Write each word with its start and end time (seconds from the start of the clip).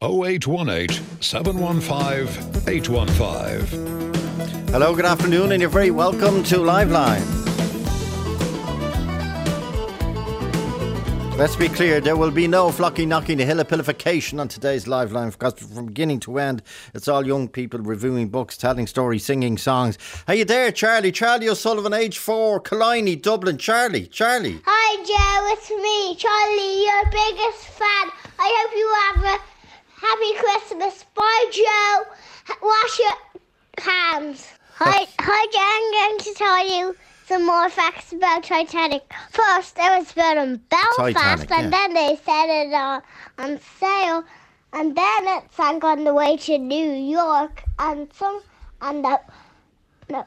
0818 0.00 0.90
715 1.20 2.68
815. 2.68 4.68
Hello, 4.68 4.94
good 4.94 5.04
afternoon, 5.04 5.50
and 5.50 5.60
you're 5.60 5.68
very 5.68 5.90
welcome 5.90 6.44
to 6.44 6.58
Liveline. 6.58 7.26
Let's 11.36 11.56
be 11.56 11.68
clear, 11.68 12.00
there 12.00 12.16
will 12.16 12.30
be 12.30 12.46
no 12.46 12.68
floccinaucinihilipilification 12.68 14.38
on 14.38 14.46
today's 14.46 14.84
Liveline 14.84 15.32
because 15.32 15.54
from 15.54 15.86
beginning 15.86 16.20
to 16.20 16.38
end, 16.38 16.62
it's 16.94 17.08
all 17.08 17.26
young 17.26 17.48
people 17.48 17.80
reviewing 17.80 18.28
books, 18.28 18.56
telling 18.56 18.86
stories, 18.86 19.24
singing 19.24 19.58
songs. 19.58 19.98
Are 20.28 20.34
you 20.34 20.44
there, 20.44 20.70
Charlie? 20.70 21.10
Charlie 21.10 21.48
O'Sullivan, 21.48 21.92
age 21.92 22.18
four, 22.18 22.60
Killiney, 22.60 23.16
Dublin. 23.16 23.58
Charlie, 23.58 24.06
Charlie. 24.06 24.60
Hi 24.64 24.96
Joe, 25.02 25.48
it's 25.54 25.68
me, 25.70 26.14
Charlie, 26.14 26.84
your 26.84 27.04
biggest 27.10 27.66
fan. 27.66 28.12
I 28.38 28.48
hope 28.60 28.76
you 28.76 28.94
have 29.26 29.40
a 29.40 29.57
happy 30.00 30.34
Christmas. 30.38 31.04
Bye 31.14 31.46
Joe. 31.52 32.04
Wash 32.62 32.98
your 32.98 33.84
hands. 33.84 34.46
Hi, 34.74 35.06
hi 35.18 35.46
Joe, 35.52 35.58
I'm 35.60 35.92
going 35.92 36.18
to 36.24 36.34
tell 36.34 36.66
you 36.66 36.96
some 37.26 37.44
more 37.44 37.68
facts 37.68 38.12
about 38.12 38.44
Titanic. 38.44 39.12
First, 39.30 39.76
it 39.78 39.98
was 39.98 40.12
built 40.12 40.38
in 40.38 40.56
Belfast, 40.70 41.14
Titanic, 41.14 41.50
and 41.50 41.64
yeah. 41.64 41.70
then 41.70 41.94
they 41.94 42.16
set 42.24 42.48
it 42.48 42.72
uh, 42.72 43.00
on, 43.38 43.50
on 43.50 43.60
sail, 43.78 44.24
and 44.72 44.96
then 44.96 45.28
it 45.36 45.44
sank 45.52 45.84
on 45.84 46.04
the 46.04 46.14
way 46.14 46.36
to 46.36 46.58
New 46.58 46.92
York, 46.92 47.64
and 47.78 48.12
some, 48.14 48.40
and 48.80 49.04
the, 49.04 49.20
the 50.06 50.24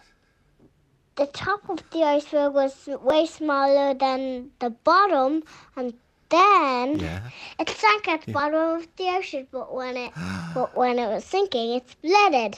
the 1.16 1.26
top 1.28 1.70
of 1.70 1.84
the 1.92 2.04
iceberg 2.04 2.54
was 2.54 2.88
way 3.02 3.26
smaller 3.26 3.94
than 3.94 4.52
the 4.60 4.70
bottom, 4.70 5.44
and 5.76 5.94
then 6.32 7.00
Yeah. 7.00 7.30
it 7.60 7.70
sank 7.70 8.08
at 8.08 8.22
the 8.24 8.32
bottom 8.32 8.78
of 8.80 8.88
the 8.96 9.10
ocean. 9.10 9.48
But 9.52 9.74
when 9.74 9.96
it 9.98 10.12
but 10.56 10.76
when 10.76 10.98
it 10.98 11.08
was 11.08 11.24
sinking, 11.26 11.74
it 11.76 11.86
splitted, 11.88 12.58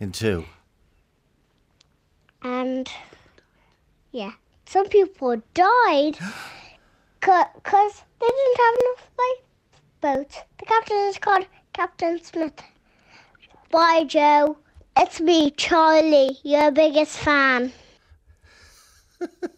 In 0.00 0.12
two. 0.12 0.44
and 2.42 2.88
yeah, 4.12 4.32
some 4.66 4.86
people 4.88 5.42
died 5.54 6.18
because 7.20 8.02
they 8.20 8.28
didn't 8.28 8.58
have 8.64 8.74
enough 8.82 9.10
lifeboats. 9.22 10.36
The 10.58 10.66
captain 10.66 10.96
is 11.08 11.18
called 11.18 11.46
Captain 11.72 12.22
Smith. 12.22 12.62
Bye, 13.70 14.04
Joe. 14.04 14.58
It's 14.96 15.20
me, 15.20 15.50
Charlie, 15.50 16.38
your 16.42 16.70
biggest 16.70 17.18
fan. 17.18 17.72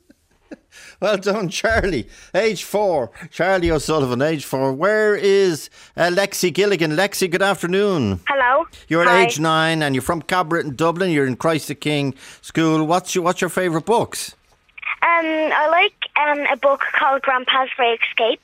Well 1.01 1.17
done, 1.17 1.49
Charlie. 1.49 2.09
Age 2.35 2.65
four. 2.65 3.13
Charlie 3.31 3.71
O'Sullivan, 3.71 4.21
age 4.21 4.45
four. 4.45 4.73
Where 4.73 5.15
is 5.15 5.71
uh, 5.97 6.11
Lexi 6.13 6.53
Gilligan? 6.53 6.97
Lexi, 6.97 7.31
good 7.31 7.41
afternoon. 7.41 8.19
Hello. 8.27 8.67
You're 8.89 9.09
at 9.09 9.27
age 9.27 9.39
nine 9.39 9.81
and 9.81 9.95
you're 9.95 10.03
from 10.03 10.23
Cabra 10.23 10.61
in 10.61 10.75
Dublin. 10.75 11.13
You're 11.13 11.29
in 11.29 11.37
Christ 11.37 11.69
the 11.69 11.77
King 11.77 12.15
School. 12.43 12.85
What's 12.85 13.15
your, 13.15 13.23
what's 13.23 13.41
your 13.41 13.49
favourite 13.49 13.87
books? 13.87 14.35
Um, 15.01 15.25
I 15.25 15.69
like 15.71 15.95
um, 16.21 16.45
a 16.53 16.57
book 16.57 16.81
called 16.99 17.23
Grandpa's 17.23 17.71
Great 17.77 18.01
Escape. 18.11 18.43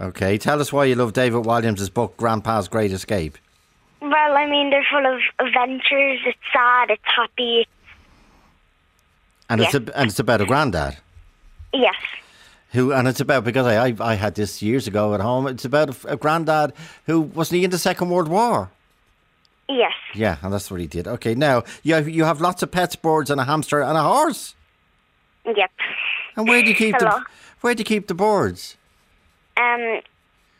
Okay, 0.00 0.38
tell 0.38 0.60
us 0.60 0.72
why 0.72 0.86
you 0.86 0.96
love 0.96 1.12
David 1.12 1.44
Walliams' 1.44 1.92
book, 1.92 2.16
Grandpa's 2.16 2.66
Great 2.66 2.90
Escape. 2.90 3.38
Well, 4.00 4.36
I 4.36 4.50
mean, 4.50 4.70
they're 4.70 4.84
full 4.90 5.06
of 5.06 5.20
adventures. 5.38 6.18
It's 6.26 6.38
sad. 6.52 6.90
It's 6.90 7.02
happy. 7.04 7.68
And, 9.48 9.60
it's, 9.60 9.74
a, 9.74 9.96
and 9.96 10.10
it's 10.10 10.18
about 10.18 10.40
a 10.40 10.46
granddad. 10.46 10.96
Yes. 11.72 11.94
Who 12.72 12.92
and 12.92 13.06
it's 13.06 13.20
about 13.20 13.44
because 13.44 13.66
I, 13.66 13.88
I 13.88 13.94
I 14.00 14.14
had 14.14 14.34
this 14.34 14.62
years 14.62 14.86
ago 14.86 15.14
at 15.14 15.20
home. 15.20 15.46
It's 15.46 15.64
about 15.64 16.04
a, 16.04 16.12
a 16.12 16.16
granddad 16.16 16.72
who 17.06 17.20
wasn't 17.20 17.58
he 17.58 17.64
in 17.64 17.70
the 17.70 17.78
Second 17.78 18.08
World 18.10 18.28
War. 18.28 18.70
Yes. 19.68 19.92
Yeah, 20.14 20.36
and 20.42 20.52
that's 20.52 20.70
what 20.70 20.80
he 20.80 20.86
did. 20.86 21.06
Okay, 21.06 21.34
now 21.34 21.62
you 21.82 21.94
have, 21.94 22.08
you 22.08 22.24
have 22.24 22.40
lots 22.40 22.62
of 22.62 22.70
pets, 22.70 22.96
birds, 22.96 23.30
and 23.30 23.40
a 23.40 23.44
hamster 23.44 23.80
and 23.80 23.96
a 23.96 24.02
horse. 24.02 24.54
Yep. 25.46 25.70
And 26.36 26.48
where 26.48 26.62
do 26.62 26.68
you 26.68 26.74
keep 26.74 26.96
Hello. 26.98 27.10
the 27.18 27.24
where 27.60 27.74
do 27.74 27.80
you 27.80 27.84
keep 27.84 28.06
the 28.08 28.14
birds? 28.14 28.76
Um, 29.56 30.00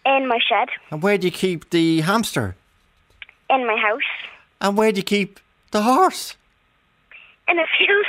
in 0.06 0.28
my 0.28 0.38
shed, 0.38 0.68
And 0.90 1.02
where 1.02 1.16
do 1.18 1.26
you 1.26 1.32
keep 1.32 1.70
the 1.70 2.00
hamster? 2.02 2.56
in 3.50 3.66
my 3.66 3.76
house, 3.76 4.00
And 4.60 4.76
where 4.78 4.92
do 4.92 4.98
you 4.98 5.02
keep 5.02 5.38
the 5.72 5.82
horse? 5.82 6.36
In 7.48 7.58
a 7.58 7.66
field. 7.78 8.06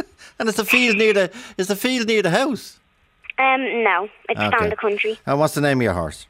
And 0.40 0.48
it's 0.48 0.58
the 0.58 0.64
field 0.64 0.96
near 0.98 1.12
the 1.12 1.32
is 1.56 1.66
the 1.66 1.74
field 1.74 2.06
near 2.06 2.22
the 2.22 2.30
house. 2.30 2.78
Um, 3.40 3.82
no, 3.82 4.08
it's 4.28 4.38
Okay. 4.40 4.56
down 4.56 4.70
the 4.70 4.76
country. 4.76 5.18
And 5.26 5.40
what's 5.40 5.54
the 5.54 5.60
name 5.60 5.78
of 5.78 5.82
your 5.82 5.94
horse? 5.94 6.26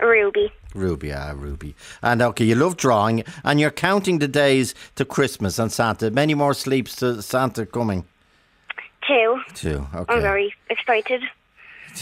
Ruby. 0.00 0.52
Ruby, 0.74 1.12
ah, 1.14 1.32
Ruby. 1.34 1.74
And 2.02 2.20
okay, 2.20 2.44
you 2.44 2.54
love 2.56 2.76
drawing, 2.76 3.24
and 3.44 3.58
you're 3.58 3.70
counting 3.70 4.18
the 4.18 4.28
days 4.28 4.74
to 4.96 5.04
Christmas 5.06 5.58
and 5.58 5.72
Santa. 5.72 6.10
Many 6.10 6.34
more 6.34 6.52
sleeps 6.54 6.94
to 6.96 7.22
Santa 7.22 7.64
coming. 7.64 8.04
Two. 9.06 9.40
Two. 9.54 9.86
Okay. 9.94 10.14
I'm 10.14 10.20
very 10.20 10.52
excited. 10.68 11.22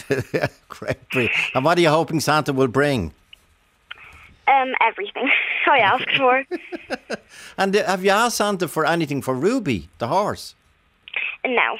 Great. 0.69 1.31
And 1.55 1.63
what 1.63 1.77
are 1.77 1.81
you 1.81 1.89
hoping 1.89 2.19
Santa 2.19 2.51
will 2.53 2.67
bring? 2.67 3.13
Um, 4.51 4.73
everything 4.81 5.29
I 5.67 5.79
asked 5.79 6.17
for. 6.17 6.43
And 7.57 7.75
uh, 7.75 7.85
have 7.85 8.03
you 8.03 8.11
asked 8.11 8.37
Santa 8.37 8.67
for 8.67 8.85
anything 8.85 9.21
for 9.21 9.33
Ruby, 9.33 9.87
the 9.99 10.07
horse? 10.07 10.55
no. 11.45 11.77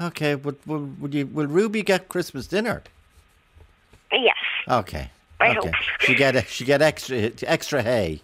Okay, 0.00 0.34
but 0.34 0.56
will, 0.66 0.90
will 1.00 1.14
you 1.14 1.26
will 1.26 1.46
Ruby 1.46 1.82
get 1.82 2.08
Christmas 2.08 2.46
dinner? 2.48 2.82
Yes. 4.12 4.36
Okay. 4.68 5.10
I 5.40 5.56
okay. 5.56 5.68
hope. 5.68 5.74
She 6.00 6.14
get 6.14 6.48
she 6.54 6.64
get 6.64 6.82
extra 6.82 7.30
extra 7.46 7.82
hay 7.82 8.20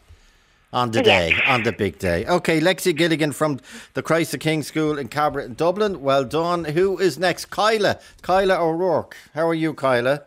on 0.73 0.91
the 0.91 1.03
Yes. 1.03 1.31
day, 1.31 1.37
on 1.47 1.63
the 1.63 1.73
big 1.73 1.99
day. 1.99 2.27
Okay, 2.27 2.61
Lexi 2.61 2.93
Gilligan 2.97 3.33
from 3.33 3.61
the 3.95 4.03
Christ 4.03 4.33
the 4.33 4.39
King 4.39 4.63
School 4.63 4.99
in 4.99 5.09
Cabra 5.09 5.45
in 5.45 5.55
Dublin. 5.55 6.01
Well 6.01 6.25
done. 6.25 6.65
Who 6.65 6.99
is 6.99 7.19
next? 7.19 7.47
Kyla. 7.51 7.99
Kyla 8.23 8.57
O'Rourke. 8.57 9.17
How 9.35 9.49
are 9.49 9.55
you, 9.55 9.75
Kyla? 9.75 10.23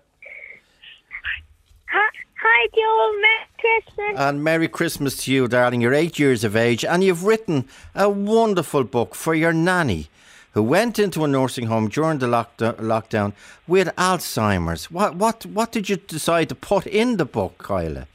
Hi, 2.46 2.68
hi 2.68 2.68
Joe. 2.76 3.22
Merry 3.22 3.48
Christmas. 3.60 4.20
And 4.20 4.44
Merry 4.44 4.68
Christmas 4.68 5.24
to 5.24 5.32
you, 5.32 5.48
darling. 5.48 5.82
You're 5.82 5.94
eight 5.94 6.20
years 6.20 6.44
of 6.44 6.56
age, 6.56 6.84
and 6.84 7.04
you've 7.04 7.24
written 7.24 7.66
a 7.96 8.10
wonderful 8.10 8.84
book 8.84 9.16
for 9.16 9.34
your 9.34 9.54
nanny, 9.54 10.10
who 10.52 10.62
went 10.62 11.00
into 11.00 11.24
a 11.24 11.28
nursing 11.28 11.68
home 11.68 11.88
during 11.88 12.20
the 12.20 12.28
lockdown, 12.28 12.76
lockdown 12.76 13.34
with 13.68 13.88
Alzheimer's. 13.96 14.92
What 14.92 15.16
what 15.16 15.46
what 15.46 15.72
did 15.72 15.90
you 15.90 15.96
decide 15.96 16.50
to 16.50 16.56
put 16.56 16.86
in 16.86 17.18
the 17.18 17.26
book, 17.26 17.58
Kyla? 17.60 18.08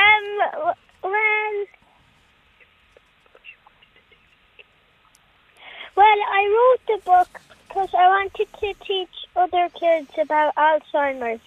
Um, 0.00 0.38
w- 0.52 0.74
when. 1.02 1.66
Well, 5.96 6.06
I 6.06 6.42
wrote 6.54 6.98
the 6.98 7.04
book 7.04 7.40
because 7.68 7.88
I 7.94 8.08
wanted 8.08 8.48
to 8.60 8.74
teach 8.84 9.26
other 9.34 9.68
kids 9.78 10.10
about 10.18 10.54
Alzheimer's. 10.56 11.40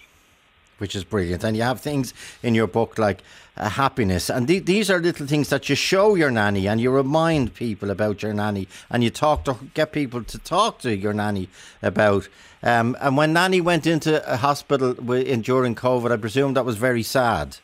Which 0.78 0.94
is 0.94 1.04
brilliant. 1.04 1.44
And 1.44 1.56
you 1.56 1.62
have 1.62 1.80
things 1.80 2.12
in 2.42 2.54
your 2.54 2.66
book 2.66 2.98
like 2.98 3.22
uh, 3.56 3.68
happiness, 3.70 4.28
and 4.30 4.46
the 4.48 4.58
these 4.58 4.90
are 4.90 4.98
little 5.00 5.26
things 5.26 5.48
that 5.48 5.68
you 5.68 5.74
show 5.74 6.14
your 6.14 6.30
nanny, 6.30 6.66
and 6.68 6.80
you 6.80 6.90
remind 6.90 7.54
people 7.54 7.90
about 7.90 8.22
your 8.22 8.34
nanny, 8.34 8.68
and 8.90 9.02
you 9.02 9.10
talk 9.10 9.44
to 9.44 9.56
get 9.74 9.92
people 9.92 10.22
to 10.24 10.38
talk 10.38 10.78
to 10.80 10.94
your 10.94 11.14
nanny 11.14 11.48
about. 11.82 12.28
Um, 12.62 12.96
and 13.00 13.16
when 13.16 13.32
nanny 13.32 13.60
went 13.60 13.86
into 13.86 14.12
a 14.30 14.36
hospital 14.36 14.94
wi- 14.94 15.24
in 15.24 15.42
during 15.42 15.74
COVID, 15.74 16.10
I 16.10 16.16
presume 16.16 16.54
that 16.54 16.64
was 16.64 16.76
very 16.76 17.02
sad. 17.02 17.58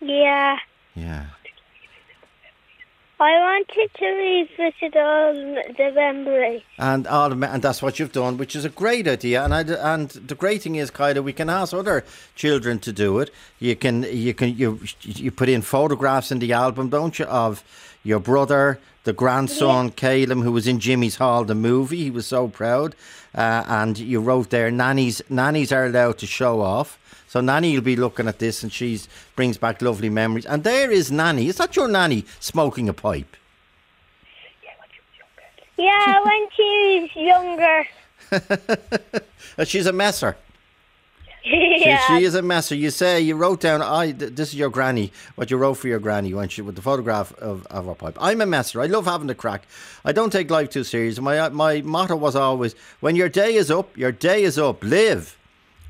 Yeah. 0.00 0.58
Yeah. 0.94 1.26
I 3.24 3.38
wanted 3.40 3.90
to 4.00 4.06
revisit 4.06 4.94
all 4.98 5.32
the 5.32 5.92
memories. 5.94 6.60
And 6.78 7.06
all 7.06 7.30
the, 7.30 7.50
and 7.50 7.62
that's 7.62 7.80
what 7.80 7.98
you've 7.98 8.12
done, 8.12 8.36
which 8.36 8.54
is 8.54 8.66
a 8.66 8.68
great 8.68 9.08
idea. 9.08 9.42
And 9.42 9.54
I, 9.54 9.60
and 9.94 10.10
the 10.10 10.34
great 10.34 10.60
thing 10.60 10.74
is, 10.74 10.90
Kyla, 10.90 11.22
we 11.22 11.32
can 11.32 11.48
ask 11.48 11.72
other 11.72 12.04
children 12.34 12.78
to 12.80 12.92
do 12.92 13.20
it. 13.20 13.30
You 13.60 13.76
can 13.76 14.02
you 14.02 14.34
can 14.34 14.54
you 14.54 14.78
you 15.00 15.30
put 15.30 15.48
in 15.48 15.62
photographs 15.62 16.30
in 16.32 16.38
the 16.38 16.52
album, 16.52 16.90
don't 16.90 17.18
you, 17.18 17.24
of 17.24 17.64
your 18.02 18.20
brother, 18.20 18.78
the 19.04 19.14
grandson, 19.14 19.90
Caleb, 19.90 20.42
who 20.42 20.52
was 20.52 20.66
in 20.66 20.78
Jimmy's 20.78 21.16
Hall, 21.16 21.46
the 21.46 21.54
movie. 21.54 22.02
He 22.02 22.10
was 22.10 22.26
so 22.26 22.48
proud. 22.48 22.94
Uh, 23.34 23.64
and 23.66 23.98
you 23.98 24.20
wrote 24.20 24.50
there, 24.50 24.70
nannies 24.70 25.22
nannies 25.30 25.72
are 25.72 25.86
allowed 25.86 26.18
to 26.18 26.26
show 26.26 26.60
off. 26.60 26.98
So 27.34 27.40
Nanny 27.40 27.74
will 27.74 27.82
be 27.82 27.96
looking 27.96 28.28
at 28.28 28.38
this, 28.38 28.62
and 28.62 28.72
she's 28.72 29.08
brings 29.34 29.58
back 29.58 29.82
lovely 29.82 30.08
memories. 30.08 30.46
And 30.46 30.62
there 30.62 30.92
is 30.92 31.10
Nanny. 31.10 31.48
Is 31.48 31.56
that 31.56 31.74
your 31.74 31.88
Nanny 31.88 32.24
smoking 32.38 32.88
a 32.88 32.92
pipe? 32.92 33.36
Yeah, 35.76 36.22
when 36.22 36.46
she 36.56 37.00
was 37.02 37.16
younger. 37.16 37.86
Uh, 39.58 39.64
she's 39.64 39.86
a 39.86 39.92
messer. 39.92 40.36
yeah. 41.44 41.98
She, 42.06 42.18
she 42.18 42.24
is 42.24 42.36
a 42.36 42.42
messer. 42.42 42.76
You 42.76 42.90
say 42.90 43.20
you 43.20 43.34
wrote 43.34 43.60
down. 43.60 43.82
I. 43.82 44.12
th- 44.12 44.34
This 44.36 44.50
is 44.50 44.54
your 44.54 44.70
granny. 44.70 45.10
What 45.34 45.50
you 45.50 45.56
wrote 45.56 45.74
for 45.74 45.88
your 45.88 45.98
granny 45.98 46.32
when 46.34 46.48
she 46.48 46.62
with 46.62 46.76
the 46.76 46.82
photograph 46.82 47.32
of, 47.38 47.66
of 47.66 47.86
her 47.86 47.94
pipe. 47.96 48.16
I'm 48.20 48.40
a 48.42 48.46
messer. 48.46 48.80
I 48.80 48.86
love 48.86 49.06
having 49.06 49.28
a 49.28 49.34
crack. 49.34 49.66
I 50.04 50.12
don't 50.12 50.30
take 50.30 50.50
life 50.52 50.70
too 50.70 50.84
serious. 50.84 51.18
My 51.20 51.48
my 51.48 51.80
motto 51.82 52.14
was 52.14 52.36
always: 52.36 52.74
when 53.00 53.16
your 53.16 53.28
day 53.28 53.56
is 53.56 53.72
up, 53.72 53.96
your 53.96 54.12
day 54.12 54.44
is 54.44 54.56
up. 54.56 54.84
Live. 54.84 55.36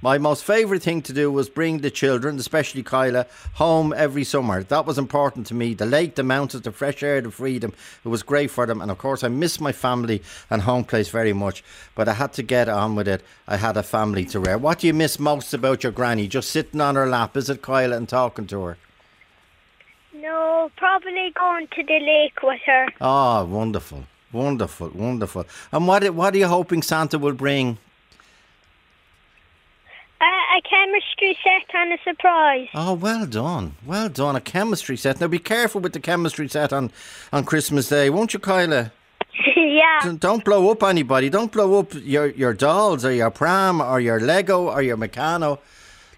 My 0.04 0.18
most 0.18 0.44
favourite 0.44 0.82
thing 0.82 1.00
to 1.00 1.14
do 1.14 1.32
was 1.32 1.48
bring 1.48 1.78
the 1.78 1.90
children, 1.90 2.38
especially 2.38 2.82
Kyla, 2.82 3.24
home 3.54 3.94
every 3.96 4.22
summer. 4.22 4.62
That 4.62 4.84
was 4.84 4.98
important 4.98 5.46
to 5.46 5.54
me. 5.54 5.72
The 5.72 5.86
lake, 5.86 6.14
the 6.16 6.22
mountains, 6.22 6.62
the 6.62 6.72
fresh 6.72 7.02
air, 7.02 7.22
the 7.22 7.30
freedom. 7.30 7.72
It 8.04 8.08
was 8.08 8.22
great 8.22 8.50
for 8.50 8.66
them. 8.66 8.82
And 8.82 8.90
of 8.90 8.98
course, 8.98 9.24
I 9.24 9.28
miss 9.28 9.62
my 9.62 9.72
family 9.72 10.22
and 10.50 10.60
home 10.60 10.84
place 10.84 11.08
very 11.08 11.32
much. 11.32 11.64
But 11.94 12.06
I 12.06 12.12
had 12.12 12.34
to 12.34 12.42
get 12.42 12.68
on 12.68 12.96
with 12.96 13.08
it. 13.08 13.22
I 13.48 13.56
had 13.56 13.78
a 13.78 13.82
family 13.82 14.26
to 14.26 14.40
rear. 14.40 14.58
What 14.58 14.80
do 14.80 14.88
you 14.88 14.92
miss 14.92 15.18
most 15.18 15.54
about 15.54 15.82
your 15.82 15.92
granny? 15.92 16.28
Just 16.28 16.50
sitting 16.50 16.82
on 16.82 16.96
her 16.96 17.08
lap, 17.08 17.34
is 17.34 17.48
it, 17.48 17.62
Kyla, 17.62 17.96
and 17.96 18.06
talking 18.06 18.46
to 18.48 18.62
her? 18.62 18.76
No, 20.12 20.70
probably 20.76 21.32
going 21.34 21.66
to 21.68 21.82
the 21.82 22.00
lake 22.00 22.42
with 22.42 22.60
her. 22.66 22.88
Oh, 23.00 23.46
wonderful. 23.46 24.04
Wonderful, 24.32 24.90
wonderful. 24.90 25.46
And 25.72 25.86
what 25.86 26.04
what 26.10 26.34
are 26.34 26.38
you 26.38 26.48
hoping 26.48 26.82
Santa 26.82 27.18
will 27.18 27.32
bring? 27.32 27.78
A 30.56 30.60
chemistry 30.68 31.36
set 31.42 31.74
and 31.74 31.92
a 31.92 31.98
surprise. 32.04 32.68
Oh, 32.74 32.92
well 32.94 33.26
done. 33.26 33.74
Well 33.84 34.08
done. 34.08 34.36
A 34.36 34.40
chemistry 34.40 34.96
set. 34.96 35.20
Now 35.20 35.26
be 35.26 35.38
careful 35.40 35.80
with 35.80 35.94
the 35.94 36.00
chemistry 36.00 36.48
set 36.48 36.72
on, 36.72 36.92
on 37.32 37.44
Christmas 37.44 37.88
Day, 37.88 38.08
won't 38.10 38.34
you, 38.34 38.38
Kyla? 38.38 38.92
yeah. 39.56 40.00
Don't- 40.04 40.20
Don't 40.20 40.44
blow 40.44 40.70
up 40.70 40.82
anybody. 40.84 41.28
Don't 41.28 41.50
blow 41.50 41.80
up 41.80 41.92
your, 41.94 42.26
your 42.28 42.52
dolls 42.52 43.04
or 43.04 43.12
your 43.12 43.30
pram 43.30 43.80
or 43.80 43.98
your 44.00 44.20
Lego 44.20 44.68
or 44.68 44.80
your 44.82 44.96
Meccano. 44.96 45.58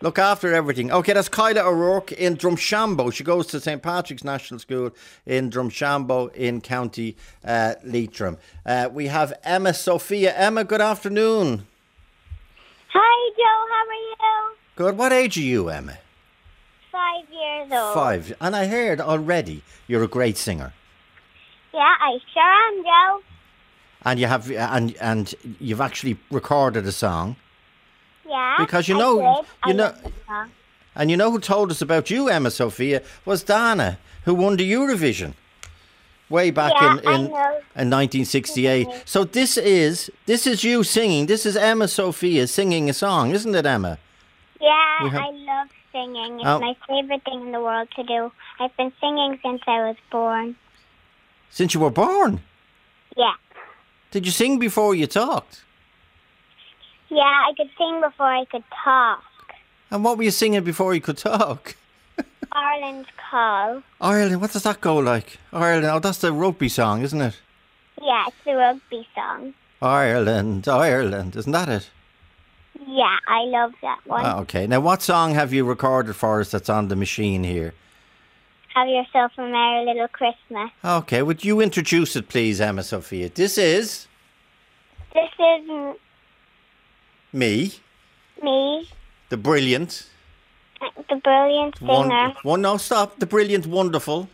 Look 0.03 0.19
after 0.19 0.53
everything. 0.55 0.93
Okay, 0.93 1.15
that's 1.15 1.31
Kyla 1.31 1.63
O'Rourke 1.63 2.13
in 2.13 2.37
Drumshanbo. 2.37 3.11
She 3.15 3.25
goes 3.25 3.47
to 3.47 3.61
St. 3.61 3.81
Patrick's 3.83 4.25
National 4.25 4.61
School 4.61 4.91
in 5.25 5.49
Drumshanbo 5.49 6.35
in 6.35 6.61
County 6.61 7.17
uh, 7.43 7.77
Leitrim. 7.83 8.37
Uh, 8.67 8.91
we 8.93 9.07
have 9.07 9.33
Emma 9.43 9.73
Sophia. 9.73 10.35
Emma, 10.37 10.65
good 10.65 10.83
afternoon. 10.83 11.67
Hi, 12.99 13.31
Joe. 13.37 13.61
How 13.73 13.85
are 13.91 14.51
you? 14.51 14.57
Good. 14.77 14.97
What 14.99 15.13
age 15.13 15.37
are 15.37 15.41
you, 15.43 15.69
Emma? 15.69 15.99
Five 16.91 17.25
years 17.31 17.71
old. 17.73 17.95
Five. 17.95 18.35
And 18.41 18.57
I 18.57 18.67
heard 18.67 19.01
already 19.01 19.63
you're 19.87 20.03
a 20.03 20.09
great 20.09 20.39
singer. 20.39 20.73
Yeah, 21.75 21.95
I 22.01 22.19
sure 22.33 22.43
am, 22.43 22.85
Joe. 22.85 23.23
And 24.05 24.21
you 24.21 24.27
have 24.29 24.51
and 24.51 24.97
and 25.01 25.35
you've 25.61 25.81
actually 25.81 26.17
recorded 26.31 26.87
a 26.87 26.93
song. 26.93 27.37
Yeah. 28.27 28.55
Because 28.59 28.89
you 28.89 28.97
know- 28.97 29.45
you 29.67 29.75
know- 29.75 29.85
love 29.85 30.03
the 30.03 30.13
song. 30.27 30.51
And 30.95 31.11
you 31.11 31.17
know 31.19 31.31
who 31.31 31.39
told 31.39 31.71
us 31.71 31.83
about 31.83 32.09
you, 32.11 32.31
Emma 32.31 32.51
Sophia, 32.51 33.03
was 33.27 33.43
Dana, 33.43 33.99
who 34.25 34.35
won 34.35 34.57
the 34.57 34.73
Eurovision 34.73 35.35
way 36.29 36.51
back 36.51 36.73
Yeah, 36.81 36.93
in, 36.95 36.99
in, 36.99 37.21
in 37.27 37.91
1968. 37.91 38.89
So 39.05 39.25
this 39.25 39.57
is 39.57 40.11
this 40.27 40.47
is 40.47 40.65
you 40.65 40.83
singing. 40.85 41.27
This 41.27 41.47
is 41.47 41.57
Emma 41.57 41.89
Sophia 41.89 42.47
singing 42.47 42.89
a 42.91 42.93
song, 42.93 43.31
isn't 43.31 43.55
it, 43.55 43.67
Emma? 43.67 43.99
Yeah, 44.61 45.09
have- 45.11 45.15
I 45.23 45.31
love 45.31 45.69
singing. 45.93 46.41
It's 46.41 46.47
Oh. 46.49 46.61
my 46.61 46.75
favorite 46.89 47.23
thing 47.25 47.41
in 47.43 47.53
the 47.53 47.61
world 47.61 47.89
to 47.97 48.03
do. 48.03 48.33
I've 48.61 48.77
been 48.77 48.93
singing 49.01 49.39
since 49.43 49.63
I 49.67 49.87
was 49.89 49.97
born. 50.11 50.57
Since 51.51 51.75
you 51.75 51.81
were 51.81 51.91
born, 51.91 52.41
Yeah. 53.17 53.35
did 54.11 54.27
you 54.27 54.33
sing 54.33 54.59
before 54.59 54.95
you 54.95 55.07
talked? 55.07 55.63
Yeah, 57.09 57.23
I 57.23 57.53
could 57.57 57.71
sing 57.79 58.01
before 58.01 58.27
I 58.27 58.45
could 58.47 58.65
talk. 58.85 59.23
And 59.91 60.03
what 60.05 60.17
were 60.19 60.25
you 60.25 60.33
singing 60.33 60.65
before 60.65 60.93
you 60.95 61.01
could 61.01 61.19
talk? 61.19 61.77
Ireland's 62.57 63.09
Call. 63.31 63.83
Ireland. 64.01 64.41
What 64.41 64.53
does 64.53 64.63
that 64.63 64.81
go 64.81 64.97
like? 64.97 65.39
Ireland. 65.53 65.87
Oh, 65.93 65.99
that's 65.99 66.19
the 66.19 66.33
rugby 66.33 66.69
song, 66.69 67.03
isn't 67.03 67.21
it? 67.21 67.39
Yeah, 68.01 68.25
it's 68.29 68.37
the 68.45 68.55
rugby 68.55 69.07
song. 69.15 69.53
Ireland, 69.83 70.67
Ireland. 70.67 71.37
Isn't 71.37 71.53
that 71.53 71.69
it? 71.69 71.91
Yeah, 72.87 73.17
I 73.29 73.43
love 73.45 73.73
that 73.83 74.01
one. 74.07 74.25
Ah, 74.25 74.39
okay. 74.41 74.67
Now, 74.67 74.81
what 74.81 75.03
song 75.03 75.35
have 75.35 75.53
you 75.53 75.65
recorded 75.65 76.15
for 76.15 76.41
us 76.41 76.51
that's 76.51 76.71
on 76.71 76.89
the 76.89 76.97
machine 76.97 77.45
here? 77.45 77.75
Have 78.75 78.89
yourself 78.89 79.33
a 79.39 79.43
merry 79.43 79.87
little 79.87 80.09
Christmas. 80.09 80.71
Okay, 80.85 81.23
would 81.23 81.45
you 81.45 81.61
introduce 81.61 82.15
it, 82.17 82.29
please, 82.29 82.61
Emma 82.61 82.83
Sophia? 82.83 83.31
This 83.31 83.57
is 83.59 84.07
This 85.15 85.31
is 85.39 85.97
me, 87.33 87.73
me, 88.43 88.89
the 89.31 89.37
brilliant, 89.39 90.11
the 91.09 91.17
brilliant 91.17 91.79
singer, 91.79 91.91
won- 91.93 92.35
one. 92.43 92.63
No, 92.63 92.77
stop. 92.77 93.19
The 93.19 93.27
brilliant, 93.27 93.67
wonderful 93.67 94.29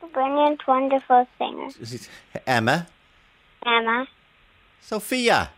the 0.00 0.06
brilliant, 0.08 0.66
wonderful 0.66 1.26
singer, 1.38 1.68
Is 1.80 1.94
it 1.94 2.08
Emma 2.46 2.86
Emma, 3.64 4.06
Sophia. 4.80 5.50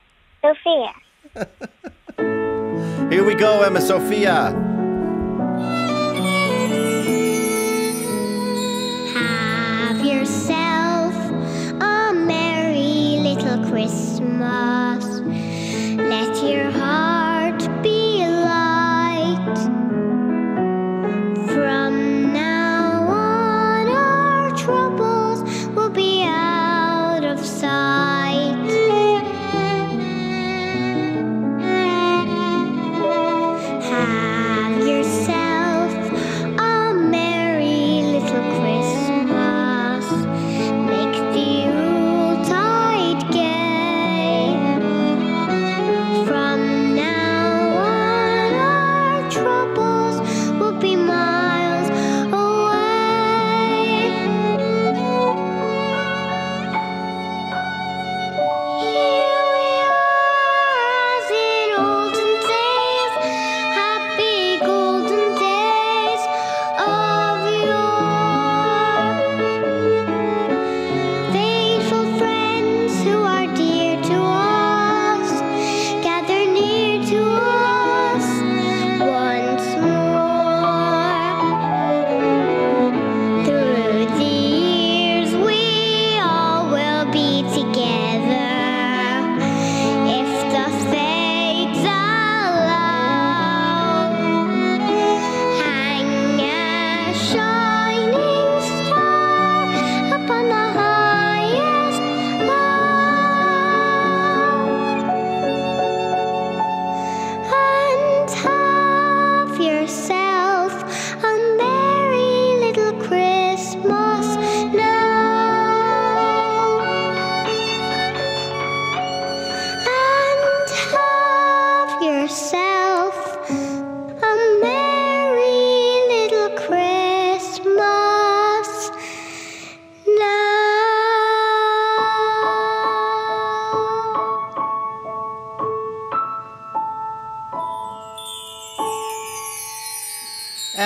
Sophia. 0.42 0.92
Here 3.10 3.24
we 3.24 3.34
go, 3.34 3.62
Emma 3.62 3.80
Sophia. 3.80 4.52
Have 9.14 10.04
yourself 10.04 11.14
a 11.80 12.12
merry 12.14 13.18
little 13.28 13.58
Christmas. 13.70 15.04
Let 15.96 16.36
your 16.42 16.70
heart 16.70 16.83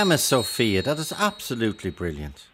Emma 0.09 0.17
Sophia, 0.17 0.81
that 0.81 0.99
is 0.99 1.13
absolutely 1.13 1.91
brilliant. 1.91 2.47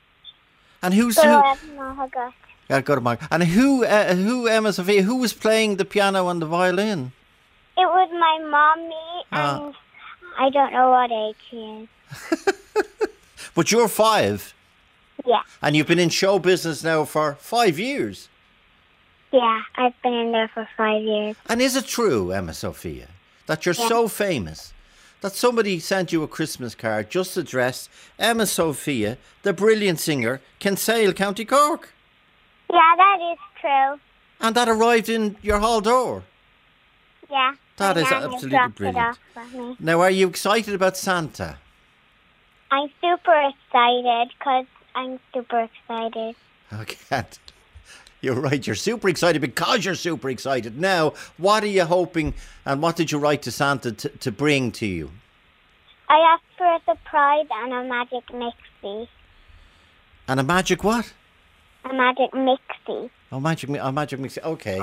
And 0.83 0.93
who's 0.93 1.23
who? 1.23 1.29
I 1.29 1.55
don't 1.55 1.77
know 1.77 1.95
how 1.95 2.09
good. 2.09 2.33
Yeah, 2.69 2.81
go 2.81 2.97
to 2.97 3.01
Mark. 3.01 3.21
And 3.31 3.45
who? 3.45 3.85
Uh, 3.85 4.17
who? 4.17 4.49
Emma 4.49 4.73
Sophia? 4.73 5.03
Who 5.03 5.15
was 5.21 5.33
playing 5.33 5.77
the 5.77 5.85
piano 5.85 6.29
and 6.31 6.43
the 6.43 6.47
violin? 6.47 7.13
It 7.77 7.87
was 7.87 8.11
my 8.11 8.39
mommy 8.51 9.25
Ah. 9.31 9.67
and 9.67 9.75
I 10.37 10.51
don't 10.51 10.73
know 10.73 10.91
what 10.91 11.13
age 11.13 11.37
he 11.49 11.87
is. 12.33 13.09
But 13.55 13.71
you're 13.71 13.87
five, 13.87 14.53
Yeah, 15.25 15.43
and 15.63 15.77
you've 15.77 15.87
been 15.87 16.01
in 16.01 16.09
show 16.09 16.41
business 16.41 16.83
now 16.83 17.05
for 17.05 17.37
five 17.39 17.79
years. 17.79 18.29
yeah, 19.31 19.61
I've 19.77 19.95
been 20.03 20.13
in 20.13 20.33
there 20.33 20.49
for 20.53 20.69
five 20.77 21.03
years. 21.03 21.37
And 21.49 21.63
is 21.63 21.77
it 21.77 21.87
true, 21.87 22.33
Emma 22.33 22.53
Sophia, 22.53 23.07
that 23.47 23.65
you're 23.65 23.77
Yeah. 23.79 23.87
so 23.89 24.09
famous 24.09 24.73
that 25.25 25.35
somebody 25.35 25.79
sent 25.81 26.13
you 26.13 26.23
a 26.23 26.29
Christmas 26.29 26.75
card 26.75 27.09
just 27.09 27.35
addressed 27.39 27.89
Emma 28.19 28.45
Sophia, 28.45 29.17
the 29.43 29.55
brilliant 29.55 29.99
singer, 29.99 30.43
Kinsale, 30.59 31.15
County 31.15 31.47
Cork, 31.47 31.95
Yeah, 32.71 32.93
that 32.99 33.19
is 33.33 33.39
true. 33.59 33.99
and 34.43 34.55
that 34.55 34.69
arrived 34.69 35.09
in 35.09 35.37
your 35.41 35.61
hall 35.61 35.81
door? 35.81 36.25
Yeah. 37.31 37.55
That 37.79 37.97
is 37.97 38.13
absolutely 38.13 38.69
brilliant. 38.77 39.19
Now, 39.81 40.03
are 40.03 40.11
you 40.11 40.29
excited 40.29 40.75
about 40.75 40.99
Santa? 40.99 41.57
I'm 42.71 42.91
super 43.01 43.51
excited 43.51 44.29
because 44.39 44.67
I'm 44.95 45.19
super 45.33 45.61
excited. 45.71 46.37
Okay. 46.73 46.97
You're 48.25 48.41
right. 48.41 48.67
You're 48.67 48.75
super 48.75 49.09
excited 49.11 49.43
because 49.43 49.85
you're 49.85 49.95
super 49.95 50.31
excited. 50.31 50.81
Now, 50.81 51.13
what 51.37 51.63
are 51.63 51.69
you 51.69 51.85
hoping 51.85 52.33
and 52.65 52.81
what 52.81 52.97
did 52.97 53.13
you 53.13 53.19
write 53.19 53.43
to 53.43 53.51
Santa 53.51 53.93
to, 53.93 54.09
to 54.09 54.33
bring 54.33 54.73
to 54.73 54.87
you? 54.87 55.11
I 56.09 56.17
asked 56.33 56.43
for 56.57 56.67
a 56.67 56.81
surprise 56.87 57.47
and 57.51 57.73
a 57.73 57.85
magic 57.85 58.25
mixie. 58.33 59.09
And 60.27 60.41
a 60.41 60.43
magic 60.43 60.83
what? 60.83 61.13
A 61.85 61.93
magic 61.93 62.33
mixie. 62.33 63.11
Oh, 63.31 63.41
magic! 63.41 63.69
Oh, 63.69 63.93
magic 63.93 64.19
mix. 64.21 64.39
Okay, 64.43 64.81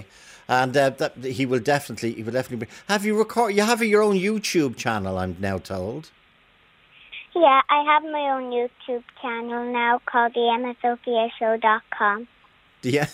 and 0.47 0.77
uh, 0.77 0.91
that 0.91 1.17
he 1.23 1.47
will 1.47 1.59
definitely. 1.59 2.11
He 2.13 2.21
will 2.21 2.33
definitely. 2.33 2.65
Bring, 2.65 2.77
have 2.89 3.05
you 3.05 3.17
record? 3.17 3.55
You 3.55 3.63
have 3.63 3.81
your 3.81 4.03
own 4.03 4.15
YouTube 4.15 4.75
channel. 4.75 5.17
I'm 5.17 5.35
now 5.39 5.57
told. 5.57 6.11
Yeah, 7.33 7.61
I 7.69 7.83
have 7.85 8.03
my 8.03 8.29
own 8.35 8.51
YouTube 8.51 9.03
channel 9.19 9.71
now 9.71 9.99
called 10.05 10.33
the 10.35 10.41
EmmaSophiaShow.com. 10.41 12.27
Yeah. 12.83 13.07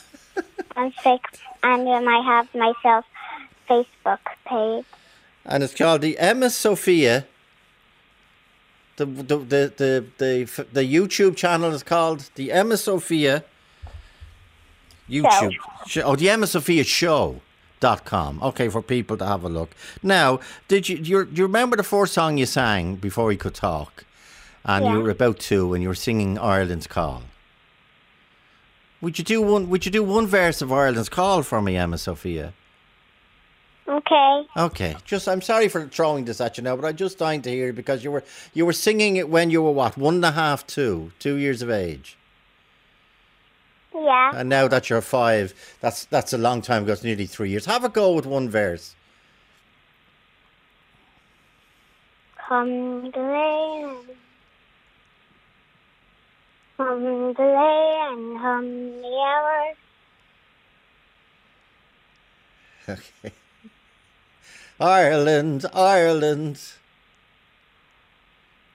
And, 0.76 0.94
fix, 0.96 1.40
and 1.64 1.88
um, 1.88 2.08
I 2.08 2.22
have 2.22 2.54
myself 2.54 3.06
Facebook 3.70 4.20
page. 4.46 4.86
and 5.46 5.64
it's 5.64 5.74
called 5.74 6.02
the 6.02 6.18
Emma 6.20 6.50
Sophia. 6.50 7.26
The 8.98 9.06
the 9.06 9.38
the 9.38 9.74
the 9.78 10.06
the, 10.18 10.66
the 10.74 10.84
YouTube 10.84 11.36
channel 11.36 11.72
is 11.74 11.84
called 11.84 12.30
the 12.36 12.52
Emma 12.52 12.78
Sophia. 12.78 13.44
YouTube. 15.10 15.54
Show. 15.88 16.02
Oh, 16.02 16.16
the 16.16 16.30
Emma 16.30 16.48
Sophia 16.48 16.84
Show. 16.84 17.42
Dot 17.80 18.06
com. 18.06 18.42
Okay, 18.42 18.70
for 18.70 18.82
people 18.82 19.18
to 19.18 19.26
have 19.26 19.44
a 19.44 19.50
look. 19.50 19.70
Now, 20.02 20.40
did 20.68 20.90
you 20.90 20.98
do 20.98 21.12
you, 21.12 21.26
do 21.26 21.36
you 21.36 21.44
remember 21.44 21.78
the 21.78 21.84
first 21.84 22.14
song 22.14 22.38
you 22.40 22.48
sang 22.48 22.96
before 22.96 23.26
we 23.26 23.38
could 23.38 23.54
talk, 23.54 24.04
and 24.66 24.84
you 24.86 25.00
were 25.00 25.12
about 25.12 25.38
to, 25.42 25.76
and 25.76 25.84
you 25.84 25.90
were 25.90 25.96
singing 25.96 26.40
Ireland's 26.40 26.88
Call? 26.88 27.22
Would 29.02 29.20
you 29.20 29.24
do 29.24 29.42
one? 29.42 29.70
Would 29.70 29.86
you 29.86 29.92
do 29.92 30.04
one 30.04 30.26
verse 30.28 30.62
of 30.62 30.72
Ireland's 30.72 31.10
Call 31.10 31.44
for 31.44 31.62
me, 31.62 31.76
Emma 31.78 31.98
Sophia? 31.98 32.54
Okay. 33.88 34.46
Okay, 34.58 34.96
just 35.06 35.28
I'm 35.30 35.42
sorry 35.42 35.70
for 35.70 35.88
throwing 35.88 36.26
this 36.26 36.42
at 36.42 36.58
you 36.58 36.64
now, 36.64 36.76
but 36.76 36.86
I'm 36.86 36.96
just 36.98 37.18
dying 37.18 37.42
to 37.44 37.50
hear 37.50 37.70
it 37.70 37.76
because 37.76 38.04
you 38.04 38.12
were 38.12 38.24
you 38.54 38.66
were 38.66 38.74
singing 38.74 39.16
it 39.16 39.30
when 39.30 39.50
you 39.50 39.62
were 39.62 39.72
what 39.72 39.98
one 39.98 40.16
and 40.16 40.26
a 40.26 40.32
half, 40.32 40.68
two, 40.68 41.12
two 41.20 41.36
years 41.36 41.62
of 41.62 41.70
age, 41.70 42.18
Yeah. 43.96 44.32
and 44.36 44.50
now 44.50 44.68
that 44.68 44.90
you're 44.90 45.00
five, 45.02 45.54
that's 45.80 46.04
that's 46.06 46.34
a 46.34 46.38
long 46.38 46.62
time 46.62 46.84
ago. 46.84 46.92
It's 46.94 47.04
nearly 47.04 47.28
three 47.28 47.50
years. 47.50 47.66
Have 47.66 47.86
a 47.86 47.90
go 47.90 48.14
with 48.14 48.26
one 48.26 48.50
verse. 48.50 48.94
Come 52.48 53.12
the 53.12 53.20
lane. 53.20 54.18
Come 56.78 57.34
the 57.34 57.44
lane, 57.44 58.40
come 58.40 59.02
the 59.02 59.18
hours. 59.28 59.78
Okay. 62.90 63.34
Ireland, 64.80 65.66
Ireland. 65.74 66.62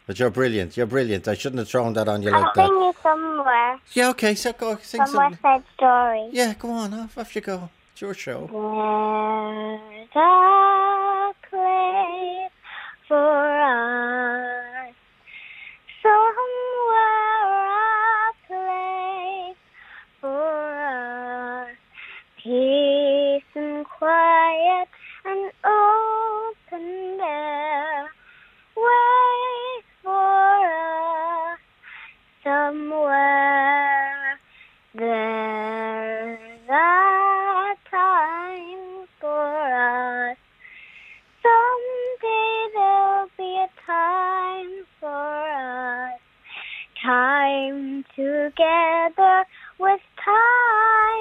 But 0.06 0.18
you're 0.18 0.30
brilliant. 0.30 0.76
You're 0.76 0.86
brilliant. 0.86 1.28
I 1.28 1.34
shouldn't 1.34 1.58
have 1.60 1.68
thrown 1.68 1.92
that 1.94 2.08
on 2.08 2.22
you 2.22 2.30
I'll 2.30 2.42
like 2.42 2.54
sing 2.56 2.64
that. 2.64 2.70
you 2.70 2.92
somewhere. 3.02 3.78
Yeah, 3.92 4.08
okay. 4.10 4.34
So 4.34 4.52
go 4.52 4.76
sing 4.82 5.06
some. 5.06 5.30
West 5.30 5.40
Side 5.40 5.62
Story. 5.76 6.28
Yeah, 6.32 6.54
go 6.54 6.70
on. 6.70 6.92
Off, 6.92 7.16
off 7.16 7.34
you 7.36 7.40
go. 7.40 7.70
It's 7.92 8.00
your 8.00 8.14
show. 8.14 8.48
There's 10.12 10.16
a 10.16 11.32
place 11.48 12.52
for 13.06 13.60
us. 13.62 14.51
Together 48.42 49.44
with 49.78 50.00
time 50.24 51.11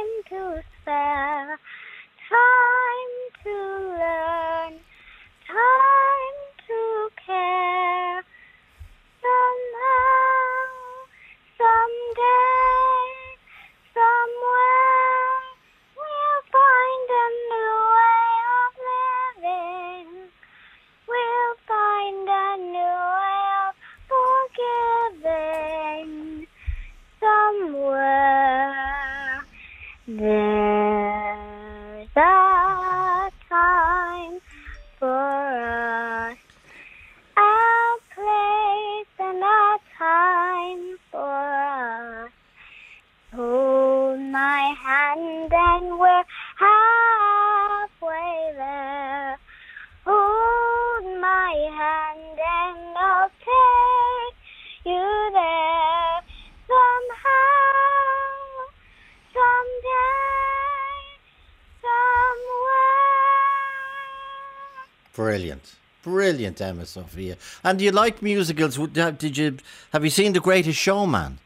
Brilliant, 66.41 66.61
Emma 66.61 66.85
Sophia. 66.87 67.37
And 67.63 67.77
do 67.77 67.85
you 67.85 67.91
like 67.91 68.21
musicals? 68.23 68.79
Uh, 68.79 69.11
Did 69.11 69.37
you 69.37 69.57
have 69.93 70.03
you 70.03 70.09
seen 70.09 70.33
The 70.33 70.39
Greatest 70.39 70.79
Showman? 70.79 71.37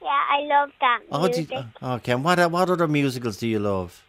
Yeah, 0.00 0.08
I 0.08 0.40
love 0.42 0.70
that 0.80 1.00
Oh, 1.10 1.24
music. 1.26 1.50
you- 1.50 1.64
okay. 1.82 2.12
And 2.12 2.22
what 2.22 2.38
what 2.52 2.70
other 2.70 2.86
musicals 2.86 3.38
do 3.38 3.48
you 3.48 3.58
love? 3.58 4.00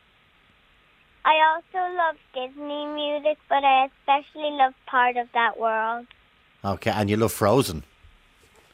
I 1.25 1.35
also 1.49 1.79
love 1.97 2.17
Disney 2.35 2.85
music, 2.85 3.39
but 3.49 3.63
I 3.63 3.85
especially 3.89 4.51
love 4.51 4.73
Part 4.85 5.17
of 5.17 5.27
That 5.33 5.57
World. 5.59 6.05
Okay, 6.63 6.91
and 6.91 7.09
you 7.09 7.17
love 7.17 7.31
Frozen. 7.33 7.83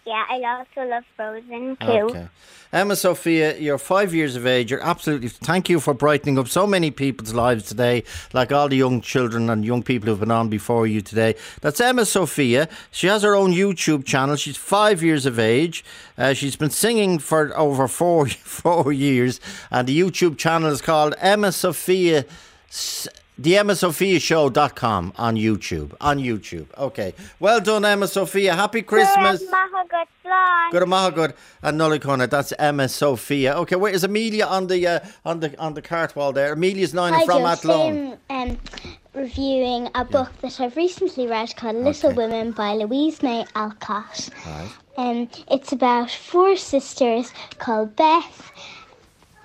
Yeah, 0.05 0.25
I 0.29 0.38
also 0.43 0.81
love 0.89 1.05
Frozen 1.15 1.77
too. 1.77 2.10
Okay. 2.12 2.27
Emma 2.75 2.94
Sophia, 2.98 3.58
you're 3.58 3.77
five 3.77 4.13
years 4.13 4.36
of 4.36 4.46
age. 4.46 4.70
You're 4.70 4.84
absolutely. 4.84 5.29
Thank 5.29 5.70
you 5.70 5.79
for 5.79 5.94
brightening 5.94 6.38
up 6.38 6.50
so 6.50 6.67
many 6.67 6.91
people's 6.91 7.34
lives 7.34 7.63
today, 7.63 8.03
like 8.34 8.51
all 8.51 8.67
the 8.67 8.75
young 8.75 9.00
children 9.00 9.50
and 9.50 9.63
young 9.63 9.82
people 9.82 10.10
who've 10.10 10.20
been 10.20 10.29
on 10.29 10.50
before 10.50 10.86
you 10.86 11.00
today. 11.00 11.36
That's 11.62 11.79
Emma 11.79 12.03
Sophia. 12.03 12.67
She 12.91 13.08
has 13.08 13.24
her 13.24 13.34
own 13.34 13.53
YouTube 13.53 14.03
channel. 14.03 14.36
She's 14.36 14.58
five 14.58 15.01
years 15.01 15.25
of 15.25 15.39
age. 15.39 15.86
Uh, 16.17 16.34
she's 16.34 16.58
been 16.58 16.70
singing 16.70 17.17
for 17.17 17.58
over 17.58 17.88
four 17.88 18.27
four 18.62 18.91
years, 18.91 19.39
and 19.72 19.88
the 19.88 19.98
YouTube 19.98 20.38
channel 20.38 20.70
is 20.70 20.82
called 20.82 21.15
Emma 21.20 21.53
Sophia. 21.53 22.25
S- 22.67 23.08
the 23.38 23.53
EmmaSophiaShow.com 23.53 25.13
on 25.17 25.36
YouTube. 25.36 25.94
On 26.01 26.17
YouTube. 26.17 26.67
Okay. 26.77 27.13
Well 27.39 27.62
done, 27.62 27.86
Emma 27.86 28.08
Sophia. 28.10 28.53
Happy 28.53 28.82
Christmas. 28.82 29.41
Flan. 30.25 30.72
Good 30.72 30.84
Mahagod 30.84 31.34
and 31.62 31.79
Nullicona. 31.79 32.29
That's 32.29 32.51
Emma 32.58 32.89
Sophia. 32.89 33.55
Okay, 33.55 33.75
wait, 33.75 33.94
is 33.94 34.03
Amelia 34.03 34.46
on 34.46 34.67
the 34.67 34.88
uh, 34.88 35.00
on 35.24 35.39
the 35.39 35.58
on 35.60 35.75
the 35.75 35.82
cart 35.82 36.15
wall 36.15 36.34
there? 36.34 36.53
Amelia's 36.53 36.94
nine 36.94 37.25
from. 37.25 37.46
Athlone. 37.46 38.17
I'm 38.29 38.51
um, 38.51 38.60
reviewing 39.13 39.89
a 39.94 40.03
book 40.03 40.32
that 40.41 40.60
I've 40.60 40.75
recently 40.75 41.27
read 41.27 41.55
called 41.55 41.75
Little 41.75 42.10
Okay. 42.10 42.17
Women 42.17 42.51
by 42.51 42.74
Louisa 42.74 43.24
May 43.24 43.46
Alcott. 43.55 44.29
Right. 44.46 44.70
Um, 44.98 45.29
it's 45.51 45.72
about 45.72 46.10
four 46.10 46.55
sisters 46.55 47.32
called 47.60 47.96
Beth, 47.96 48.51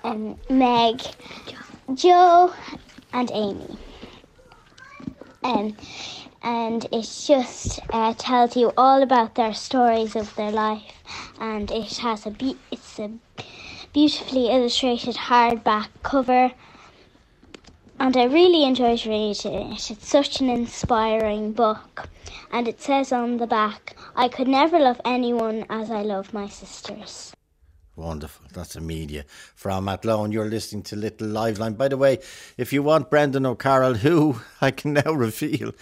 um, 0.03 0.39
Meg, 0.49 1.01
Joe, 1.93 2.53
and 3.13 3.29
Amy. 3.33 3.77
Um, 5.43 5.75
and 6.43 6.85
it 6.91 7.03
just 7.03 7.79
uh, 7.91 8.13
tells 8.17 8.55
you 8.55 8.73
all 8.77 9.01
about 9.03 9.35
their 9.35 9.53
stories 9.53 10.15
of 10.15 10.35
their 10.35 10.51
life, 10.51 11.03
and 11.39 11.69
it 11.71 11.97
has 11.97 12.25
a 12.25 12.31
be- 12.31 12.57
it's 12.71 12.99
a 12.99 13.11
beautifully 13.93 14.49
illustrated 14.49 15.15
hardback 15.15 15.89
cover. 16.03 16.51
And 17.99 18.17
I 18.17 18.23
really 18.23 18.63
enjoyed 18.63 19.05
reading 19.05 19.53
it. 19.53 19.91
It's 19.91 20.07
such 20.07 20.41
an 20.41 20.49
inspiring 20.49 21.53
book. 21.53 22.09
And 22.51 22.67
it 22.67 22.81
says 22.81 23.11
on 23.11 23.37
the 23.37 23.45
back, 23.45 23.95
I 24.15 24.27
could 24.27 24.47
never 24.47 24.79
love 24.79 24.99
anyone 25.05 25.65
as 25.69 25.91
I 25.91 26.01
love 26.01 26.33
my 26.33 26.47
sisters. 26.47 27.33
Wonderful. 27.97 28.45
That's 28.53 28.77
Amelia 28.77 29.25
from 29.53 29.89
Athlone. 29.89 30.31
You're 30.31 30.45
listening 30.45 30.81
to 30.83 30.95
Little 30.95 31.27
Liveline. 31.27 31.77
By 31.77 31.89
the 31.89 31.97
way, 31.97 32.19
if 32.57 32.71
you 32.71 32.81
want 32.81 33.09
Brendan 33.09 33.45
O'Carroll, 33.45 33.95
who 33.95 34.39
I 34.61 34.71
can 34.71 34.93
now 34.93 35.11
reveal 35.11 35.73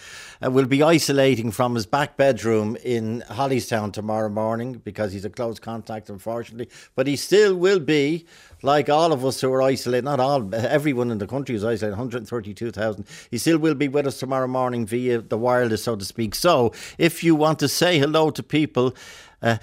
uh, 0.44 0.50
will 0.50 0.66
be 0.66 0.82
isolating 0.82 1.52
from 1.52 1.76
his 1.76 1.86
back 1.86 2.16
bedroom 2.16 2.76
in 2.82 3.22
Hollystown 3.28 3.92
tomorrow 3.92 4.28
morning 4.28 4.80
because 4.84 5.12
he's 5.12 5.24
a 5.24 5.30
close 5.30 5.60
contact, 5.60 6.10
unfortunately. 6.10 6.68
But 6.96 7.06
he 7.06 7.14
still 7.14 7.54
will 7.54 7.78
be, 7.78 8.26
like 8.60 8.88
all 8.88 9.12
of 9.12 9.24
us 9.24 9.40
who 9.40 9.52
are 9.52 9.62
isolated, 9.62 10.04
not 10.04 10.18
all, 10.18 10.52
everyone 10.52 11.12
in 11.12 11.18
the 11.18 11.28
country 11.28 11.54
is 11.54 11.62
isolated, 11.62 11.92
132,000. 11.92 13.06
He 13.30 13.38
still 13.38 13.58
will 13.58 13.76
be 13.76 13.86
with 13.86 14.08
us 14.08 14.18
tomorrow 14.18 14.48
morning 14.48 14.84
via 14.84 15.20
the 15.20 15.38
wireless, 15.38 15.84
so 15.84 15.94
to 15.94 16.04
speak. 16.04 16.34
So 16.34 16.72
if 16.98 17.22
you 17.22 17.36
want 17.36 17.60
to 17.60 17.68
say 17.68 18.00
hello 18.00 18.30
to 18.30 18.42
people, 18.42 18.96
uh, 19.42 19.58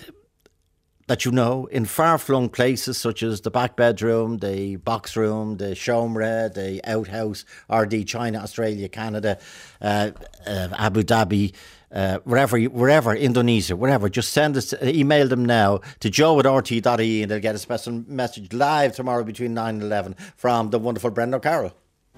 that 1.08 1.26
you 1.26 1.32
know 1.32 1.66
in 1.68 1.86
far 1.86 2.18
flung 2.18 2.50
places 2.50 2.98
such 2.98 3.24
as 3.24 3.42
the 3.42 3.52
back 3.52 3.76
bedroom, 3.76 4.38
the 4.38 4.76
box 4.76 5.16
room, 5.16 5.58
the 5.58 5.72
showmre, 5.72 6.54
the 6.54 6.82
outhouse, 6.90 7.46
RD, 7.74 8.06
China, 8.06 8.40
Australia, 8.40 8.88
Canada, 8.88 9.40
uh, 9.82 10.12
uh, 10.46 10.68
Abu 10.78 11.04
Dhabi. 11.04 11.54
Uh, 11.90 12.20
wherever, 12.26 12.60
wherever, 12.60 13.16
Indonesia, 13.16 13.74
wherever, 13.74 14.10
just 14.10 14.34
send 14.34 14.58
us, 14.58 14.74
email 14.84 15.26
them 15.30 15.46
now 15.46 15.80
to 16.02 16.10
joe 16.10 16.38
at 16.38 16.46
rte.ie 16.46 17.22
and 17.22 17.32
they'll 17.32 17.40
get 17.40 17.56
a 17.56 17.58
special 17.58 18.04
message 18.08 18.52
live 18.52 18.94
tomorrow 18.94 19.24
between 19.24 19.54
9 19.54 19.76
and 19.76 19.84
11 19.84 20.14
from 20.36 20.70
the 20.70 20.80
wonderful 20.80 21.10
Brendan 21.12 21.36
O'Carroll. 21.36 21.72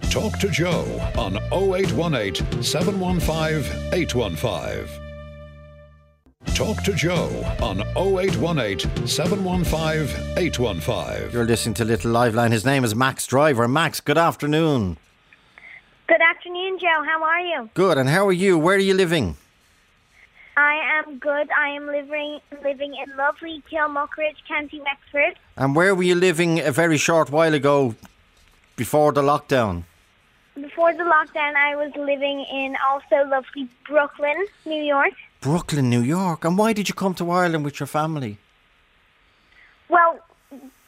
Talk 0.09 0.39
to 0.39 0.49
Joe 0.49 0.85
on 1.19 1.37
0818 1.53 2.63
715 2.63 3.93
815. 3.93 5.08
Talk 6.45 6.83
to 6.83 6.93
Joe 6.93 7.29
on 7.61 7.81
0818 7.97 9.07
715 9.07 10.37
815. 10.37 11.31
You're 11.33 11.45
listening 11.45 11.73
to 11.75 11.83
Little 11.83 12.13
Liveline. 12.13 12.51
His 12.51 12.63
name 12.63 12.85
is 12.85 12.95
Max 12.95 13.27
Driver. 13.27 13.67
Max, 13.67 13.99
good 13.99 14.17
afternoon. 14.17 14.97
Good 16.07 16.21
afternoon, 16.21 16.79
Joe. 16.79 17.03
How 17.05 17.23
are 17.23 17.41
you? 17.41 17.69
Good, 17.73 17.97
and 17.97 18.07
how 18.07 18.25
are 18.25 18.31
you? 18.31 18.57
Where 18.57 18.77
are 18.77 18.79
you 18.79 18.93
living? 18.93 19.35
I 20.55 21.01
am 21.05 21.17
good. 21.19 21.49
I 21.51 21.69
am 21.69 21.87
living 21.87 22.39
living 22.63 22.95
in 22.95 23.17
lovely 23.17 23.61
Kilmuckridge, 23.69 24.37
County 24.47 24.81
Wexford. 24.81 25.37
And 25.57 25.75
where 25.75 25.93
were 25.93 26.03
you 26.03 26.15
living 26.15 26.61
a 26.61 26.71
very 26.71 26.97
short 26.97 27.29
while 27.31 27.53
ago 27.53 27.95
before 28.77 29.11
the 29.11 29.21
lockdown? 29.21 29.83
Before 30.55 30.93
the 30.93 31.03
lockdown, 31.03 31.55
I 31.55 31.75
was 31.75 31.91
living 31.97 32.45
in 32.49 32.77
also 32.89 33.29
lovely 33.29 33.67
Brooklyn, 33.85 34.45
New 34.65 34.81
York. 34.83 35.13
Brooklyn, 35.41 35.89
New 35.89 36.01
York. 36.01 36.43
And 36.45 36.57
why 36.57 36.73
did 36.73 36.89
you 36.89 36.95
come 36.95 37.13
to 37.15 37.31
Ireland 37.31 37.63
with 37.63 37.79
your 37.79 37.87
family? 37.87 38.37
Well, 39.89 40.19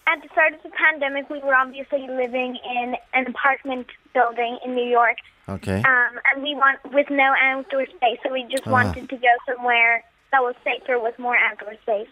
at 0.07 0.21
the 0.21 0.27
start 0.31 0.53
of 0.53 0.63
the 0.63 0.69
pandemic, 0.71 1.29
we 1.29 1.39
were 1.39 1.55
obviously 1.55 2.07
living 2.07 2.57
in 2.77 2.95
an 3.13 3.27
apartment 3.27 3.87
building 4.13 4.57
in 4.65 4.75
New 4.75 4.89
York, 4.89 5.17
Okay. 5.47 5.77
um, 5.77 6.19
and 6.33 6.43
we 6.43 6.53
want 6.55 6.79
with 6.93 7.09
no 7.09 7.33
outdoor 7.41 7.85
space, 7.85 8.19
so 8.23 8.31
we 8.31 8.43
just 8.43 8.67
Ah. 8.67 8.71
wanted 8.71 9.09
to 9.09 9.15
go 9.17 9.33
somewhere 9.45 10.03
that 10.31 10.41
was 10.43 10.55
safer 10.63 10.99
with 10.99 11.17
more 11.17 11.37
outdoor 11.37 11.75
space. 11.81 12.09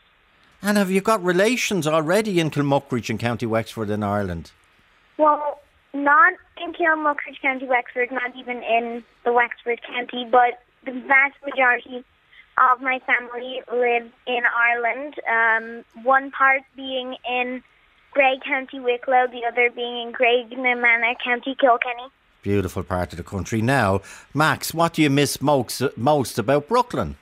And 0.61 0.77
have 0.77 0.89
you 0.91 1.01
got 1.01 1.21
relations 1.23 1.87
already 1.87 2.39
in 2.39 2.49
Kilmuckridge 2.51 3.09
and 3.09 3.19
County 3.19 3.45
Wexford 3.45 3.89
in 3.89 4.03
Ireland? 4.03 4.51
Well, 5.17 5.59
not 5.93 6.33
in 6.57 6.73
Kilmuckridge 6.73 7.41
County, 7.41 7.65
Wexford, 7.65 8.11
not 8.11 8.35
even 8.35 8.63
in 8.63 9.03
the 9.25 9.33
Wexford 9.33 9.81
County, 9.83 10.25
but 10.25 10.63
the 10.85 10.91
vast 10.91 11.35
majority 11.45 12.03
of 12.71 12.81
my 12.81 12.99
family 12.99 13.61
live 13.71 14.11
in 14.27 14.41
Ireland. 14.55 15.15
Um, 15.29 16.03
one 16.03 16.31
part 16.31 16.61
being 16.75 17.15
in 17.29 17.63
Grey 18.11 18.39
County, 18.45 18.79
Wicklow, 18.79 19.27
the 19.27 19.45
other 19.47 19.69
being 19.69 20.07
in 20.07 20.13
Graignamanagh 20.13 21.15
County, 21.23 21.55
Kilkenny. 21.59 22.09
Beautiful 22.41 22.83
part 22.83 23.11
of 23.13 23.17
the 23.17 23.23
country. 23.23 23.61
Now, 23.61 24.01
Max, 24.33 24.73
what 24.73 24.93
do 24.93 25.01
you 25.01 25.09
miss 25.09 25.41
most, 25.41 25.81
most 25.97 26.39
about 26.39 26.67
Brooklyn? 26.67 27.17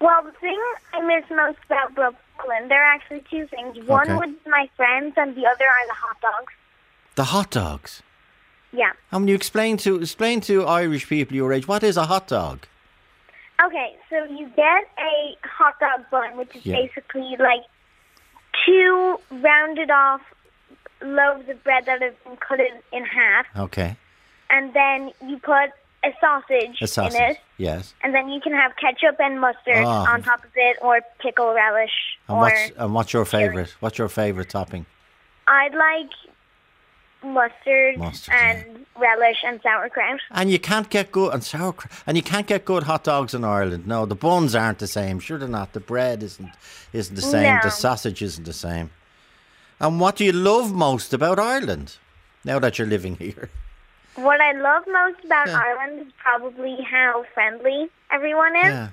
Well, 0.00 0.22
the 0.24 0.32
thing 0.32 0.60
I 0.92 1.00
miss 1.00 1.24
most 1.30 1.58
about 1.66 1.94
Brooklyn, 1.94 2.68
there 2.68 2.82
are 2.82 2.92
actually 2.94 3.24
two 3.30 3.46
things. 3.46 3.78
One 3.86 4.10
Okay. 4.10 4.14
was 4.26 4.34
my 4.46 4.68
friends, 4.76 5.14
and 5.16 5.34
the 5.34 5.46
other 5.46 5.64
are 5.64 5.86
the 5.86 5.94
hot 5.94 6.20
dogs. 6.20 6.52
The 7.16 7.24
hot 7.24 7.50
dogs. 7.50 8.02
Yeah. 8.72 8.92
And 9.10 9.22
when 9.22 9.28
you 9.28 9.34
explain 9.34 9.76
to 9.78 9.96
explain 9.96 10.40
to 10.42 10.64
Irish 10.66 11.08
people 11.08 11.34
your 11.34 11.52
age, 11.52 11.66
what 11.66 11.82
is 11.82 11.96
a 11.96 12.04
hot 12.04 12.28
dog? 12.28 12.66
Okay, 13.66 13.96
so 14.10 14.24
you 14.24 14.48
get 14.56 14.84
a 14.98 15.36
hot 15.44 15.74
dog 15.80 16.08
bun, 16.10 16.36
which 16.36 16.54
is 16.54 16.64
Yeah. 16.64 16.76
basically 16.76 17.36
like 17.38 17.64
two 18.64 19.18
rounded 19.30 19.90
off 19.90 20.20
loaves 21.02 21.48
of 21.48 21.62
bread 21.64 21.84
that 21.86 22.00
have 22.02 22.22
been 22.24 22.36
cut 22.36 22.60
in, 22.60 22.80
in 22.92 23.04
half, 23.04 23.46
Okay. 23.56 23.96
and 24.50 24.72
then 24.72 25.10
you 25.26 25.38
put 25.38 25.70
a 26.04 26.12
sausage, 26.20 26.80
A 26.80 26.86
sausage. 26.86 27.20
in 27.20 27.30
it, 27.32 27.40
Yes. 27.58 27.94
and 28.02 28.14
then 28.14 28.28
you 28.28 28.40
can 28.40 28.52
have 28.52 28.72
ketchup 28.76 29.16
and 29.18 29.40
mustard 29.40 29.84
Ah. 29.84 30.12
on 30.12 30.22
top 30.22 30.44
of 30.44 30.50
it, 30.54 30.76
or 30.80 31.00
pickle 31.18 31.52
relish, 31.52 32.16
And 32.28 32.38
or 32.38 32.40
what's 32.42 32.70
and 32.76 32.94
what's 32.94 33.12
your 33.12 33.24
favourite? 33.24 33.74
What's 33.80 33.98
your 33.98 34.08
favourite 34.08 34.48
topping? 34.48 34.86
I'd 35.48 35.74
like 35.74 36.10
mustard, 37.34 37.98
Mustard, 37.98 38.34
and 38.34 38.86
relish 38.98 39.38
and 39.44 39.60
sauerkraut. 39.62 40.20
And 40.30 40.50
you 40.50 40.58
can't 40.58 40.88
get 40.88 41.12
good 41.12 41.32
and 41.34 41.42
sauerkraut. 41.44 41.92
And 42.06 42.16
you 42.16 42.22
can't 42.22 42.46
get 42.46 42.64
good 42.64 42.84
hot 42.84 43.04
dogs 43.04 43.34
in 43.34 43.44
Ireland. 43.44 43.86
No, 43.86 44.06
the 44.06 44.14
buns 44.14 44.54
aren't 44.54 44.78
the 44.78 44.86
same. 44.86 45.18
Sure, 45.20 45.38
they're 45.38 45.48
not. 45.48 45.72
The 45.72 45.80
bread 45.80 46.22
isn't 46.22 46.50
isn't 46.92 47.14
the 47.16 47.22
same. 47.22 47.54
No. 47.54 47.60
The 47.62 47.70
sausage 47.70 48.22
isn't 48.22 48.44
the 48.44 48.52
same. 48.52 48.90
And 49.80 50.00
what 50.00 50.16
do 50.16 50.24
you 50.24 50.32
love 50.32 50.72
most 50.72 51.12
about 51.12 51.38
Ireland? 51.38 51.96
Now 52.44 52.58
that 52.60 52.78
you're 52.78 52.86
living 52.88 53.16
here, 53.24 53.50
What 54.14 54.40
I 54.40 54.52
love 54.52 54.84
most 54.86 55.24
about 55.24 55.48
Yeah. 55.48 55.58
Ireland 55.60 56.06
is 56.06 56.12
probably 56.22 56.78
how 56.82 57.24
friendly 57.34 57.88
everyone 58.10 58.56
is. 58.56 58.64
yeah. 58.64 58.88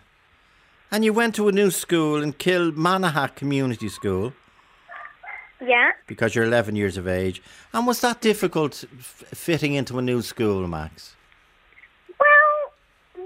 And 0.91 1.04
you 1.06 1.13
went 1.13 1.34
to 1.36 1.48
a 1.48 1.52
new 1.52 1.72
school 1.72 2.22
in 2.22 2.34
Kilmanahat 2.34 3.36
Community 3.36 3.89
School 3.89 4.34
yeah. 5.67 5.91
because 6.08 6.36
you're 6.36 6.45
11 6.45 6.76
years 6.76 6.97
of 6.97 7.08
age. 7.08 7.41
And 7.73 7.86
was 7.88 8.02
that 8.02 8.21
difficult 8.21 8.84
f- 8.97 9.23
fitting 9.34 9.73
into 9.73 9.97
a 9.97 10.02
new 10.02 10.21
school, 10.21 10.67
Max? 10.67 11.15
Well, 12.19 12.73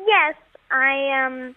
yes, 0.07 0.35
I 0.71 1.25
um, 1.25 1.55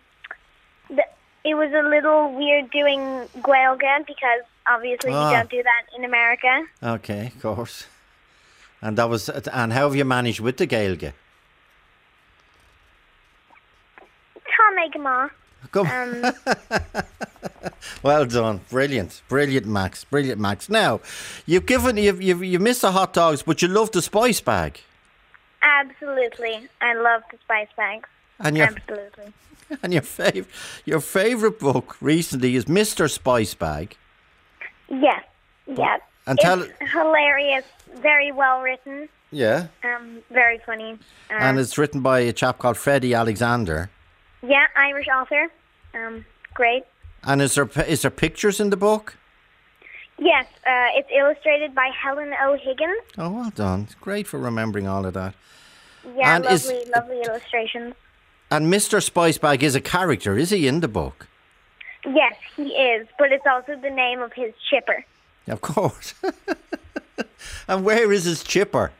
it 1.44 1.54
was 1.54 1.72
a 1.72 1.82
little 1.88 2.32
weird 2.34 2.70
doing 2.70 3.00
Gaeilge 3.38 4.06
because 4.06 4.42
obviously 4.66 5.12
Ah. 5.12 5.30
you 5.30 5.36
don't 5.36 5.50
do 5.50 5.62
that 5.62 5.82
in 5.96 6.04
America. 6.04 6.64
Okay, 6.82 7.32
of 7.34 7.40
course. 7.42 7.86
And 8.82 8.96
that 8.98 9.08
was. 9.08 9.28
And 9.28 9.72
how 9.72 9.86
have 9.88 9.96
you 9.96 10.04
managed 10.04 10.40
with 10.40 10.56
the 10.56 10.66
Gaeilge? 10.66 11.12
Tom 14.56 14.76
Egama. 14.78 15.30
Come. 15.72 15.86
Um, 15.86 16.32
Well 18.02 18.24
done, 18.26 18.60
brilliant, 18.70 19.22
brilliant, 19.28 19.66
Max, 19.66 20.04
brilliant, 20.04 20.40
Max. 20.40 20.68
Now, 20.70 21.00
you've 21.46 21.66
given 21.66 21.96
you've 21.98 22.20
you've 22.22 22.42
you 22.44 22.58
missed 22.58 22.80
the 22.82 22.92
hot 22.92 23.12
dogs, 23.12 23.42
but 23.42 23.60
you 23.62 23.68
love 23.68 23.90
the 23.92 24.00
spice 24.02 24.40
bag, 24.40 24.80
absolutely, 25.62 26.68
I 26.80 26.94
love 26.94 27.22
the 27.30 27.38
spice 27.44 27.68
bags. 27.76 28.08
and 28.38 28.56
your 28.56 28.66
Absolutely. 28.68 29.32
and 29.82 29.92
your 29.92 30.02
fav, 30.02 30.46
your 30.86 31.00
favorite 31.00 31.58
book 31.58 31.96
recently 32.00 32.56
is 32.56 32.68
Mister 32.68 33.06
Spice 33.08 33.54
Bag. 33.54 33.96
Yes. 34.88 35.22
Yes. 35.66 36.00
And 36.26 36.38
it's 36.38 36.44
tell- 36.44 36.66
hilarious. 36.88 37.64
Very 37.96 38.32
well 38.32 38.60
written. 38.62 39.08
Yeah. 39.30 39.66
Um, 39.84 40.18
very 40.30 40.58
funny. 40.64 40.92
Um, 40.92 40.98
And 41.38 41.58
it's 41.58 41.76
written 41.78 42.00
by 42.00 42.20
a 42.20 42.32
chap 42.32 42.58
called 42.58 42.76
Freddie 42.76 43.14
Alexander. 43.14 43.90
yeah, 44.42 44.66
Irish 44.76 45.06
author. 45.08 45.48
Um, 45.94 46.24
great. 46.54 46.84
And 47.22 47.42
is 47.42 47.54
there 47.54 47.68
is 47.86 48.02
there 48.02 48.10
pictures 48.10 48.60
in 48.60 48.70
the 48.70 48.76
book? 48.76 49.16
Yes, 50.18 50.46
uh, 50.66 50.88
it's 50.96 51.08
illustrated 51.16 51.74
by 51.74 51.90
Helen 51.98 52.32
O'Higgins. 52.44 53.02
Oh, 53.16 53.30
well 53.30 53.50
done. 53.50 53.82
It's 53.84 53.94
great 53.94 54.26
for 54.26 54.38
remembering 54.38 54.86
all 54.86 55.06
of 55.06 55.14
that. 55.14 55.34
Yeah, 56.16 56.36
And 56.36 56.44
is- 56.46 56.66
lovely, 56.66 56.90
lovely 56.94 57.20
illustrations. 57.22 57.94
And 58.50 58.70
Mr. 58.72 59.00
Spicebag 59.00 59.62
is 59.62 59.74
a 59.74 59.80
character, 59.80 60.36
is 60.36 60.50
he 60.50 60.66
in 60.66 60.80
the 60.80 60.88
book? 60.88 61.26
Yes, 62.04 62.34
he 62.56 62.64
is, 62.72 63.06
but 63.18 63.30
it's 63.32 63.46
also 63.46 63.76
the 63.76 63.90
name 63.90 64.20
of 64.20 64.32
his 64.32 64.52
chipper. 64.68 65.04
Of 65.46 65.60
course. 65.60 66.14
and 67.68 67.84
where 67.84 68.10
is 68.12 68.24
his 68.24 68.42
chipper? 68.42 68.92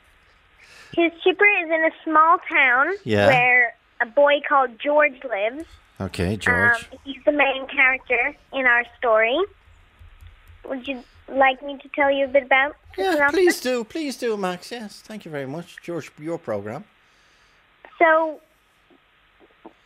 His 0.94 1.12
chipper 1.22 1.46
is 1.62 1.66
in 1.66 1.84
a 1.84 1.90
small 2.04 2.38
town 2.50 2.94
Yeah. 3.04 3.26
where 3.26 3.74
a 4.00 4.06
boy 4.06 4.40
called 4.48 4.78
George 4.78 5.22
lives. 5.24 5.64
Okay, 6.00 6.36
George. 6.36 6.56
Um, 6.92 6.98
he's 7.04 7.22
the 7.24 7.32
main 7.32 7.66
character 7.66 8.34
in 8.52 8.66
our 8.66 8.84
story. 8.98 9.38
Would 10.68 10.86
you 10.88 11.02
like 11.28 11.62
me 11.62 11.78
to 11.82 11.88
tell 11.90 12.10
you 12.10 12.24
a 12.24 12.28
bit 12.28 12.44
about 12.44 12.74
the 12.96 13.02
yeah, 13.02 13.30
please 13.30 13.60
do, 13.60 13.84
please 13.84 14.16
do, 14.16 14.36
Max. 14.36 14.70
Yes, 14.72 15.00
thank 15.00 15.24
you 15.24 15.30
very 15.30 15.46
much. 15.46 15.76
George, 15.82 16.10
your 16.18 16.38
program. 16.38 16.84
So, 17.98 18.40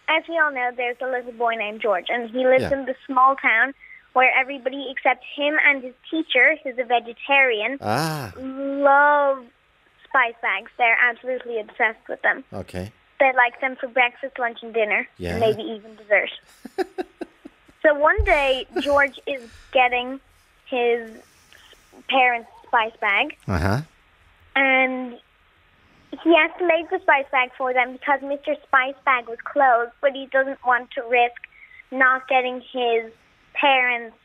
as 0.08 0.22
we 0.28 0.38
all 0.38 0.52
know, 0.52 0.70
there's 0.76 0.96
a 1.02 1.06
little 1.06 1.32
boy 1.32 1.54
named 1.56 1.80
George, 1.82 2.06
and 2.08 2.30
he 2.30 2.46
lives 2.46 2.62
Yeah. 2.62 2.72
in 2.78 2.84
the 2.86 2.94
small 3.06 3.34
town 3.36 3.74
where 4.12 4.32
everybody 4.38 4.88
except 4.90 5.24
him 5.36 5.58
and 5.66 5.82
his 5.82 5.94
teacher, 6.10 6.56
who's 6.62 6.78
a 6.78 6.84
vegetarian, 6.84 7.78
Ah, 7.80 8.32
love 8.38 9.44
spice 10.04 10.34
bags. 10.40 10.70
They're 10.78 10.96
absolutely 11.02 11.58
obsessed 11.58 12.06
with 12.08 12.22
them. 12.22 12.44
okay. 12.52 12.92
They 13.20 13.32
like 13.36 13.60
them 13.60 13.76
for 13.80 13.88
breakfast, 13.88 14.38
lunch, 14.38 14.58
and 14.62 14.74
dinner, 14.74 15.06
Yeah. 15.18 15.30
and 15.32 15.40
maybe 15.40 15.62
even 15.62 15.96
dessert. 15.96 16.30
so 17.82 17.94
one 17.94 18.22
day, 18.24 18.66
George 18.78 19.18
is 19.26 19.42
getting 19.72 20.20
his 20.66 21.10
parents' 22.08 22.48
spice 22.66 22.92
bag, 23.00 23.36
Uh 23.46 23.58
huh. 23.58 23.80
and 24.56 25.18
he 26.22 26.34
has 26.36 26.50
to 26.58 26.66
make 26.66 26.90
the 26.90 26.98
spice 27.02 27.26
bag 27.30 27.50
for 27.56 27.72
them 27.72 27.92
because 27.92 28.20
Mr. 28.20 28.54
Spice 28.66 28.94
Bag 29.04 29.28
was 29.28 29.38
closed, 29.44 29.90
but 30.00 30.12
he 30.12 30.26
doesn't 30.26 30.64
want 30.64 30.90
to 30.92 31.02
risk 31.02 31.40
not 31.90 32.28
getting 32.28 32.60
his 32.72 33.12
parents 33.54 34.16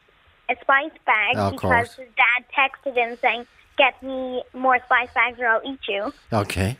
a 0.49 0.56
spice 0.62 0.91
bag 1.06 1.38
Of 1.38 1.54
because 1.54 1.93
his 1.95 2.08
dad 2.17 2.43
texted 2.58 2.95
him 2.95 3.17
saying, 3.21 3.45
"Get 3.78 4.02
me 4.02 4.43
more 4.54 4.80
spice 4.86 5.10
bags 5.13 5.39
or 5.39 5.47
I'll 5.47 5.62
eat 5.63 5.80
you." 5.88 6.12
Okay. 6.34 6.78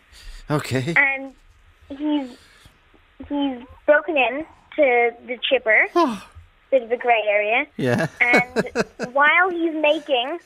Okay. 0.50 0.94
And 0.96 1.34
he's 1.90 2.30
he's 3.28 3.58
broken 3.86 4.18
in 4.18 4.46
to 4.76 5.12
the 5.28 5.38
chipper, 5.50 5.86
bit 6.72 6.84
of 6.84 6.92
a 6.92 6.98
grey 6.98 7.24
area, 7.28 7.66
Yeah. 7.78 8.08
and 8.22 8.70
while 9.14 9.50
he's 9.50 9.74
making 9.76 10.40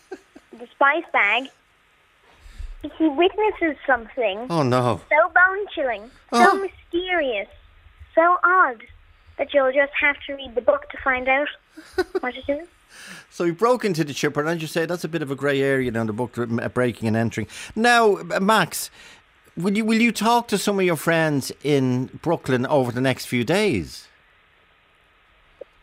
the 0.58 0.68
spice 0.72 1.04
bag, 1.12 1.44
he 2.98 3.08
witnesses 3.08 3.78
something 3.88 4.48
oh 4.50 4.64
no. 4.64 5.02
so 5.10 5.30
bone 5.34 5.66
chilling, 5.74 6.10
so 6.34 6.52
Oh. 6.52 6.56
mysterious, 6.92 7.48
so 8.16 8.38
odd 8.44 8.84
that 9.38 9.54
you'll 9.54 9.72
just 9.72 9.94
have 10.00 10.16
to 10.28 10.34
read 10.36 10.56
the 10.56 10.62
book 10.62 10.90
to 10.92 10.98
find 11.04 11.28
out 11.28 11.48
what 12.22 12.36
it 12.36 12.44
is. 12.50 12.68
So 13.32 13.44
he 13.46 13.52
broke 13.52 13.84
into 13.84 14.04
the 14.04 14.14
chipper, 14.14 14.40
and 14.42 14.50
as 14.50 14.62
you 14.62 14.68
say, 14.68 14.86
that's 14.86 15.04
a 15.04 15.08
bit 15.08 15.24
of 15.24 15.32
a 15.32 15.36
grey 15.36 15.60
area 15.64 15.90
down 15.90 16.06
the 16.06 16.14
book, 16.14 16.38
uh, 16.38 16.46
breaking 16.70 17.08
and 17.08 17.18
entering. 17.18 17.48
Now, 17.76 18.18
uh, 18.18 18.40
Max, 18.40 18.92
will 19.58 19.76
you 19.78 19.86
will 19.86 20.02
you 20.02 20.12
talk 20.12 20.48
to 20.50 20.58
some 20.58 20.80
of 20.80 20.86
your 20.86 20.96
friends 20.96 21.52
in 21.64 22.06
Brooklyn 22.22 22.66
over 22.66 22.92
the 22.92 23.02
next 23.02 23.26
few 23.26 23.44
days 23.44 24.08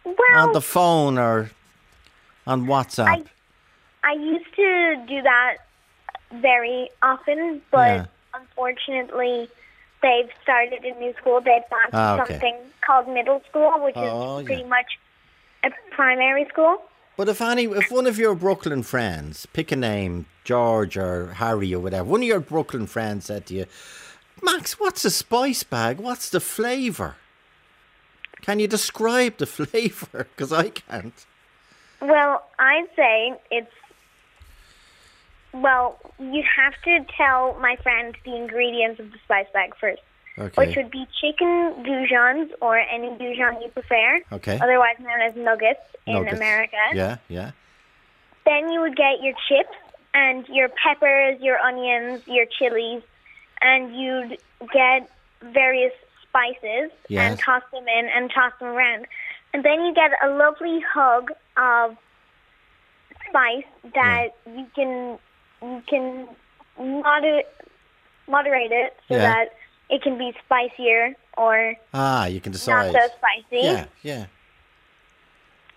Well, 0.05 0.17
on 0.35 0.53
the 0.53 0.61
phone 0.61 1.19
or 1.19 1.51
on 2.47 2.67
WhatsApp? 2.67 3.27
I 4.03 4.13
used 4.13 4.55
to 4.57 5.05
do 5.07 5.23
that 5.23 5.57
very 6.33 6.91
often, 7.03 7.61
but 7.71 7.87
Yeah. 7.87 8.07
unfortunately, 8.35 9.49
they've 10.03 10.31
started 10.43 10.85
a 10.85 10.99
new 10.99 11.13
school. 11.15 11.41
They've 11.41 11.69
gone 11.71 11.91
to 11.91 11.97
Ah, 11.97 12.23
okay. 12.23 12.33
something 12.35 12.57
called 12.85 13.09
middle 13.09 13.43
school, 13.49 13.73
which 13.85 13.97
Oh, 13.97 14.39
is 14.39 14.43
yeah. 14.43 14.47
pretty 14.47 14.65
much 14.65 14.99
a 15.65 15.71
primary 15.91 16.47
school. 16.47 16.83
But 17.21 17.29
if 17.29 17.43
any, 17.43 17.65
if 17.65 17.91
one 17.91 18.07
of 18.07 18.19
your 18.19 18.35
Brooklyn 18.35 18.83
friends, 18.83 19.45
pick 19.53 19.71
a 19.71 19.77
name, 19.77 20.25
George 20.43 20.97
or 20.97 21.35
Harry 21.35 21.75
or 21.75 21.81
whatever, 21.81 22.05
one 22.09 22.23
of 22.23 22.27
your 22.27 22.41
Brooklyn 22.41 22.87
friends 22.87 23.27
said 23.27 23.45
to 23.45 23.55
you, 23.55 23.67
Max, 24.43 24.81
what's 24.81 25.05
a 25.05 25.11
spice 25.11 25.63
bag? 25.63 25.99
What's 25.99 26.31
the 26.31 26.41
flavour? 26.41 27.17
Can 28.41 28.59
you 28.59 28.67
describe 28.67 29.37
the 29.37 29.45
flavour? 29.67 30.29
Because 30.35 30.51
I 30.51 30.71
can't. 30.71 31.27
Well, 32.01 32.43
I'd 32.59 32.89
say 32.97 33.39
it's. 33.51 33.71
Well, 35.53 35.99
you 36.19 36.43
have 36.57 36.73
to 36.85 37.05
tell 37.19 37.53
my 37.61 37.77
friend 37.83 38.17
the 38.25 38.35
ingredients 38.35 38.99
of 38.99 39.13
the 39.13 39.19
spice 39.25 39.49
bag 39.53 39.77
first, 39.79 40.01
which 40.37 40.77
would 40.77 40.91
be 40.91 41.07
chicken 41.21 41.75
goujons 41.85 42.51
or 42.61 42.79
any 42.79 43.09
goujon 43.11 43.61
you 43.63 43.69
prefer, 43.69 44.21
Okay. 44.33 44.59
otherwise 44.61 44.97
known 44.99 45.21
as 45.21 45.35
nuggets 45.37 45.81
in 46.07 46.15
Nuggets. 46.15 46.37
America. 46.37 46.77
Yeah, 46.95 47.17
yeah. 47.29 47.51
Then 48.47 48.71
you 48.71 48.81
would 48.81 48.97
get 48.97 49.21
your 49.23 49.35
chips 49.49 49.77
and 50.15 50.47
your 50.49 50.69
peppers, 50.71 51.41
your 51.41 51.59
onions, 51.59 52.23
your 52.27 52.47
chilies, 52.47 53.03
and 53.61 53.95
you'd 53.95 54.39
get 54.73 55.11
various 55.43 55.93
spices 56.23 56.91
Yes. 57.09 57.31
and 57.33 57.39
toss 57.39 57.63
them 57.73 57.87
in 57.89 58.09
and 58.09 58.31
toss 58.31 58.53
them 58.61 58.69
around. 58.69 59.07
And 59.53 59.65
then 59.65 59.85
you 59.85 59.93
get 59.95 60.13
a 60.23 60.29
lovely 60.31 60.81
hug 60.81 61.33
of 61.57 61.97
spice 63.29 63.65
that 63.95 64.29
you 64.47 64.67
can 64.75 65.19
you 65.63 65.83
can 65.87 66.27
moder- 66.79 67.43
moderate 68.27 68.73
it 68.73 68.97
so 69.09 69.15
Yeah. 69.17 69.21
that 69.21 69.53
it 69.91 70.03
can 70.03 70.17
be 70.19 70.33
spicier 70.45 71.15
or 71.37 71.75
Ah, 71.93 72.27
you 72.27 72.41
can 72.41 72.53
decide. 72.53 72.93
not 72.93 73.03
so 73.03 73.09
spicy. 73.19 73.65
Yeah, 73.65 73.85
yeah. 74.03 74.27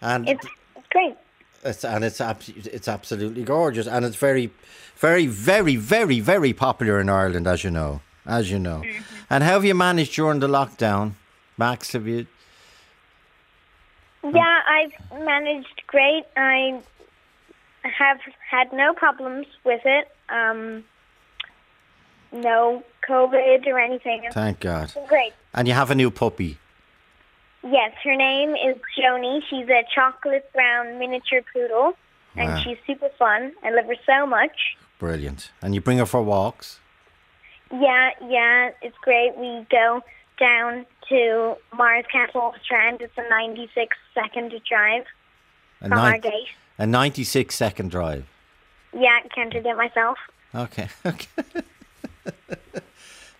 And 0.02 0.28
It's, 0.30 0.46
it's 0.76 0.88
great. 0.92 1.16
it's 1.64 1.84
and 1.86 2.04
it's 2.04 2.20
abs- 2.20 2.50
it's 2.50 2.88
absolutely 2.88 3.44
gorgeous, 3.44 3.88
and 3.88 4.04
it's 4.06 4.18
very, 4.18 4.52
very, 4.98 5.28
very, 5.28 5.76
very, 5.78 6.20
very 6.20 6.54
popular 6.54 7.00
in 7.00 7.10
Ireland, 7.10 7.48
as 7.48 7.64
you 7.64 7.72
know, 7.72 8.02
as 8.26 8.52
you 8.52 8.60
know. 8.60 8.84
And 9.30 9.44
how 9.44 9.54
have 9.54 9.66
you 9.66 9.74
managed 9.76 10.14
during 10.16 10.40
the 10.42 10.48
lockdown, 10.50 11.14
Max? 11.58 11.94
Have 11.94 12.06
you? 12.08 12.28
Yeah, 14.24 14.60
I've 14.68 15.22
managed 15.26 15.84
great. 15.88 16.24
I 16.38 16.82
have 17.84 18.20
had 18.50 18.72
no 18.74 18.94
problems 18.94 19.48
with 19.64 19.82
it. 19.86 20.08
Um, 20.30 20.84
no 22.32 22.84
COVID 23.08 23.66
or 23.68 23.80
anything. 23.80 24.24
Thank 24.32 24.60
God. 24.62 24.94
great. 25.08 25.34
And 25.54 25.68
you 25.68 25.74
have 25.74 25.92
a 25.92 25.96
new 25.96 26.10
puppy. 26.12 26.58
Yes, 27.64 27.94
her 28.04 28.16
name 28.16 28.56
is 28.56 28.76
Joni. 28.98 29.42
She's 29.50 29.70
a 29.70 29.84
chocolate 29.96 30.52
brown 30.54 31.00
miniature 31.00 31.42
poodle, 31.54 31.94
and 32.36 32.50
Wow. 32.50 32.58
she's 32.62 32.78
super 32.86 33.10
fun. 33.18 33.54
I 33.64 33.70
love 33.72 33.86
her 33.86 33.96
so 34.06 34.26
much. 34.26 34.76
Brilliant. 35.00 35.52
And 35.62 35.74
you 35.74 35.80
bring 35.82 35.98
her 36.00 36.06
for 36.06 36.22
walks. 36.22 36.80
Yeah, 37.72 38.10
yeah, 38.28 38.72
it's 38.82 38.98
great. 39.02 39.36
We 39.38 39.66
go 39.72 40.04
down 40.40 40.86
to 41.10 41.56
Morriscastle 41.74 42.54
Strand. 42.64 43.02
It's 43.02 43.18
a 43.18 43.28
96 43.30 43.96
second 44.14 44.54
drive 44.70 45.06
A, 45.82 45.88
from 45.88 45.98
our 46.00 46.18
gate. 46.18 46.50
a 46.78 46.86
96 46.86 47.56
second 47.56 47.92
drive. 47.92 48.26
Yeah, 48.94 49.20
counted 49.34 49.66
it 49.66 49.78
myself. 49.78 50.18
Okay. 50.54 50.88
Okay. 51.06 51.28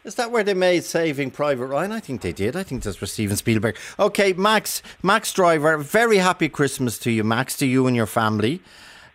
Is 0.04 0.16
that 0.16 0.32
where 0.32 0.44
they 0.44 0.54
made 0.54 0.84
Saving 0.84 1.32
Private 1.32 1.68
Ryan? 1.68 1.92
I 1.92 2.00
think 2.00 2.22
they 2.22 2.34
did. 2.34 2.56
I 2.56 2.64
think 2.64 2.84
that's 2.84 3.00
where 3.00 3.08
Steven 3.08 3.38
Spielberg. 3.38 3.78
Okay, 3.98 4.34
Max, 4.34 4.82
Max 5.02 5.32
Driver, 5.32 5.78
very 5.78 6.18
happy 6.18 6.50
Christmas 6.50 7.00
to 7.00 7.12
you, 7.12 7.24
Max, 7.24 7.56
to 7.58 7.66
you 7.66 7.88
and 7.88 7.96
your 7.96 8.06
family. 8.06 8.62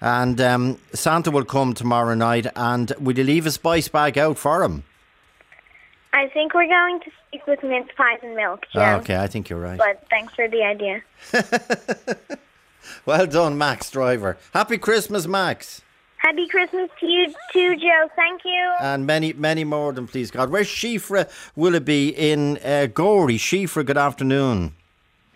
And 0.00 0.40
um, 0.40 0.78
Santa 0.94 1.30
will 1.30 1.44
come 1.44 1.74
tomorrow 1.74 2.14
night. 2.14 2.46
And 2.56 2.92
will 3.00 3.18
you 3.18 3.24
leave 3.24 3.46
a 3.46 3.50
spice 3.50 3.88
bag 3.88 4.16
out 4.16 4.38
for 4.38 4.62
him? 4.62 4.84
I 6.14 6.28
think 6.28 6.54
we're 6.54 6.68
going 6.68 7.00
to 7.00 7.10
stick 7.28 7.46
with 7.46 7.62
mince 7.62 7.90
pies 7.96 8.20
and 8.22 8.34
milk. 8.34 8.64
Ah, 8.74 8.96
okay, 8.96 9.16
I 9.16 9.26
think 9.26 9.50
you're 9.50 9.60
right. 9.60 9.78
But 9.78 10.04
thanks 10.08 10.34
for 10.34 10.48
the 10.48 10.62
idea. 10.62 11.02
Well 13.04 13.26
done, 13.26 13.58
Max 13.58 13.90
Driver. 13.90 14.36
Happy 14.54 14.78
Christmas, 14.78 15.26
Max. 15.26 15.82
Happy 16.18 16.48
Christmas 16.48 16.90
to 17.00 17.06
you 17.06 17.32
too, 17.52 17.76
Joe. 17.76 18.08
Thank 18.16 18.42
you. 18.44 18.72
And 18.80 19.06
many, 19.06 19.32
many 19.32 19.64
more 19.64 19.92
than 19.92 20.06
please 20.06 20.30
God. 20.30 20.50
Where's 20.50 20.66
Shifra 20.68 21.30
Willoughby 21.56 22.08
in 22.08 22.58
uh, 22.64 22.86
Gorey? 22.92 23.38
Shifra, 23.38 23.86
good 23.86 23.96
afternoon. 23.98 24.74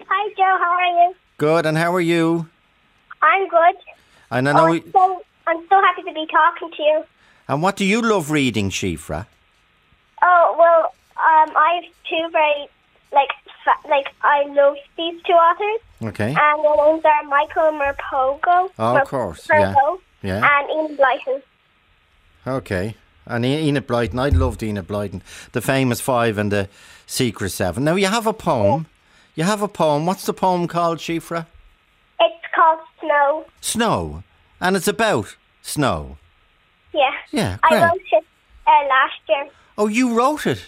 Hi, 0.09 0.29
Joe. 0.37 0.59
How 0.63 0.73
are 0.73 1.09
you? 1.09 1.15
Good, 1.39 1.67
and 1.67 1.79
how 1.79 1.95
are 1.95 2.01
you? 2.01 2.49
I'm 3.23 3.49
good. 3.49 3.77
And 4.31 4.49
I 4.49 4.53
Oh, 4.53 4.57
know. 4.67 4.73
I'm 4.73 4.93
so, 4.93 5.23
I'm 5.47 5.69
so 5.69 5.81
happy 5.81 6.03
to 6.03 6.13
be 6.13 6.27
talking 6.31 6.71
to 6.77 6.83
you. 6.83 7.05
And 7.49 7.63
what 7.63 7.77
do 7.77 7.85
you 7.85 8.03
love 8.03 8.31
reading, 8.31 8.71
Shifra? 8.71 9.27
Oh 10.25 10.55
well, 10.59 10.85
um, 11.17 11.57
I 11.57 11.81
have 11.83 11.93
two 12.09 12.29
very 12.31 12.69
like 13.13 13.29
fa- 13.65 13.89
like 13.89 14.07
I 14.23 14.45
love 14.47 14.77
these 14.97 15.21
two 15.23 15.33
authors, 15.33 15.81
Okay. 16.09 16.29
and 16.29 16.65
the 16.65 16.75
names 16.93 17.05
are 17.05 17.23
Michael 17.25 17.73
Morpurgo. 17.73 18.71
Oh, 18.79 18.97
of 18.99 19.09
course, 19.09 19.49
yeah. 19.51 19.75
Yeah. 20.23 20.41
And 20.61 20.71
Ian 20.71 20.97
Blyton. 20.97 21.43
Okay. 22.47 22.97
And 23.27 23.45
Enid 23.45 23.87
Blyton, 23.87 24.19
I 24.19 24.31
loved 24.31 24.63
Enid 24.63 24.89
Blyton, 24.89 25.23
the 25.53 25.61
famous 25.61 26.01
five 26.01 26.39
and 26.39 26.51
the 26.51 26.69
secret 27.07 27.51
seven. 27.51 27.85
Now 27.85 27.95
you 27.95 28.07
have 28.09 28.27
a 28.27 28.33
poem. 28.33 28.87
You 29.35 29.45
have 29.45 29.63
a 29.63 29.69
poem. 29.69 30.07
What's 30.07 30.27
the 30.27 30.35
poem 30.35 30.67
called, 30.67 30.99
Shifra? 30.99 31.47
It's 32.21 32.45
called 32.55 32.81
Snow. 33.01 33.47
Snow. 33.61 34.25
And 34.61 34.77
it's 34.77 34.89
about 34.89 35.37
snow. 35.63 36.19
Yeah. 36.93 37.13
Yeah, 37.31 37.59
I 37.63 37.83
wrote 37.83 38.01
it 38.13 38.25
uh, 38.67 38.89
last 38.89 39.21
year. 39.29 39.49
Oh, 39.79 39.87
you 39.87 40.15
wrote 40.15 40.47
it. 40.47 40.67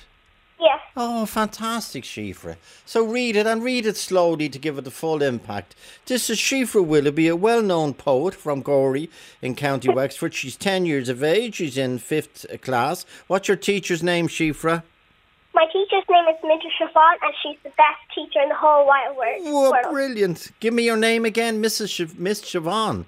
Yeah. 0.65 0.79
Oh, 0.97 1.27
fantastic, 1.27 2.05
Shifra. 2.05 2.57
So 2.87 3.05
read 3.05 3.37
it 3.37 3.47
and 3.47 3.63
read 3.63 3.85
it 3.85 3.99
slowly 3.99 4.49
to 4.49 4.59
give 4.59 4.79
it 4.79 4.85
the 4.85 4.91
full 4.91 5.23
impact. 5.23 5.75
This 6.07 6.31
is 6.31 6.39
Shifra 6.39 6.83
Willoughby, 6.83 7.29
a 7.29 7.37
well 7.37 7.61
known 7.61 7.93
poet 7.93 8.35
from 8.35 8.63
Gorey 8.63 9.11
in 9.43 9.57
County 9.57 9.91
Wexford. 9.93 10.33
She's 10.33 10.57
10 10.57 10.87
years 10.87 11.11
of 11.11 11.23
age. 11.23 11.57
She's 11.57 11.77
in 11.77 11.99
fifth 11.99 12.47
class. 12.63 13.05
What's 13.27 13.47
your 13.49 13.59
teacher's 13.59 14.03
name, 14.03 14.27
Shifra? 14.27 14.83
My 15.55 15.67
teacher's 15.67 16.05
name 16.09 16.25
is 16.29 16.37
Múinteoir 16.43 16.89
Siobhan, 16.89 17.15
and 17.23 17.35
she's 17.43 17.59
the 17.63 17.69
best 17.71 18.01
teacher 18.15 18.41
in 18.43 18.49
the 18.49 18.55
whole 18.55 18.87
wide 18.87 19.15
world. 19.17 19.55
World. 19.55 19.93
brilliant. 19.93 20.51
Give 20.61 20.73
me 20.73 20.85
your 20.85 20.97
name 20.97 21.27
again, 21.27 21.63
Mrs. 21.63 21.91
Sh- 21.91 22.15
Miss 22.17 22.41
Siobhan. 22.41 23.05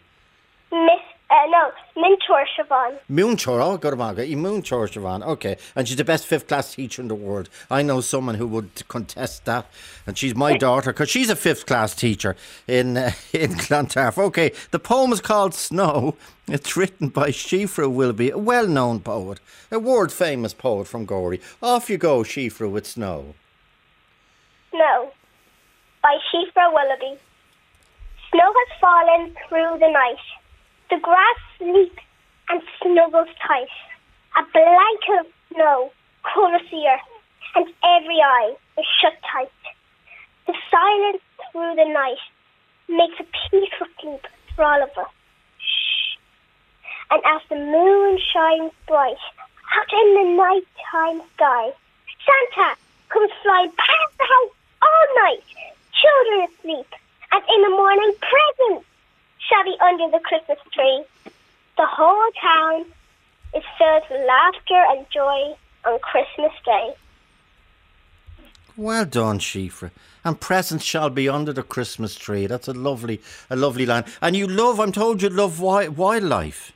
Miss, 0.71 1.01
uh, 1.29 1.35
no, 1.49 1.73
Múinteoir 1.97 2.45
Siobhan. 2.57 2.99
Múinteoir, 3.11 3.61
oh, 3.61 3.77
good 3.77 3.93
about 3.93 4.19
it. 4.19 4.29
Múinteoir 4.31 4.89
Siobhan. 4.89 5.25
Okay. 5.25 5.57
And 5.75 5.89
she's 5.89 5.97
the 5.97 6.05
best 6.05 6.25
fifth 6.25 6.47
class 6.47 6.75
teacher 6.75 7.03
in 7.03 7.09
the 7.09 7.17
world. 7.17 7.49
I 7.69 7.83
know 7.83 8.01
someone 8.01 8.37
who 8.37 8.47
would 8.47 8.87
contest 8.87 9.45
that. 9.45 9.67
And 10.07 10.17
she's 10.17 10.37
my 10.37 10.57
daughter 10.57 10.93
because 10.93 11.11
she's 11.11 11.29
a 11.29 11.35
fifth 11.35 11.67
class 11.67 11.97
teacher 11.97 12.37
in 12.69 12.97
uh, 12.97 13.11
in 13.33 13.55
Clontarf. 13.55 14.19
Okay. 14.19 14.53
The 14.71 14.79
poem 14.79 15.13
is 15.13 15.21
called 15.21 15.53
Snow. 15.53 16.17
It's 16.47 16.77
written 16.77 17.09
by 17.09 17.31
Shifra 17.31 17.91
Willoughby, 17.91 18.31
a 18.31 18.39
well 18.39 18.69
known 18.69 19.01
poet, 19.01 19.41
a 19.73 19.81
world 19.81 20.13
famous 20.13 20.55
poet 20.55 20.87
from 20.87 21.07
Gorey. 21.07 21.41
Off 21.61 21.91
you 21.91 21.99
go, 21.99 22.21
Shifra, 22.21 22.71
with 22.71 22.87
Snow. 22.87 23.35
No, 24.73 25.11
by 26.05 26.19
Shifra 26.33 26.73
Willoughby. 26.73 27.19
Snow 28.31 28.53
has 28.55 28.81
fallen 28.81 29.37
through 29.49 29.79
the 29.81 29.91
night. 29.91 30.19
The 30.89 30.99
grass 30.99 31.39
sleeps 31.59 32.03
and 32.49 32.63
snuggles 32.81 33.29
tight. 33.45 33.67
A 34.37 34.43
blanket 34.53 35.27
of 35.27 35.27
snow 35.53 35.91
covers 36.23 36.63
the 36.71 36.87
earth, 36.87 37.11
and 37.57 37.67
every 37.83 38.21
eye 38.23 38.55
is 38.79 38.87
shut 39.01 39.15
tight. 39.33 39.51
The 40.47 40.55
silence 40.71 41.23
through 41.51 41.75
the 41.75 41.91
night 41.91 42.23
makes 42.89 43.19
a 43.19 43.25
peaceful 43.25 43.89
sleep 44.01 44.27
for 44.55 44.65
all 44.65 44.81
of 44.81 44.91
us. 44.97 45.11
Shh. 45.59 46.19
And 47.11 47.23
as 47.25 47.43
the 47.49 47.57
moon 47.57 48.19
shines 48.33 48.73
bright 48.87 49.19
out 49.75 49.93
in 49.93 50.15
the 50.15 50.37
nighttime 50.39 51.27
sky, 51.35 51.73
Santa 52.25 52.77
comes 53.09 53.33
flying 53.43 53.73
past 53.73 54.19
the 54.19 54.25
house 54.25 54.55
all 54.83 55.25
night. 55.25 55.43
Children 55.99 56.49
asleep, 56.49 56.87
and 57.33 57.43
in 57.49 57.63
the 57.63 57.71
morning 57.71 58.15
presents 58.21 58.87
shall 59.49 59.65
be 59.65 59.77
under 59.81 60.11
the 60.11 60.23
Christmas 60.23 60.59
tree. 60.73 61.05
The 61.77 61.87
whole 61.87 62.31
town 62.41 62.85
is 63.55 63.63
filled 63.79 64.03
with 64.11 64.27
laughter 64.27 64.85
and 64.91 65.07
joy 65.11 65.55
on 65.85 65.99
Christmas 66.01 66.53
Day. 66.65 66.95
Well 68.77 69.05
done, 69.07 69.39
Shifra. 69.39 69.91
And 70.25 70.41
presents 70.41 70.85
shall 70.85 71.09
be 71.09 71.29
under 71.29 71.53
the 71.53 71.63
Christmas 71.63 72.15
tree. 72.17 72.47
That's 72.47 72.69
a 72.69 72.73
lovely, 72.73 73.23
a 73.49 73.57
lovely 73.57 73.87
line. 73.87 74.05
And 74.21 74.37
you 74.37 74.47
love, 74.47 74.81
I'm 74.81 74.93
told 74.93 75.23
you 75.23 75.29
love 75.29 75.61
wildlife. 75.61 76.73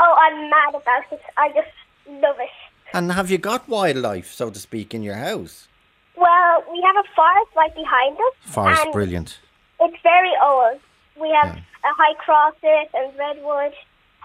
Oh, 0.00 0.16
I'm 0.18 0.50
mad 0.50 0.74
about 0.74 1.04
it. 1.12 1.20
I 1.36 1.48
just 1.50 1.68
love 2.08 2.36
it. 2.40 2.50
And 2.92 3.12
have 3.12 3.30
you 3.30 3.38
got 3.38 3.68
wildlife, 3.68 4.32
so 4.32 4.50
to 4.50 4.58
speak, 4.58 4.94
in 4.94 5.02
your 5.02 5.16
house? 5.16 5.68
Well, 6.16 6.64
we 6.70 6.80
have 6.82 6.96
a 6.96 7.08
forest 7.14 7.50
right 7.56 7.74
behind 7.74 8.16
us. 8.16 8.52
Forest, 8.52 8.86
brilliant. 8.92 9.38
It's 9.80 10.02
very 10.02 10.32
old. 10.42 10.80
We 11.20 11.28
have 11.30 11.56
Yeah. 11.56 11.62
A 11.84 11.92
high 11.94 12.14
crosses 12.18 12.88
and 12.94 13.12
redwood. 13.18 13.72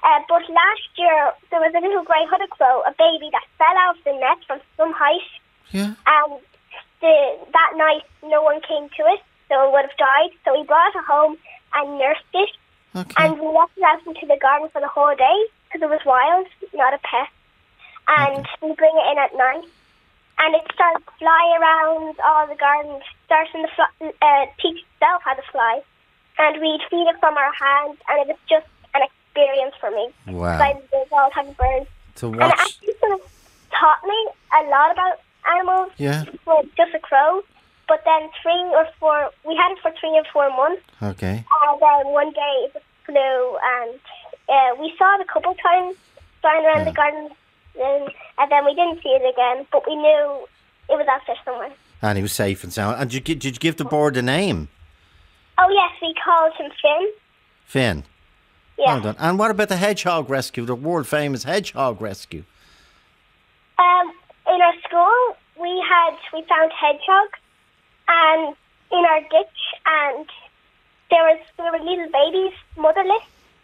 Uh, 0.01 0.19
but 0.29 0.43
last 0.47 0.87
year 0.97 1.31
there 1.51 1.59
was 1.59 1.73
a 1.75 1.81
little 1.83 2.03
grey 2.03 2.23
hooded 2.29 2.49
crow, 2.51 2.81
a 2.87 2.91
baby 2.97 3.29
that 3.31 3.43
fell 3.59 3.75
out 3.83 3.97
of 3.97 4.03
the 4.03 4.13
nest 4.15 4.47
from 4.47 4.59
some 4.77 4.93
height, 4.93 5.27
Yeah. 5.71 5.93
and 6.07 6.39
the, 7.01 7.15
that 7.51 7.71
night 7.75 8.03
no 8.23 8.41
one 8.41 8.61
came 8.61 8.87
to 8.87 9.03
it, 9.11 9.21
so 9.49 9.67
it 9.67 9.71
would 9.71 9.83
have 9.83 9.97
died. 9.97 10.31
So 10.45 10.55
we 10.57 10.63
brought 10.65 10.95
it 10.95 11.03
home 11.03 11.37
and 11.75 11.99
nursed 11.99 12.31
it, 12.33 12.49
Okay. 12.95 13.15
and 13.23 13.39
we 13.39 13.47
left 13.47 13.75
it 13.77 13.83
out 13.83 13.99
into 14.07 14.25
the 14.25 14.39
garden 14.39 14.69
for 14.71 14.79
the 14.81 14.87
whole 14.87 15.13
day 15.15 15.37
because 15.67 15.83
it 15.83 15.89
was 15.91 16.01
wild, 16.05 16.47
not 16.73 16.93
a 16.93 16.99
pet. 17.03 17.27
And 18.07 18.47
we 18.61 18.73
bring 18.73 18.95
it 18.95 19.11
in 19.11 19.17
at 19.19 19.35
night, 19.35 19.67
and 20.39 20.55
it 20.55 20.63
started 20.73 21.05
to 21.05 21.11
fly 21.19 21.43
around 21.59 22.15
all 22.23 22.47
the 22.47 22.55
garden, 22.55 23.01
starting 23.25 23.61
the 23.61 23.69
fly, 23.75 23.91
uh, 24.21 24.45
teach 24.59 24.79
itself 24.95 25.21
how 25.25 25.33
to 25.35 25.43
fly. 25.51 25.83
And 26.39 26.59
we'd 26.61 26.81
feed 26.89 27.05
it 27.07 27.19
from 27.19 27.35
our 27.37 27.51
hands, 27.53 27.97
and 28.09 28.21
it 28.21 28.27
was 28.27 28.37
just 28.49 28.65
an 28.95 29.01
experience 29.03 29.75
for 29.79 29.91
me. 29.91 30.09
Wow. 30.27 30.57
I 30.59 30.73
love 30.93 31.07
all 31.11 31.29
types 31.31 31.55
birds. 31.57 31.85
To 32.15 32.27
And 32.27 32.35
it 32.35 32.41
actually 32.57 32.93
sort 32.99 33.11
of 33.13 33.21
taught 33.71 34.01
me 34.05 34.27
a 34.59 34.69
lot 34.69 34.91
about 34.91 35.19
animals 35.53 35.91
Yeah. 35.97 36.23
with 36.47 36.65
just 36.77 36.93
a 36.95 36.99
crow. 36.99 37.43
But 37.87 38.03
then 38.05 38.29
three 38.41 38.63
or 38.75 38.87
four, 38.99 39.31
we 39.45 39.55
had 39.55 39.71
it 39.71 39.79
for 39.81 39.91
three 39.99 40.15
or 40.17 40.23
four 40.31 40.49
months. 40.55 40.83
Okay. 41.01 41.43
And 41.63 41.81
then 41.81 42.13
one 42.13 42.31
day 42.31 42.55
it 42.73 42.83
flew, 43.05 43.57
and 43.75 43.99
uh, 44.47 44.75
we 44.81 44.93
saw 44.97 45.15
it 45.15 45.21
a 45.21 45.25
couple 45.33 45.53
times 45.55 45.95
flying 46.41 46.65
around 46.65 46.85
the 46.85 46.91
garden, 46.93 47.29
and, 47.81 48.09
and 48.37 48.51
then 48.51 48.63
we 48.65 48.75
didn't 48.75 49.01
see 49.01 49.09
it 49.09 49.23
again. 49.33 49.65
But 49.71 49.87
we 49.87 49.95
knew 49.95 50.47
it 50.89 50.97
was 50.97 51.07
out 51.09 51.21
there 51.27 51.35
somewhere. 51.43 51.71
And 52.01 52.17
he 52.17 52.21
was 52.21 52.31
safe 52.31 52.63
and 52.63 52.71
sound. 52.71 53.01
And 53.01 53.09
did 53.09 53.27
you, 53.27 53.35
did 53.35 53.55
you 53.55 53.59
give 53.59 53.75
the 53.77 53.85
bird 53.85 54.15
a 54.17 54.21
name? 54.21 54.69
Oh 55.61 55.69
yes, 55.69 55.91
we 56.01 56.13
called 56.23 56.53
him 56.57 56.71
Finn. 56.81 57.11
Finn. 57.65 58.03
Yeah. 58.77 58.93
Well 58.93 59.01
done. 59.01 59.15
And 59.19 59.37
what 59.37 59.51
about 59.51 59.67
the 59.67 59.75
hedgehog 59.75 60.29
rescue, 60.29 60.65
the 60.65 60.75
world 60.75 61.05
famous 61.05 61.43
hedgehog 61.43 62.01
rescue? 62.01 62.45
Um, 63.77 64.13
in 64.47 64.61
our 64.61 64.73
school, 64.87 65.37
we 65.59 65.83
had 65.87 66.15
we 66.33 66.43
found 66.47 66.71
hedgehogs, 66.71 67.39
and 68.07 68.55
in 68.91 69.05
our 69.05 69.19
ditch, 69.21 69.59
and 69.85 70.25
there 71.09 71.23
was 71.23 71.39
there 71.57 71.71
were 71.71 71.79
little 71.79 72.07
babies 72.09 72.57
motherless. 72.77 73.23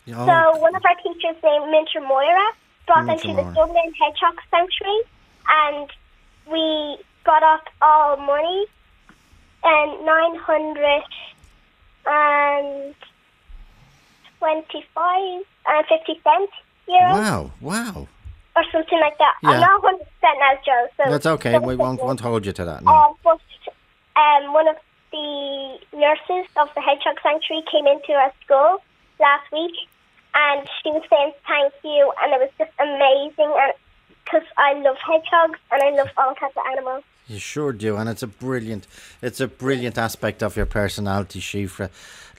Oh, 0.09 0.25
So 0.25 0.59
one 0.59 0.75
of 0.75 0.83
our 0.85 0.95
teachers 0.95 1.41
named 1.41 1.65
Múinteoir 1.71 2.07
Moira 2.07 2.47
brought 2.85 3.05
them 3.07 3.17
Múinteoir 3.17 3.21
to 3.21 3.33
the 3.35 3.53
Dublin 3.55 3.93
Hedgehog 3.99 4.37
Sanctuary, 4.51 5.01
and 5.47 5.89
we 6.51 6.97
got 7.23 7.41
up 7.41 7.63
all 7.81 8.17
money 8.17 8.65
and 9.63 10.05
nine 10.05 10.35
hundred 10.35 11.03
and 12.05 12.95
twenty-five 14.39 15.41
and 15.67 15.85
fifty 15.87 16.21
cents 16.23 16.53
euros 16.87 17.13
wow, 17.13 17.51
wow. 17.61 18.07
or 18.55 18.63
something 18.71 18.99
like 18.99 19.17
that. 19.17 19.35
Yeah. 19.43 19.49
I'm 19.49 19.59
not 19.61 19.81
hundred 19.81 20.05
percent 20.05 20.37
now, 20.39 20.53
Joe. 20.65 20.87
So 20.97 21.11
That's 21.11 21.25
okay. 21.25 21.59
We 21.59 21.75
won't, 21.75 22.01
won't 22.01 22.19
hold 22.19 22.45
you 22.45 22.53
to 22.53 22.65
that. 22.65 22.83
No. 22.83 22.91
Uh, 22.91 23.13
but 23.23 23.41
um, 24.15 24.53
one 24.53 24.67
of 24.67 24.75
the 25.11 25.79
nurses 25.93 26.49
of 26.57 26.69
the 26.75 26.81
Hedgehog 26.81 27.17
Sanctuary 27.23 27.63
came 27.71 27.87
into 27.87 28.13
our 28.13 28.31
school 28.43 28.83
last 29.19 29.51
week, 29.51 29.75
and 30.35 30.67
she 30.83 30.91
was 30.91 31.03
saying 31.09 31.31
thank 31.47 31.73
you, 31.83 32.11
and 32.21 32.33
it 32.33 32.39
was 32.39 32.51
just 32.57 32.71
amazing, 32.79 33.51
and 33.57 33.73
because 34.25 34.47
I 34.57 34.73
love 34.73 34.97
hedgehogs 34.97 35.59
and 35.71 35.81
I 35.83 35.89
love 35.91 36.09
all 36.17 36.33
kinds 36.35 36.53
of 36.57 36.63
animals. 36.71 37.03
You 37.27 37.39
sure 37.39 37.73
do, 37.73 37.97
and 37.97 38.07
it's 38.07 38.21
a 38.21 38.27
brilliant, 38.27 38.85
it's 39.19 39.39
a 39.39 39.47
brilliant 39.47 39.97
aspect 39.97 40.43
of 40.43 40.55
your 40.55 40.67
personality, 40.67 41.39
Shifra, 41.39 41.89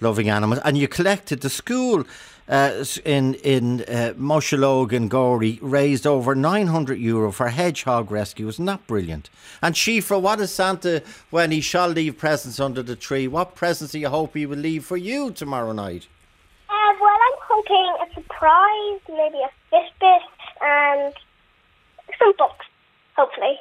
loving 0.01 0.29
animals. 0.29 0.61
And 0.65 0.79
you 0.79 0.87
collected 0.87 1.41
the 1.41 1.51
school 1.51 2.05
uh, 2.49 2.85
in 3.05 3.35
in 3.35 3.83
uh, 3.89 4.15
and 4.17 5.11
Gorey 5.11 5.59
raised 5.61 6.07
over 6.07 6.37
nine 6.37 6.69
hundred 6.69 7.01
euro 7.01 7.33
for 7.33 7.49
hedgehog 7.49 8.13
rescue. 8.13 8.47
Isn't 8.47 8.65
that 8.67 8.87
brilliant? 8.87 9.29
And 9.61 9.75
Shifra, 9.75 10.21
what 10.21 10.41
is 10.41 10.53
Santa 10.53 11.03
when 11.31 11.51
he 11.51 11.61
shall 11.61 11.89
leave 11.89 12.17
presents 12.17 12.61
under 12.61 12.85
the 12.85 12.95
tree? 12.95 13.27
What 13.27 13.57
presents 13.57 13.91
do 13.91 13.99
you 13.99 14.09
hope 14.09 14.35
he 14.35 14.47
will 14.47 14.57
leave 14.57 14.85
for 14.85 14.97
you 14.97 15.33
tomorrow 15.33 15.73
night? 15.73 16.07
Uh, 16.71 16.93
well, 17.01 17.11
I'm 17.11 17.41
hoping 17.43 17.97
a 18.09 18.15
surprise, 18.15 19.01
maybe 19.09 19.39
a 19.43 19.51
Fitbit 19.75 20.21
and 20.61 21.13
some 22.21 22.33
books, 22.39 22.67
hopefully. 23.17 23.59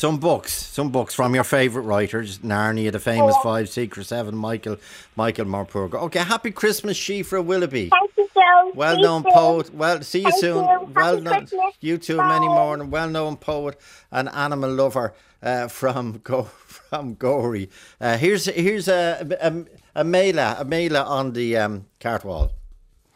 Some 0.00 0.16
books, 0.16 0.54
some 0.54 0.88
books 0.88 1.12
from 1.14 1.34
your 1.34 1.44
favourite 1.44 1.84
writers, 1.84 2.38
Narnia, 2.38 2.90
The 2.90 2.98
Famous 2.98 3.34
Yeah. 3.36 3.42
Five, 3.42 3.68
Secret 3.68 4.06
Seven, 4.06 4.34
Michael, 4.34 4.78
Michael 5.14 5.44
Morpurgo. 5.44 5.96
Okay, 6.04 6.20
happy 6.20 6.50
Christmas, 6.52 6.96
Shifra 6.98 7.44
Willoughby. 7.44 7.90
Thank 7.90 8.12
you, 8.16 8.26
Joe. 8.34 8.72
Well 8.74 8.96
See 8.96 9.02
known 9.02 9.22
soon. 9.24 9.32
poet. 9.32 9.74
Well, 9.74 10.00
see 10.00 10.20
you 10.20 10.30
Thank 10.30 10.40
soon. 10.40 10.64
you. 10.64 10.88
Well 10.94 11.16
Happy 11.16 11.20
known. 11.20 11.34
Christmas. 11.40 11.74
You 11.82 11.98
too. 11.98 12.16
Many 12.16 12.46
Bye. 12.48 12.54
more. 12.54 12.84
Well 12.86 13.10
known 13.10 13.36
poet 13.36 13.78
and 14.10 14.30
animal 14.30 14.70
lover 14.72 15.12
uh, 15.42 15.68
from 15.68 16.20
Go 16.24 16.44
from 16.44 17.12
Gorey. 17.16 17.68
Uh, 18.00 18.16
here's 18.16 18.46
here's 18.46 18.88
a 18.88 19.28
a, 19.38 20.00
a 20.00 20.02
Mela 20.04 20.56
a 20.60 20.64
Mela 20.64 21.02
on 21.02 21.34
the 21.34 21.58
um, 21.58 21.84
cart 22.00 22.24
wall. 22.24 22.52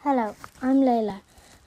Hello, 0.03 0.35
I'm 0.61 0.81
Layla, 0.81 1.21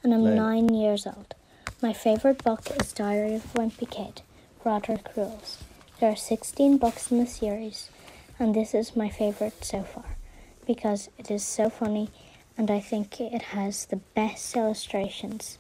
and 0.05 0.15
I'm 0.15 0.21
Layla. 0.23 0.35
nine 0.37 0.69
years 0.73 1.09
old. 1.09 1.35
My 1.83 1.93
favourite 1.93 2.45
book 2.45 2.69
is 2.81 2.93
Diary 2.93 3.35
of 3.35 3.45
a 3.47 3.59
Wimpy 3.59 3.91
Kid, 3.91 4.23
Rodrick 4.69 5.17
Rules. 5.17 5.65
There 5.99 6.13
are 6.13 6.15
16 6.15 6.77
books 6.77 7.11
in 7.11 7.21
the 7.21 7.27
series, 7.27 7.89
and 8.39 8.55
this 8.55 8.75
is 8.75 8.95
my 8.95 9.09
favourite 9.09 9.65
so 9.65 9.83
far 9.83 10.05
because 10.67 11.09
it 11.17 11.31
is 11.31 11.43
so 11.43 11.71
funny 11.71 12.11
and 12.59 12.71
I 12.71 12.79
think 12.79 13.19
it 13.19 13.41
has 13.57 13.87
the 13.87 14.01
best 14.15 14.55
illustrations. 14.55 15.57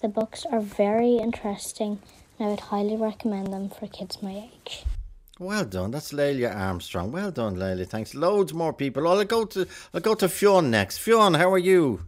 The 0.00 0.06
books 0.06 0.46
are 0.52 0.60
very 0.60 1.16
interesting, 1.16 1.98
and 2.38 2.46
I 2.46 2.50
would 2.50 2.60
highly 2.60 2.96
recommend 2.96 3.52
them 3.52 3.68
for 3.68 3.88
kids 3.88 4.22
my 4.22 4.48
age. 4.52 4.84
Well 5.40 5.64
done. 5.64 5.90
That's 5.90 6.12
Leila 6.12 6.50
Armstrong. 6.50 7.10
Well 7.10 7.32
done, 7.32 7.58
Leila. 7.58 7.84
Thanks. 7.84 8.14
Loads 8.14 8.54
more 8.54 8.72
people. 8.72 9.08
I'll 9.08 9.24
go 9.24 9.44
to 9.44 9.66
I'll 9.92 10.00
go 10.00 10.14
to 10.14 10.28
Fionn 10.28 10.70
next. 10.70 10.98
Fionn, 10.98 11.34
how 11.34 11.52
are 11.52 11.58
you? 11.72 12.06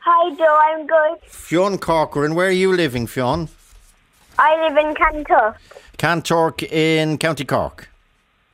Hi, 0.00 0.34
Joe. 0.34 0.58
I'm 0.60 0.86
good. 0.88 1.30
Fionn 1.30 1.78
Corcoran. 1.78 2.34
Where 2.34 2.48
are 2.48 2.62
you 2.64 2.72
living, 2.72 3.06
Fionn? 3.06 3.48
I 4.38 4.68
live 4.68 4.76
in 4.76 4.94
Kanturk. 4.94 5.56
Kanturk 5.98 6.62
in 6.70 7.18
County 7.18 7.44
Cork. 7.44 7.88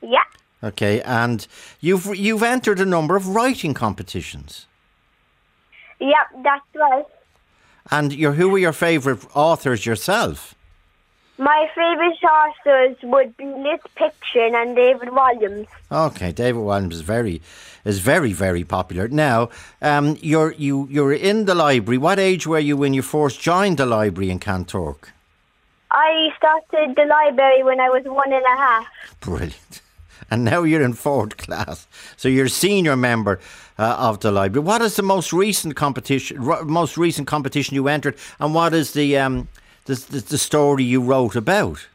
Yeah. 0.01 0.23
Okay, 0.63 1.01
and 1.01 1.45
you've 1.81 2.15
you've 2.15 2.43
entered 2.43 2.79
a 2.79 2.85
number 2.85 3.15
of 3.15 3.27
writing 3.27 3.73
competitions. 3.73 4.65
Yep, 5.99 6.43
that's 6.43 6.65
right. 6.75 7.05
And 7.91 8.13
your 8.13 8.33
who 8.33 8.53
are 8.55 8.59
your 8.59 8.73
favourite 8.73 9.25
authors 9.33 9.85
yourself? 9.85 10.55
My 11.37 11.67
favourite 11.75 12.23
authors 12.23 12.95
would 13.03 13.35
be 13.35 13.45
Liz 13.45 13.79
Pichon 13.97 14.53
and 14.53 14.75
David 14.75 15.09
Walliams. 15.09 15.67
Okay, 15.91 16.31
David 16.31 16.61
Walliams 16.61 16.93
is 16.93 17.01
very 17.01 17.41
is 17.83 17.99
very 17.99 18.31
very 18.31 18.63
popular. 18.63 19.07
Now, 19.09 19.49
um, 19.81 20.17
you're 20.21 20.53
you 20.53 20.87
you're 20.89 21.13
in 21.13 21.45
the 21.45 21.55
library. 21.55 21.97
What 21.97 22.19
age 22.19 22.47
were 22.47 22.59
you 22.59 22.77
when 22.77 22.93
you 22.93 23.01
first 23.01 23.41
joined 23.41 23.77
the 23.77 23.85
library 23.85 24.29
in 24.29 24.39
Kanturk? 24.39 25.12
I 25.93 26.29
started 26.37 26.95
the 26.95 27.05
library 27.05 27.63
when 27.63 27.79
I 27.79 27.89
was 27.89 28.03
one 28.05 28.33
and 28.33 28.43
a 28.43 28.57
half. 28.57 28.87
Brilliant. 29.19 29.81
And 30.31 30.43
now 30.43 30.63
you're 30.63 30.81
in 30.81 30.93
fourth 30.93 31.37
class, 31.37 31.85
so 32.17 32.27
you're 32.27 32.45
a 32.45 32.49
senior 32.49 32.95
member 32.95 33.39
uh, 33.77 33.95
of 33.99 34.21
the 34.21 34.31
library. 34.31 34.65
What 34.65 34.81
is 34.81 34.95
the 34.95 35.03
most 35.03 35.33
recent 35.33 35.75
competition? 35.75 36.39
Most 36.65 36.97
recent 36.97 37.27
competition 37.27 37.75
you 37.75 37.87
entered, 37.87 38.15
and 38.39 38.55
what 38.55 38.73
is 38.73 38.93
the 38.93 39.17
um 39.17 39.49
the, 39.85 39.95
the, 39.95 40.19
the 40.19 40.37
story 40.37 40.83
you 40.83 41.01
wrote 41.01 41.35
about? 41.35 41.87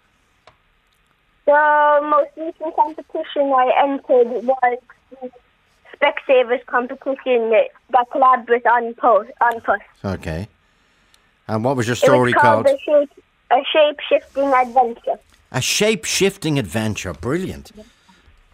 The 1.47 2.01
most 2.03 2.31
recent 2.37 2.77
competition 2.77 3.51
I 3.51 3.73
entered 3.83 4.45
was 4.45 4.79
the 5.11 5.31
Specsavers 5.97 6.65
competition 6.67 7.51
that 7.51 8.11
collabed 8.11 8.49
with 8.49 8.63
An 8.67 8.95
Post. 8.95 9.31
Unpost. 9.41 9.81
Okay. 10.05 10.49
And 11.49 11.65
what 11.65 11.77
was 11.77 11.87
your 11.87 11.95
It 11.95 11.97
story 11.97 12.35
was 12.35 12.43
called 12.43 12.67
called? 12.85 13.09
A 13.51 13.57
shape, 13.73 13.97
a 13.99 14.03
shape-shifting 14.09 14.53
adventure. 14.53 15.19
A 15.53 15.61
shape 15.61 16.05
shifting 16.05 16.59
adventure. 16.59 17.13
Brilliant. 17.15 17.73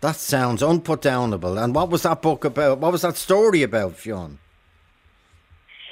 That 0.00 0.16
sounds 0.16 0.62
unputdownable. 0.62 1.62
And 1.62 1.74
what 1.74 1.88
was 1.90 2.02
that 2.02 2.22
book 2.22 2.44
about? 2.44 2.78
What 2.78 2.92
was 2.92 3.02
that 3.02 3.16
story 3.16 3.62
about, 3.62 3.96
Fionn? 3.96 4.38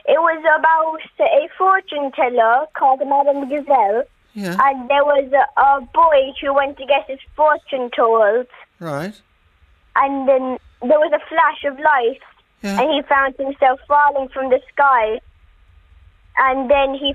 It 0.06 0.18
was 0.20 0.40
about 0.58 1.00
a 1.28 1.48
fortune 1.56 2.10
teller 2.12 2.66
called 2.74 3.00
Madame 3.00 3.48
Gazelle, 3.48 4.02
Yeah. 4.34 4.56
and 4.60 4.88
there 4.90 5.04
was 5.04 5.30
a, 5.32 5.60
a 5.60 5.80
boy 5.94 6.32
who 6.40 6.52
went 6.54 6.76
to 6.78 6.86
get 6.86 7.08
his 7.08 7.20
fortune 7.36 7.90
told, 7.94 8.46
Right. 8.80 9.14
and 9.96 10.28
then 10.28 10.58
there 10.80 10.98
was 10.98 11.12
a 11.14 11.20
flash 11.28 11.64
of 11.64 11.78
light, 11.78 12.20
Yeah. 12.62 12.80
and 12.80 12.90
he 12.92 13.02
found 13.02 13.36
himself 13.38 13.78
falling 13.86 14.28
from 14.28 14.50
the 14.50 14.60
sky, 14.72 15.20
and 16.38 16.68
then 16.70 16.94
he 16.94 17.14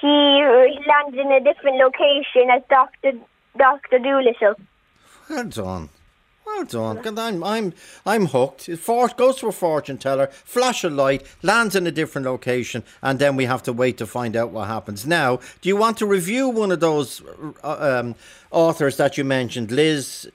he 0.00 0.06
landed 0.86 1.20
in 1.20 1.32
a 1.32 1.40
different 1.40 1.76
location 1.78 2.50
as 2.50 2.62
Doctor 2.70 3.12
Doctor 3.56 3.98
Doolittle. 3.98 4.54
Well 5.28 5.44
done. 5.44 5.88
Well 6.46 6.64
done. 6.64 7.02
'Cause 7.02 7.18
I'm, 7.18 7.44
I'm, 7.44 7.74
I'm 8.06 8.26
hooked. 8.26 8.68
It 8.68 8.78
for, 8.78 9.08
goes 9.08 9.36
to 9.36 9.48
a 9.48 9.52
fortune 9.52 9.98
teller, 9.98 10.28
flash 10.28 10.84
of 10.84 10.92
light, 10.92 11.26
lands 11.42 11.76
in 11.76 11.86
a 11.86 11.90
different 11.90 12.26
location, 12.26 12.82
and 13.02 13.18
then 13.18 13.36
we 13.36 13.44
have 13.44 13.62
to 13.64 13.72
wait 13.72 13.98
to 13.98 14.06
find 14.06 14.34
out 14.36 14.50
what 14.50 14.68
happens. 14.68 15.06
Now, 15.06 15.40
do 15.60 15.68
you 15.68 15.76
want 15.76 15.98
to 15.98 16.06
review 16.06 16.48
one 16.48 16.70
of 16.72 16.80
those 16.80 17.20
uh, 17.62 18.00
um, 18.00 18.14
authors 18.50 18.96
that 18.96 19.18
you 19.18 19.24
mentioned, 19.24 19.70
Liz 19.70 20.30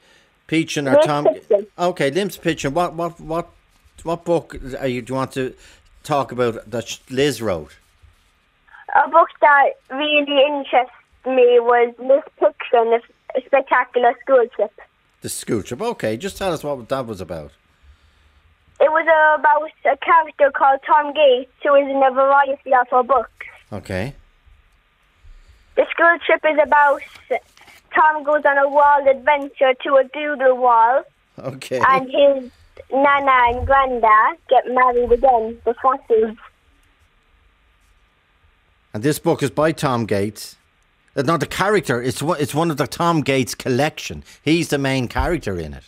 Pichon 0.47 0.87
or 0.87 0.97
Liz 0.97 1.05
Tom? 1.05 1.25
Pichon. 1.25 1.67
Okay, 1.79 2.11
Liz 2.11 2.37
Pichon. 2.37 2.73
What, 2.73 2.93
what, 2.93 3.19
what, 3.19 3.49
what 4.03 4.23
book 4.25 4.55
are 4.79 4.87
you? 4.87 5.01
Do 5.01 5.13
you 5.13 5.15
want 5.17 5.31
to 5.31 5.55
talk 6.03 6.31
about 6.31 6.69
that 6.69 6.99
Liz 7.09 7.41
wrote? 7.41 7.75
A 8.95 9.09
book 9.09 9.29
that 9.41 9.69
really 9.91 10.45
interested 10.45 10.89
me 11.25 11.59
was 11.59 11.93
Miss 11.99 12.23
Pichon, 12.39 12.99
a 13.35 13.41
spectacular 13.45 14.13
school 14.21 14.45
trip. 14.55 14.71
The 15.21 15.29
school 15.29 15.63
trip. 15.63 15.81
Okay, 15.81 16.17
just 16.17 16.37
tell 16.37 16.51
us 16.53 16.63
what 16.63 16.87
that 16.89 17.05
was 17.07 17.21
about. 17.21 17.51
It 18.79 18.91
was 18.91 19.05
about 19.39 19.69
a 19.93 19.97
character 19.97 20.51
called 20.51 20.79
Tom 20.85 21.13
Gates 21.13 21.51
who 21.63 21.73
is 21.75 21.87
in 21.87 22.03
a 22.03 22.11
variety 22.11 22.73
of 22.73 22.87
her 22.91 23.03
books. 23.03 23.31
Okay. 23.71 24.13
The 25.75 25.85
school 25.89 26.17
trip 26.25 26.41
is 26.45 26.59
about 26.61 27.01
Tom 27.95 28.23
goes 28.23 28.43
on 28.45 28.57
a 28.57 28.67
wild 28.69 29.07
adventure 29.07 29.73
to 29.83 29.95
a 29.95 30.03
doodle 30.13 30.57
wall, 30.57 31.03
Okay. 31.39 31.79
and 31.87 32.05
his 32.05 32.51
nana 32.91 33.37
and 33.49 33.67
granda 33.67 34.35
get 34.49 34.65
married 34.67 35.11
again, 35.11 35.57
the 35.63 35.73
fossils. 35.81 36.37
And 38.93 39.01
this 39.03 39.19
book 39.19 39.41
is 39.43 39.49
by 39.51 39.71
Tom 39.71 40.05
Gates. 40.05 40.55
Uh, 41.15 41.21
Not 41.23 41.39
the 41.39 41.45
character. 41.47 42.01
It's 42.01 42.21
one. 42.21 42.39
It's 42.39 42.53
one 42.55 42.71
of 42.71 42.77
the 42.77 42.87
Tom 42.87 43.21
Gates 43.21 43.55
collection. 43.55 44.23
He's 44.41 44.69
the 44.69 44.77
main 44.77 45.07
character 45.07 45.57
in 45.59 45.73
it. 45.73 45.83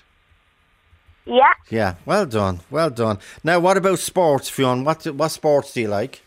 Yeah, 1.27 1.53
Yeah. 1.69 1.95
Well 2.05 2.27
done. 2.27 2.59
Well 2.69 2.91
done. 2.91 3.17
Now, 3.43 3.59
what 3.59 3.77
about 3.77 3.97
sports, 3.99 4.47
Fionn? 4.49 4.83
What 4.83 5.05
what 5.05 5.29
sports 5.31 5.73
do 5.73 5.81
you 5.81 5.87
like? 5.87 6.21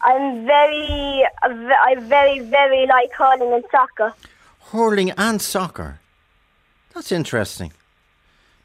I'm 0.00 0.44
very, 0.46 1.24
I 1.42 1.94
very, 1.98 2.38
very 2.40 2.86
like 2.86 3.12
hurling 3.12 3.52
and 3.54 3.64
soccer. 3.70 4.14
Hurling 4.72 5.10
and 5.12 5.40
soccer. 5.40 6.00
That's 6.94 7.10
interesting. 7.12 7.72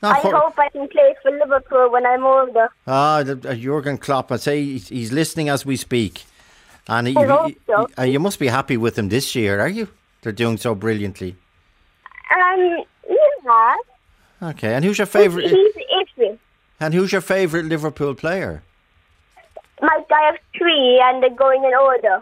I 0.02 0.19
hur- 0.21 0.36
hope 0.36 0.58
I 0.60 0.69
can 0.69 0.88
play 0.88 1.15
for 1.21 1.32
Liverpool 1.32 1.91
when 1.91 2.06
I'm 2.06 2.25
older. 2.25 2.69
Ah, 2.88 3.23
the- 3.23 3.49
uh, 3.49 3.54
Jurgen 3.56 3.97
Klopp. 3.97 4.32
I 4.32 4.38
say 4.38 4.63
he's 4.63 5.12
listening 5.12 5.49
as 5.49 5.65
we 5.65 5.75
speak, 5.75 6.23
and 6.89 7.08
he, 7.08 7.15
I 7.15 7.25
hope 7.25 7.47
he- 7.47 7.58
so. 7.67 7.88
uh, 7.97 8.04
you 8.04 8.19
must 8.19 8.39
be 8.39 8.47
happy 8.47 8.78
with 8.78 8.95
them 8.95 9.10
this 9.10 9.36
year, 9.36 9.60
are 9.60 9.69
you? 9.69 9.88
They're 10.21 10.32
doing 10.34 10.58
so 10.58 10.75
brilliantly. 10.75 11.36
Um, 12.36 12.84
yeah, 13.10 13.75
Okay. 14.41 14.73
And 14.73 14.84
who's 14.86 14.97
your 14.97 15.08
favourite? 15.08 15.49
he's 15.49 15.73
favorite? 15.73 16.10
iffy. 16.17 16.38
And 16.80 16.93
who's 16.93 17.12
your 17.12 17.21
favorite 17.21 17.65
Liverpool 17.65 18.13
player? 18.15 18.63
My 19.82 20.04
I 20.12 20.21
have 20.25 20.36
three, 20.58 21.02
and 21.04 21.21
they're 21.23 21.30
going 21.30 21.63
in 21.63 21.73
order. 21.73 22.21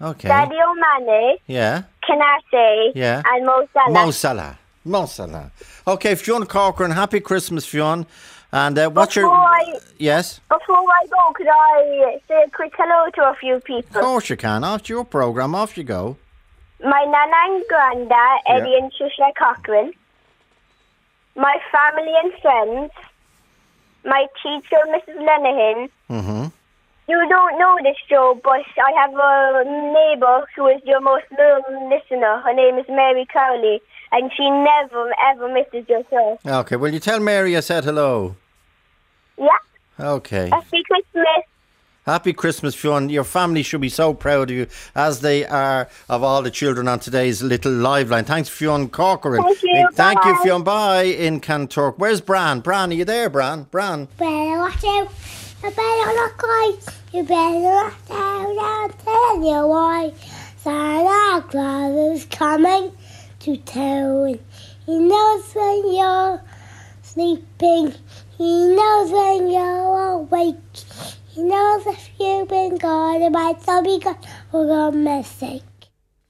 Okay. 0.00 0.28
Sadio 0.28 0.74
Mane, 0.82 1.38
Yeah. 1.46 1.82
Konaté, 2.08 2.92
Yeah. 2.94 3.22
and 3.26 3.46
Mo 3.46 3.66
Salah. 3.72 3.92
Mo 3.92 4.10
Salah. 4.10 4.58
Mo 4.84 5.06
Salah. 5.06 5.50
Okay, 5.86 6.14
Fionn 6.14 6.46
Corcoran, 6.46 6.90
happy 6.90 7.20
Christmas, 7.20 7.64
Fionn. 7.66 8.06
And 8.54 8.78
uh, 8.78 8.88
what's 8.88 9.16
your. 9.16 9.30
I- 9.30 9.80
Yes? 9.98 10.40
Before 10.48 10.76
I 10.76 11.06
go, 11.06 11.32
could 11.34 11.46
I 11.48 12.20
say 12.28 12.42
a 12.46 12.50
quick 12.50 12.72
hello 12.76 13.10
to 13.16 13.22
a 13.30 13.34
few 13.34 13.58
people? 13.60 13.96
Of 13.96 14.04
course 14.04 14.28
you 14.30 14.36
can. 14.36 14.62
After 14.64 14.92
your 14.92 15.04
programme, 15.04 15.54
off 15.54 15.76
you 15.78 15.84
go. 15.84 16.16
My 16.80 17.04
nana 17.04 17.40
and 17.46 17.64
granda, 17.70 18.24
Eddie 18.48 18.76
and 18.80 18.92
Trisha 18.92 19.30
Cochran. 19.38 19.92
My 21.36 21.56
family 21.72 22.12
and 22.22 22.32
friends. 22.42 22.90
My 24.04 24.26
teacher, 24.42 24.80
Mrs. 24.94 25.16
Lenahan. 25.28 25.88
hmm 26.08 26.44
You 27.08 27.28
don't 27.28 27.58
know 27.58 27.78
this, 27.82 27.96
Joe, 28.08 28.38
but 28.44 28.60
I 28.88 28.92
have 29.00 29.14
a 29.14 29.64
neighbour 29.98 30.46
who 30.54 30.66
is 30.68 30.80
your 30.84 31.00
most 31.00 31.24
loyal 31.38 31.88
listener. 31.88 32.40
Her 32.44 32.52
name 32.54 32.78
is 32.78 32.86
Mary 32.88 33.26
Crowley, 33.26 33.80
and 34.12 34.30
she 34.36 34.48
never, 34.50 35.12
ever 35.30 35.48
misses 35.52 35.88
your 35.88 36.02
show. 36.10 36.38
Okay, 36.46 36.76
will 36.76 36.92
you 36.92 37.00
tell 37.00 37.20
Mary 37.20 37.56
I 37.56 37.60
said 37.60 37.84
hello? 37.84 38.36
Yeah. 39.38 39.48
Okay. 39.98 40.50
Happy 40.50 40.82
Christmas. 40.84 41.44
Happy 42.06 42.34
Christmas, 42.34 42.74
Fionn. 42.74 43.08
Your 43.08 43.24
family 43.24 43.62
should 43.62 43.80
be 43.80 43.88
so 43.88 44.12
proud 44.12 44.50
of 44.50 44.56
you, 44.56 44.66
as 44.94 45.20
they 45.20 45.46
are 45.46 45.88
of 46.06 46.22
all 46.22 46.42
the 46.42 46.50
children 46.50 46.86
on 46.86 47.00
today's 47.00 47.42
little 47.42 47.72
Liveline. 47.72 48.26
Thanks, 48.26 48.50
Fionn 48.50 48.90
Corcoran. 48.90 49.42
Thank 49.42 49.62
you. 49.62 49.88
Thank 49.94 50.24
you, 50.24 50.34
Bye. 50.34 50.40
Fionn. 50.42 50.62
Bye 50.64 51.02
in 51.04 51.40
Kanturk. 51.40 51.94
Where's 51.96 52.20
Bran? 52.20 52.60
Bran, 52.60 52.90
are 52.90 52.94
you 52.94 53.06
there, 53.06 53.30
Bran? 53.30 53.64
Bran. 53.70 54.08
better 54.18 54.58
watch 54.58 54.84
out. 54.84 55.10
You 55.62 55.70
better 55.70 56.14
not 56.14 56.36
cry. 56.36 56.72
You 57.14 57.22
better 57.22 57.60
not 57.60 58.06
down 58.06 58.58
and 58.58 58.98
tell 58.98 59.36
you 59.36 59.66
why. 59.66 60.12
Santa 60.58 61.42
Claus 61.48 62.18
is 62.18 62.26
coming 62.26 62.92
to 63.40 63.56
town. 63.56 64.38
He 64.84 64.98
knows 64.98 65.54
when 65.54 65.94
you're 65.94 66.42
sleeping. 67.02 67.94
He 68.36 68.68
knows 68.68 69.10
when 69.10 69.50
you're 69.50 70.12
awake. 70.12 70.56
He 71.28 71.42
knows 71.42 71.86
if 71.86 72.10
you've 72.18 72.48
been 72.48 72.76
gone, 72.76 73.22
it 73.22 73.30
might 73.30 73.62
still 73.62 73.82
be 73.82 73.98
gone 73.98 74.18
for 74.50 74.88
a 74.88 74.92
mistake. 74.92 75.62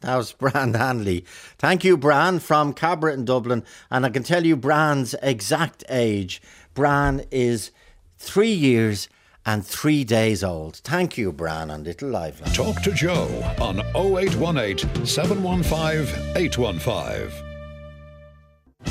That 0.00 0.16
was 0.16 0.32
Bran 0.32 0.74
Hanley. 0.74 1.24
Thank 1.59 1.82
you, 1.82 1.96
Bran, 1.96 2.38
from 2.40 2.74
Cabra 2.74 3.14
in 3.14 3.24
Dublin. 3.24 3.64
And 3.90 4.05
I 4.05 4.11
can 4.11 4.22
tell 4.22 4.44
you 4.44 4.55
Bran's 4.55 5.14
exact 5.22 5.82
age. 5.88 6.42
Bran 6.74 7.24
is 7.30 7.70
three 8.18 8.52
years 8.52 9.09
and 9.46 9.66
three 9.66 10.05
days 10.05 10.44
old. 10.44 10.76
Thank 10.76 11.16
you, 11.16 11.32
Bran, 11.32 11.70
and 11.70 11.84
Little 11.84 12.11
Liveline. 12.11 12.55
Talk 12.55 12.82
to 12.82 12.92
Joe 12.92 13.28
on 13.61 13.80
0818 13.94 15.07
715 15.07 16.36
815. 16.36 17.43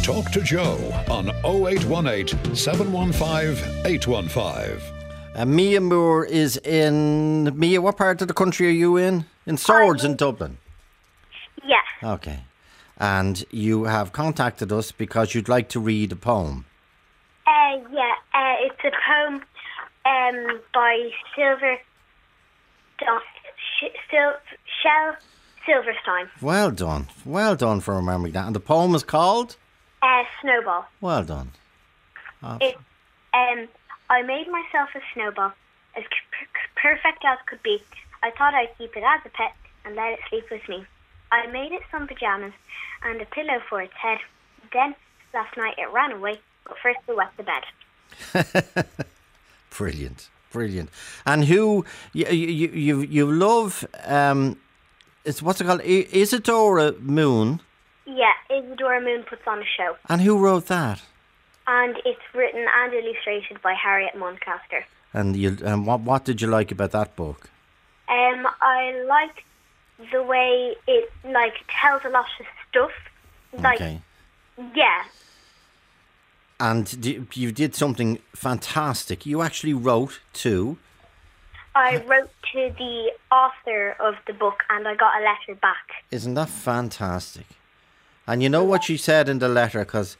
Talk 0.01 0.31
to 0.31 0.41
Joe 0.41 0.77
on 1.09 1.29
0818 1.45 2.55
715 2.55 3.85
815. 3.85 4.81
Uh, 5.35 5.45
Mia 5.45 5.79
Moore 5.81 6.25
is 6.25 6.57
in. 6.57 7.57
Mia, 7.57 7.81
what 7.81 7.97
part 7.97 8.21
of 8.21 8.27
the 8.27 8.33
country 8.33 8.67
are 8.67 8.71
you 8.71 8.97
in? 8.97 9.25
In 9.45 9.57
Swords 9.57 10.03
in 10.03 10.15
Dublin. 10.15 10.57
Yeah. 11.65 11.81
Okay. 12.03 12.43
And 12.97 13.45
you 13.49 13.85
have 13.85 14.11
contacted 14.11 14.71
us 14.71 14.91
because 14.91 15.33
you'd 15.33 15.49
like 15.49 15.69
to 15.69 15.79
read 15.79 16.11
a 16.11 16.15
poem. 16.15 16.65
Uh, 17.47 17.77
yeah, 17.91 18.13
uh, 18.33 18.55
it's 18.61 18.79
a 18.83 18.91
poem 19.07 19.41
um, 20.05 20.61
by 20.73 21.09
Silver 21.35 21.77
Don, 22.99 23.21
Sh- 23.79 23.95
Sil- 24.11 24.41
Shel 24.81 25.15
Silverstein. 25.65 26.29
Well 26.41 26.71
done. 26.71 27.07
Well 27.25 27.55
done 27.55 27.79
for 27.79 27.95
remembering 27.95 28.33
that. 28.33 28.45
And 28.47 28.55
the 28.55 28.59
poem 28.59 28.93
is 28.95 29.03
called? 29.03 29.55
Uh, 30.03 30.23
snowball. 30.41 30.85
Well 31.01 31.23
done. 31.23 31.51
It, 32.59 32.75
um, 33.33 33.67
I 34.09 34.21
made 34.21 34.47
myself 34.49 34.89
a 34.95 34.99
snowball 35.13 35.53
as 35.95 36.03
c- 36.03 36.47
perfect 36.75 37.23
as 37.25 37.37
could 37.47 37.63
be. 37.63 37.81
I 38.21 38.31
thought 38.31 38.53
I'd 38.53 38.77
keep 38.77 38.97
it 38.97 39.03
as 39.03 39.21
a 39.25 39.29
pet 39.29 39.53
and 39.85 39.95
let 39.95 40.11
it 40.11 40.19
sleep 40.29 40.45
with 40.51 40.67
me. 40.67 40.85
I 41.31 41.47
made 41.47 41.71
it 41.71 41.81
some 41.89 42.05
pajamas 42.07 42.51
and 43.03 43.21
a 43.21 43.25
pillow 43.25 43.61
for 43.69 43.81
its 43.81 43.93
head. 43.93 44.17
Then, 44.73 44.93
last 45.33 45.55
night, 45.55 45.75
it 45.77 45.89
ran 45.93 46.11
away, 46.11 46.39
but 46.65 46.75
first 46.83 46.99
we 47.07 47.15
wet 47.15 47.31
the 47.37 47.43
bed. 47.43 48.85
Brilliant. 49.77 50.29
Brilliant. 50.51 50.89
And 51.25 51.45
who 51.45 51.85
you 52.13 52.27
you 52.27 52.67
you, 52.69 52.99
you 53.01 53.31
love 53.31 53.85
um 54.05 54.57
it's 55.25 55.41
what's 55.41 55.59
it 55.61 55.63
called? 55.63 55.81
I- 55.81 56.07
Isadora 56.13 56.91
Moon. 56.99 57.59
Yeah, 58.05 58.33
Isadora 58.49 59.01
Moon 59.01 59.23
puts 59.23 59.47
on 59.47 59.59
a 59.59 59.65
show. 59.65 59.95
And 60.09 60.21
who 60.21 60.37
wrote 60.37 60.67
that? 60.67 61.01
And 61.67 61.95
it's 62.05 62.21
written 62.33 62.65
and 62.77 62.93
illustrated 62.93 63.61
by 63.61 63.73
Harriet 63.73 64.15
Muncaster. 64.15 64.83
And 65.13 65.35
you 65.35 65.57
and 65.63 65.85
what 65.87 66.01
what 66.01 66.25
did 66.25 66.41
you 66.41 66.47
like 66.47 66.71
about 66.71 66.91
that 66.91 67.15
book? 67.15 67.49
Um, 68.09 68.47
I 68.61 69.03
like 69.07 69.45
the 70.11 70.21
way 70.23 70.75
it 70.87 71.11
like 71.23 71.53
tells 71.69 72.03
a 72.03 72.09
lot 72.09 72.25
of 72.39 72.45
stuff. 72.69 72.91
Like, 73.53 73.75
Okay. 73.79 74.01
yeah, 74.75 75.03
And 76.59 76.99
d- 77.01 77.25
you 77.33 77.51
did 77.51 77.75
something 77.75 78.19
fantastic. 78.35 79.25
You 79.25 79.41
actually 79.41 79.73
wrote 79.73 80.19
to 80.43 80.77
I 81.75 81.97
wrote 82.05 82.31
to 82.53 82.73
the 82.77 83.11
author 83.31 83.95
of 83.99 84.15
the 84.27 84.33
book 84.33 84.63
and 84.69 84.87
I 84.87 84.95
got 84.95 85.19
a 85.19 85.23
letter 85.23 85.55
back. 85.59 86.03
Isn't 86.11 86.33
that 86.35 86.49
fantastic? 86.49 87.45
And 88.27 88.41
you 88.41 88.49
know 88.49 88.63
what 88.63 88.83
she 88.85 88.97
said 88.97 89.27
in 89.29 89.39
the 89.39 89.49
letter 89.49 89.79
because 89.79 90.17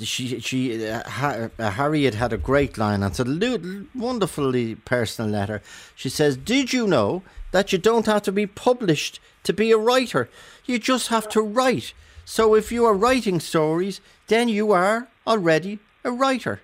she 0.00 0.40
she 0.40 0.86
uh, 0.88 1.08
ha, 1.08 1.48
uh, 1.58 1.70
Harriet 1.70 2.14
had 2.14 2.32
a 2.32 2.36
great 2.38 2.76
line 2.78 3.02
and 3.02 3.12
it's 3.12 3.20
a 3.20 3.24
lu- 3.24 3.86
wonderfully 3.94 4.74
personal 4.74 5.30
letter. 5.30 5.62
She 5.94 6.08
says, 6.08 6.36
"Did 6.36 6.72
you 6.72 6.86
know 6.86 7.22
that 7.52 7.72
you 7.72 7.78
don't 7.78 8.06
have 8.06 8.22
to 8.22 8.32
be 8.32 8.46
published 8.46 9.20
to 9.44 9.52
be 9.52 9.70
a 9.72 9.76
writer? 9.78 10.28
You 10.64 10.78
just 10.78 11.08
have 11.08 11.28
to 11.30 11.40
write. 11.42 11.92
So 12.24 12.54
if 12.54 12.72
you 12.72 12.86
are 12.86 12.94
writing 12.94 13.38
stories, 13.40 14.00
then 14.28 14.48
you 14.48 14.72
are 14.72 15.08
already 15.26 15.78
a 16.02 16.10
writer. 16.10 16.60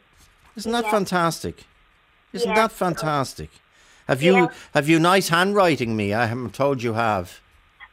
Isn't 0.56 0.72
that 0.72 0.84
Yeah. 0.84 0.90
fantastic? 0.90 1.64
Isn't 2.32 2.48
Yeah. 2.48 2.54
that 2.56 2.72
fantastic? 2.72 3.50
Have 4.08 4.22
you 4.22 4.34
Yeah. 4.34 4.48
have 4.74 4.88
you 4.88 4.98
nice 4.98 5.28
handwriting, 5.28 5.94
me? 5.96 6.12
I 6.14 6.26
am 6.28 6.50
told 6.50 6.82
you 6.82 6.94
have. 6.94 7.40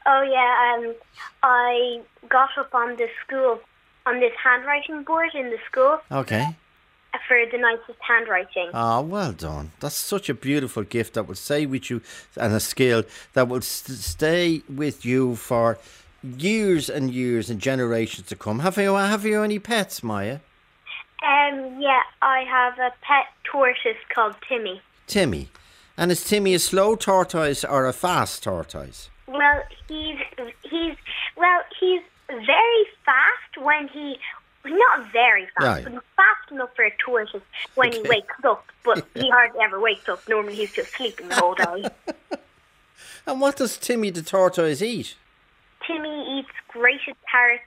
Oh 0.09 0.21
yeah, 0.21 0.75
um, 0.87 0.95
I 1.43 2.01
got 2.29 2.49
up 2.57 2.73
on 2.73 2.95
the 2.95 3.07
school 3.23 3.59
on 4.05 4.19
this 4.21 4.31
handwriting 4.41 5.03
board 5.03 5.31
in 5.35 5.49
the 5.49 5.57
school 5.69 5.99
Okay. 6.11 6.55
for 7.27 7.37
the 7.51 7.57
nicest 7.57 7.99
handwriting. 8.07 8.69
Ah, 8.73 9.01
well 9.01 9.33
done. 9.33 9.71
That's 9.81 9.97
such 9.97 10.29
a 10.29 10.33
beautiful 10.33 10.83
gift 10.83 11.15
that 11.15 11.27
will 11.27 11.35
stay 11.35 11.65
with 11.65 11.89
you 11.89 12.01
and 12.37 12.53
a 12.53 12.59
skill 12.61 13.03
that 13.33 13.49
will 13.49 13.61
st- 13.61 13.97
stay 13.97 14.61
with 14.73 15.03
you 15.03 15.35
for 15.35 15.77
years 16.23 16.89
and 16.89 17.11
years 17.13 17.49
and 17.49 17.59
generations 17.59 18.27
to 18.27 18.35
come. 18.35 18.59
Have 18.59 18.77
you 18.77 18.93
have 18.95 19.25
you 19.25 19.43
any 19.43 19.59
pets, 19.59 20.01
Maya? 20.03 20.39
Um, 21.21 21.81
yeah, 21.81 22.03
I 22.21 22.45
have 22.47 22.79
a 22.79 22.91
pet 23.01 23.25
tortoise 23.43 24.01
called 24.13 24.35
Timmy. 24.47 24.81
Timmy. 25.07 25.49
And 25.97 26.11
is 26.11 26.23
Timmy 26.23 26.53
a 26.53 26.59
slow 26.59 26.95
tortoise 26.95 27.65
or 27.65 27.87
a 27.87 27.93
fast 27.93 28.43
tortoise? 28.43 29.09
Well, 29.27 29.63
he's 29.87 30.17
he's 30.63 30.95
well, 31.35 31.61
he's 31.79 32.01
very 32.29 32.83
fast 33.05 33.57
when 33.61 33.87
he 33.89 34.17
not 34.65 35.11
very 35.13 35.45
fast, 35.57 35.65
Right. 35.65 35.83
but 35.83 35.93
he's 35.93 36.01
fast 36.15 36.51
enough 36.51 36.69
for 36.75 36.83
a 36.85 36.91
tortoise 37.03 37.41
when 37.75 37.91
he 37.93 38.01
wakes 38.03 38.35
up. 38.43 38.65
But 38.83 39.05
he 39.15 39.29
hardly 39.29 39.61
ever 39.61 39.79
wakes 39.79 40.07
up. 40.09 40.27
Normally, 40.27 40.55
he's 40.55 40.71
just 40.73 40.91
sleeping 40.95 41.27
the 41.29 41.35
whole 41.35 41.55
day. 41.55 41.89
And 43.25 43.41
what 43.41 43.57
does 43.57 43.77
Timmy 43.77 44.09
the 44.09 44.21
tortoise 44.21 44.81
eat? 44.81 45.15
Timmy 45.85 46.39
eats 46.39 46.49
grated 46.69 47.15
carrots 47.29 47.63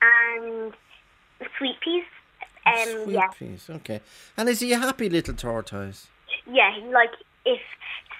and 0.00 0.72
sweet 1.58 1.78
peas. 1.80 2.04
Um, 2.64 3.04
Sweet 3.04 3.12
yeah, 3.14 3.28
peas, 3.28 3.66
okay. 3.70 4.00
And 4.38 4.48
is 4.48 4.60
he 4.60 4.72
a 4.72 4.78
happy 4.78 5.08
little 5.10 5.34
tortoise? 5.34 6.08
yeah. 6.50 6.74
Like 6.90 7.10
if 7.44 7.60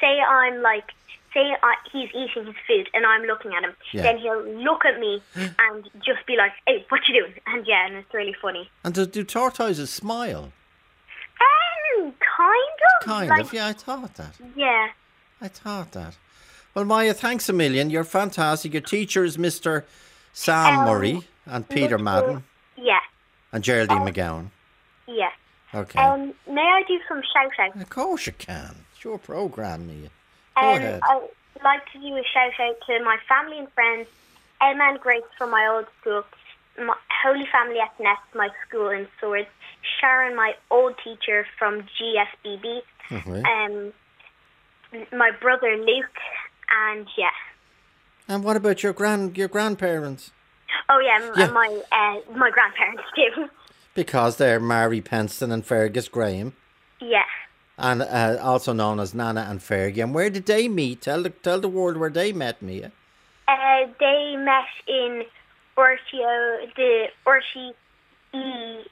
say 0.01 0.21
I'm 0.21 0.61
like 0.61 0.91
say 1.37 1.57
I, 1.63 1.75
he's 1.93 2.09
eating 2.11 2.47
his 2.47 2.55
food 2.67 2.89
and 2.95 3.05
I'm 3.05 3.23
looking 3.23 3.53
at 3.55 3.63
him, 3.63 3.75
Yeah. 3.93 4.03
then 4.03 4.19
he'll 4.19 4.43
look 4.43 4.85
at 4.85 4.99
me 4.99 5.23
and 5.35 5.85
just 6.05 6.25
be 6.27 6.37
like, 6.37 6.53
"Hey, 6.67 6.85
what 6.89 7.03
you 7.09 7.21
doing?" 7.21 7.35
And 7.47 7.67
yeah, 7.67 7.87
and 7.87 7.97
it's 7.97 8.13
really 8.15 8.35
funny. 8.41 8.71
And 8.85 8.95
do, 8.95 9.05
do 9.07 9.23
tortoises 9.25 9.91
smile? 9.91 10.53
Um, 11.41 12.13
kind 12.39 12.79
of. 13.01 13.07
Kind 13.07 13.29
like, 13.31 13.41
of, 13.43 13.53
yeah, 13.53 13.67
I 13.69 13.73
thought 13.75 14.15
that. 14.15 14.35
Yeah. 14.55 14.89
I 15.41 15.49
thought 15.49 15.93
that. 15.93 16.17
Well, 16.75 16.85
Maya, 16.85 17.15
thanks 17.15 17.49
a 17.49 17.53
million. 17.53 17.91
You're 17.91 18.05
fantastic. 18.05 18.73
Your 18.73 18.83
teacher 18.83 19.25
is 19.25 19.37
Mr. 19.37 19.85
Sam 20.33 20.79
Um, 20.81 20.85
Murray 20.87 21.21
and 21.47 21.69
Peter 21.69 21.99
Mr. 21.99 22.03
Madden 22.03 22.45
Yeah. 22.77 23.01
and 23.53 23.63
Geraldine 23.65 24.07
McGowan. 24.07 24.51
Yeah. 25.07 25.31
Okay. 25.75 25.99
Um, 25.99 26.35
may 26.47 26.63
I 26.63 26.83
do 26.89 26.99
some 27.09 27.23
shout 27.33 27.53
outs? 27.59 27.81
of 27.81 27.89
course 27.91 28.27
you 28.27 28.33
can. 28.33 28.77
It's 28.95 29.05
your 29.05 29.19
program, 29.19 29.87
Mia. 29.87 30.09
Um. 30.57 31.01
I'd 31.03 31.65
like 31.65 31.91
to 31.93 31.99
do 31.99 32.15
a 32.17 32.23
shout 32.33 32.53
out 32.61 32.77
to 32.87 33.03
my 33.05 33.17
family 33.29 33.59
and 33.59 33.71
friends, 33.73 34.09
Emma 34.61 34.85
and 34.91 35.01
Grace 35.01 35.23
from 35.39 35.51
my 35.51 35.67
old 35.67 35.87
school, 36.01 36.23
my 36.79 36.95
Holy 37.25 37.47
Family 37.47 37.77
SNS, 37.79 38.17
my 38.35 38.51
school 38.67 38.89
in 38.91 39.09
Swords, 39.21 39.49
Sharon, 40.01 40.37
my 40.37 40.55
old 40.71 40.95
teacher 41.03 41.47
from 41.59 41.83
GSBB, 41.99 42.83
Okay. 43.11 43.43
um, 43.43 43.93
my 45.13 45.31
brother 45.41 45.77
Luke, 45.77 46.19
and 46.69 47.07
yeah. 47.17 47.31
and 48.29 48.45
what 48.45 48.57
about 48.57 48.83
your 48.83 48.93
grand 48.93 49.37
your 49.37 49.49
grandparents? 49.49 50.31
Oh 50.89 50.99
yeah, 51.01 51.31
Yeah. 51.37 51.47
my 51.53 51.83
uh, 51.91 52.33
my 52.37 52.51
grandparents 52.51 53.03
too. 53.15 53.49
Because 53.95 54.37
they're 54.37 54.61
Mary 54.61 55.01
Penston 55.01 55.51
and 55.51 55.65
Fergus 55.65 56.09
Graham, 56.09 56.53
yeah. 57.01 57.25
And 57.79 58.03
uh, 58.03 58.39
also 58.41 58.73
known 58.73 59.01
as 59.01 59.15
Nana 59.15 59.47
and 59.49 59.61
Fergie. 59.61 60.03
And 60.03 60.15
where 60.15 60.31
did 60.31 60.47
they 60.47 60.69
meet? 60.69 61.03
Tell 61.03 61.23
the 61.23 61.31
tell 61.31 61.61
the 61.61 61.69
world 61.69 61.97
where 61.97 62.11
they 62.11 62.33
met, 62.33 62.63
Mia. 62.63 62.93
Uh, 63.49 63.87
they 64.01 64.37
met 64.39 64.65
in 64.89 65.25
Ortio, 65.77 66.75
the 66.75 67.07
Orti 67.27 67.73
E 68.35 68.85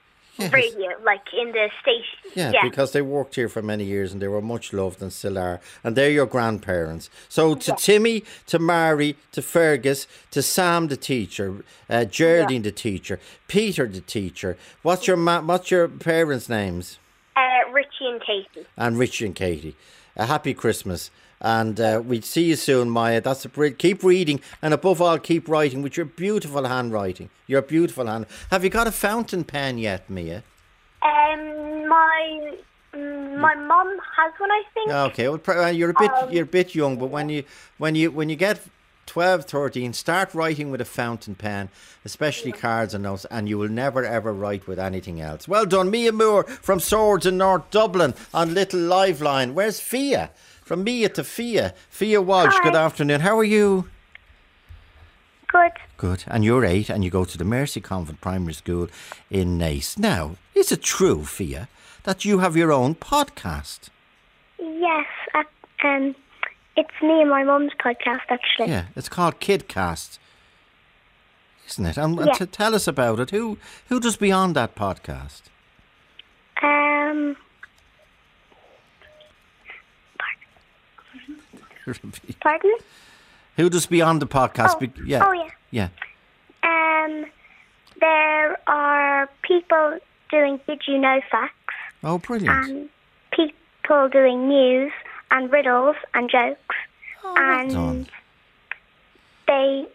radio, 0.50 0.90
like 1.04 1.22
in 1.32 1.52
the 1.52 1.68
station. 1.80 2.32
Yeah, 2.34 2.52
because 2.62 2.92
they 2.92 3.02
worked 3.02 3.36
here 3.36 3.48
for 3.48 3.62
many 3.62 3.84
years 3.84 4.12
and 4.12 4.20
they 4.20 4.28
were 4.28 4.42
much 4.42 4.72
loved 4.72 5.00
and 5.00 5.12
still 5.12 5.38
are. 5.38 5.60
And 5.82 5.96
they're 5.96 6.10
your 6.10 6.26
grandparents. 6.26 7.08
So 7.28 7.54
to 7.54 7.74
Timmy, 7.76 8.24
to 8.46 8.58
Mary, 8.58 9.16
to 9.32 9.42
Fergus, 9.42 10.06
to 10.32 10.42
Sam 10.42 10.88
the 10.88 10.96
teacher, 10.96 11.64
uh, 11.88 12.04
Geraldine 12.04 12.62
the 12.62 12.72
teacher, 12.72 13.20
Peter 13.48 13.86
the 13.86 14.00
teacher. 14.00 14.56
What's 14.82 15.06
your 15.06 15.16
ma- 15.16 15.42
what's 15.42 15.70
your 15.70 15.88
parents' 15.88 16.48
names? 16.48 16.98
Richie 18.04 18.12
and 18.12 18.20
Katie. 18.20 18.66
And 18.76 18.98
Richie 18.98 19.26
and 19.26 19.34
Katie. 19.34 19.76
A 20.16 20.26
happy 20.26 20.54
Christmas. 20.54 21.10
And 21.40 21.80
uh, 21.80 22.02
we'll 22.04 22.22
see 22.22 22.44
you 22.44 22.56
soon, 22.56 22.88
Maya. 22.88 23.20
That's 23.20 23.44
a 23.44 23.48
brilliant. 23.48 23.78
Keep 23.78 24.02
reading, 24.02 24.40
and 24.62 24.72
above 24.72 25.02
all, 25.02 25.18
keep 25.18 25.48
writing 25.48 25.82
with 25.82 25.96
your 25.96 26.06
beautiful 26.06 26.66
handwriting. 26.66 27.28
Your 27.46 27.60
beautiful 27.60 28.06
hand. 28.06 28.26
Have 28.50 28.64
you 28.64 28.70
got 28.70 28.86
a 28.86 28.92
fountain 28.92 29.44
pen 29.44 29.76
yet, 29.76 30.08
Mia? 30.08 30.42
Um, 31.02 31.88
my 31.88 32.54
my 32.94 33.54
mum 33.56 33.98
has 34.16 34.32
one, 34.38 34.50
I 34.50 34.62
think. 34.72 34.90
Okay, 34.90 35.28
well, 35.28 35.40
uh, 35.48 35.66
you're 35.66 35.90
a 35.90 35.94
bit 35.94 36.10
Um, 36.12 36.32
you're 36.32 36.44
a 36.44 36.46
bit 36.46 36.74
young, 36.74 36.96
but 36.96 37.06
when 37.06 37.28
you 37.28 37.44
when 37.76 37.94
you 37.94 38.10
when 38.10 38.30
you 38.30 38.36
get 38.36 38.60
12, 39.06 39.44
13, 39.44 39.92
start 39.92 40.34
writing 40.34 40.70
with 40.70 40.80
a 40.80 40.84
fountain 40.84 41.34
pen, 41.34 41.68
especially 42.04 42.52
cards 42.52 42.94
and 42.94 43.04
notes, 43.04 43.24
and 43.30 43.48
you 43.48 43.58
will 43.58 43.68
never 43.68 44.04
ever 44.04 44.32
write 44.32 44.66
with 44.66 44.78
anything 44.78 45.20
else. 45.20 45.46
Well 45.46 45.66
done, 45.66 45.90
Mia 45.90 46.12
Moore 46.12 46.44
from 46.44 46.80
Swords 46.80 47.26
in 47.26 47.38
North 47.38 47.70
Dublin 47.70 48.14
on 48.32 48.54
Little 48.54 48.80
Liveline. 48.80 49.52
Where's 49.52 49.80
Fia? 49.80 50.30
From 50.62 50.84
Mia 50.84 51.08
to 51.10 51.24
Fia. 51.24 51.74
Fia 51.90 52.22
Walsh, 52.22 52.56
good 52.62 52.74
afternoon. 52.76 53.20
How 53.20 53.38
are 53.38 53.44
you? 53.44 53.88
Good. 55.48 55.72
Good. 55.98 56.24
And 56.26 56.44
you're 56.44 56.64
eight 56.64 56.90
and 56.90 57.04
you 57.04 57.10
go 57.10 57.24
to 57.24 57.38
the 57.38 57.44
Mercy 57.44 57.80
Convent 57.80 58.20
Primary 58.20 58.54
School 58.54 58.88
in 59.30 59.56
Naas. 59.58 59.96
Now, 59.96 60.36
is 60.54 60.72
it 60.72 60.82
true, 60.82 61.24
Fia, 61.24 61.68
that 62.02 62.24
you 62.24 62.40
have 62.40 62.56
your 62.56 62.72
own 62.72 62.96
podcast? 62.96 63.90
Yes. 64.58 65.06
Uh, 65.32 65.44
um, 65.84 66.16
it's 66.76 66.90
me 67.02 67.20
and 67.20 67.30
my 67.30 67.44
mum's 67.44 67.72
podcast, 67.82 68.22
actually. 68.28 68.68
Yeah, 68.68 68.86
it's 68.96 69.08
called 69.08 69.40
Kidcast, 69.40 70.18
isn't 71.68 71.86
it? 71.86 71.96
And, 71.96 72.18
and 72.18 72.26
Yeah. 72.28 72.32
to 72.34 72.46
tell 72.46 72.74
us 72.74 72.86
about 72.88 73.20
it, 73.20 73.30
who 73.30 73.58
who 73.88 74.00
does 74.00 74.16
beyond 74.16 74.54
that 74.56 74.74
podcast? 74.74 75.42
Um, 76.62 77.36
pardon? 82.40 82.74
who 83.56 83.68
does 83.70 83.86
beyond 83.86 84.22
the 84.22 84.26
podcast? 84.26 84.74
Oh, 84.76 84.78
Be- 84.80 84.92
yeah, 85.06 85.24
oh 85.26 85.32
yeah. 85.32 85.48
yeah. 85.70 85.88
Um, 87.04 87.26
there 88.00 88.58
are 88.68 89.28
people 89.42 89.98
doing 90.30 90.58
Did 90.66 90.82
You 90.88 90.98
Know 90.98 91.20
Facts 91.30 91.52
Oh, 92.02 92.18
brilliant! 92.18 92.68
and 92.68 92.88
people 93.32 94.08
doing 94.08 94.48
news 94.48 94.92
and 95.34 95.52
riddles 95.52 95.96
and 96.14 96.30
jokes. 96.30 96.76
and 97.36 97.70
done. 97.72 98.06
they, 99.46 99.86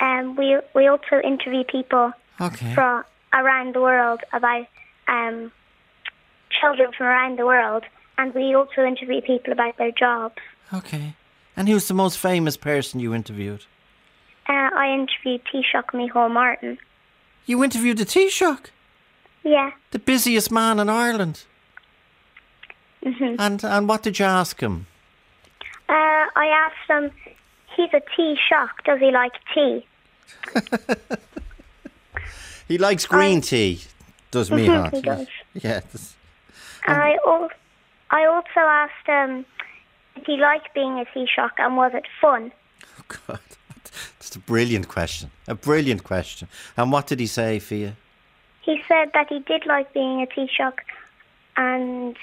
um, 0.00 0.36
we 0.36 0.58
we 0.74 0.86
also 0.86 1.20
interview 1.32 1.64
people 1.64 2.12
Okay. 2.40 2.72
from 2.74 3.04
around 3.34 3.74
the 3.74 3.80
world 3.80 4.20
about 4.32 4.66
um, 5.08 5.52
children 6.58 6.90
from 6.96 7.06
around 7.06 7.38
the 7.38 7.44
world, 7.46 7.84
and 8.18 8.34
we 8.34 8.54
also 8.54 8.84
interview 8.84 9.20
people 9.20 9.52
about 9.52 9.76
their 9.76 9.92
jobs. 9.92 10.36
Okay. 10.72 11.14
And 11.56 11.68
who's 11.68 11.88
the 11.88 11.94
most 11.94 12.16
famous 12.18 12.56
person 12.56 13.00
you 13.00 13.12
interviewed? 13.14 13.64
Uh, 14.48 14.70
I 14.84 14.86
interviewed 14.94 15.42
Taoiseach 15.52 15.90
Micheál 15.92 16.30
Martin. 16.30 16.78
You 17.46 17.62
interviewed 17.64 17.98
the 17.98 18.04
Taoiseach, 18.06 18.66
Yeah. 19.44 19.70
the 19.90 19.98
busiest 19.98 20.50
man 20.50 20.78
in 20.78 20.88
Ireland. 20.88 21.44
Hmm 23.02 23.34
And 23.38 23.64
and 23.64 23.88
what 23.88 24.02
did 24.02 24.18
you 24.18 24.26
ask 24.26 24.60
him? 24.60 24.86
Uh, 25.88 26.26
I 26.36 26.46
asked 26.46 26.88
him, 26.88 27.10
he's 27.76 27.92
a 27.94 28.00
tea 28.16 28.36
shock. 28.48 28.84
Does 28.84 29.00
he 29.00 29.10
like 29.10 29.32
tea? 29.54 29.84
He 32.68 32.78
likes 32.78 33.04
green 33.06 33.38
I- 33.38 33.40
tea. 33.40 33.80
Does 34.30 34.50
me 34.50 34.66
Mhm, 34.68 34.76
heart? 34.76 34.94
he 34.94 35.00
does. 35.00 35.26
Yeah. 35.54 35.80
that's- 35.80 36.14
I, 36.86 37.18
al- 37.26 37.50
I 38.10 38.24
also 38.26 38.60
asked 38.60 39.06
him, 39.06 39.44
did 40.14 40.24
he 40.26 40.36
like 40.36 40.72
being 40.72 40.98
a 41.00 41.04
tea 41.12 41.26
shock 41.26 41.54
and 41.58 41.76
was 41.76 41.92
it 41.94 42.06
fun? 42.20 42.52
God, 43.08 43.40
that's 44.20 44.36
a 44.36 44.38
brilliant 44.38 44.86
question. 44.86 45.30
A 45.48 45.54
brilliant 45.56 46.04
question. 46.04 46.46
And 46.76 46.92
what 46.92 47.08
did 47.08 47.18
he 47.18 47.26
say 47.26 47.58
for 47.58 47.74
you? 47.74 47.92
He 48.62 48.80
said 48.86 49.10
that 49.14 49.26
he 49.28 49.40
did 49.40 49.66
like 49.66 49.92
being 49.92 50.22
a 50.22 50.26
tea 50.26 50.46
shock 50.56 50.82
and 51.56 52.16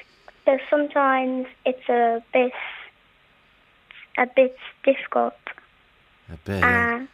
that 0.48 0.60
sometimes 0.70 1.46
it's 1.66 1.88
a 1.90 2.24
bit, 2.34 2.52
a 4.18 4.26
bit 4.26 4.58
difficult. 4.84 5.36
A 6.34 6.38
bit, 6.44 6.60
yeah. 6.60 7.02
Uh, 7.02 7.06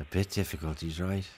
a 0.00 0.04
bit 0.10 0.30
difficult. 0.30 0.80
He's 0.80 1.00
right. 1.00 1.28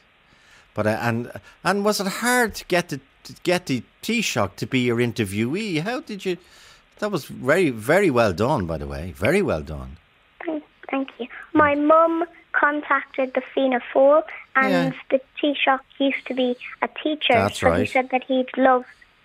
But 0.72 0.86
uh, 0.86 0.98
and 1.02 1.30
and 1.62 1.84
was 1.84 2.00
it 2.00 2.06
hard 2.06 2.54
to 2.56 2.64
get 2.64 2.88
the 2.88 3.00
to 3.24 3.32
get 3.42 3.66
the 3.66 3.82
Taoiseach 4.02 4.56
to 4.56 4.66
be 4.66 4.80
your 4.80 4.96
interviewee? 4.96 5.80
How 5.82 6.00
did 6.00 6.24
you? 6.24 6.38
That 6.98 7.10
was 7.12 7.26
very 7.26 7.70
very 7.70 8.10
well 8.10 8.32
done, 8.32 8.66
by 8.66 8.78
the 8.78 8.86
way. 8.86 9.12
Very 9.12 9.42
well 9.42 9.62
done. 9.62 9.98
Thank, 10.44 10.64
thank 10.90 11.08
you. 11.18 11.26
My 11.52 11.74
mum 11.74 12.24
contacted 12.52 13.34
the 13.34 13.42
Fianna 13.54 13.80
Fáil, 13.92 14.22
and 14.56 14.94
Yeah. 14.94 15.00
the 15.10 15.20
Taoiseach 15.40 15.80
used 15.98 16.26
to 16.26 16.34
be 16.34 16.56
a 16.82 16.88
teacher, 17.02 17.34
That's 17.34 17.60
so 17.60 17.68
right. 17.68 17.80
he 17.80 17.86
said 17.86 18.10
that 18.10 18.24
he'd 18.24 18.50
love 18.56 18.84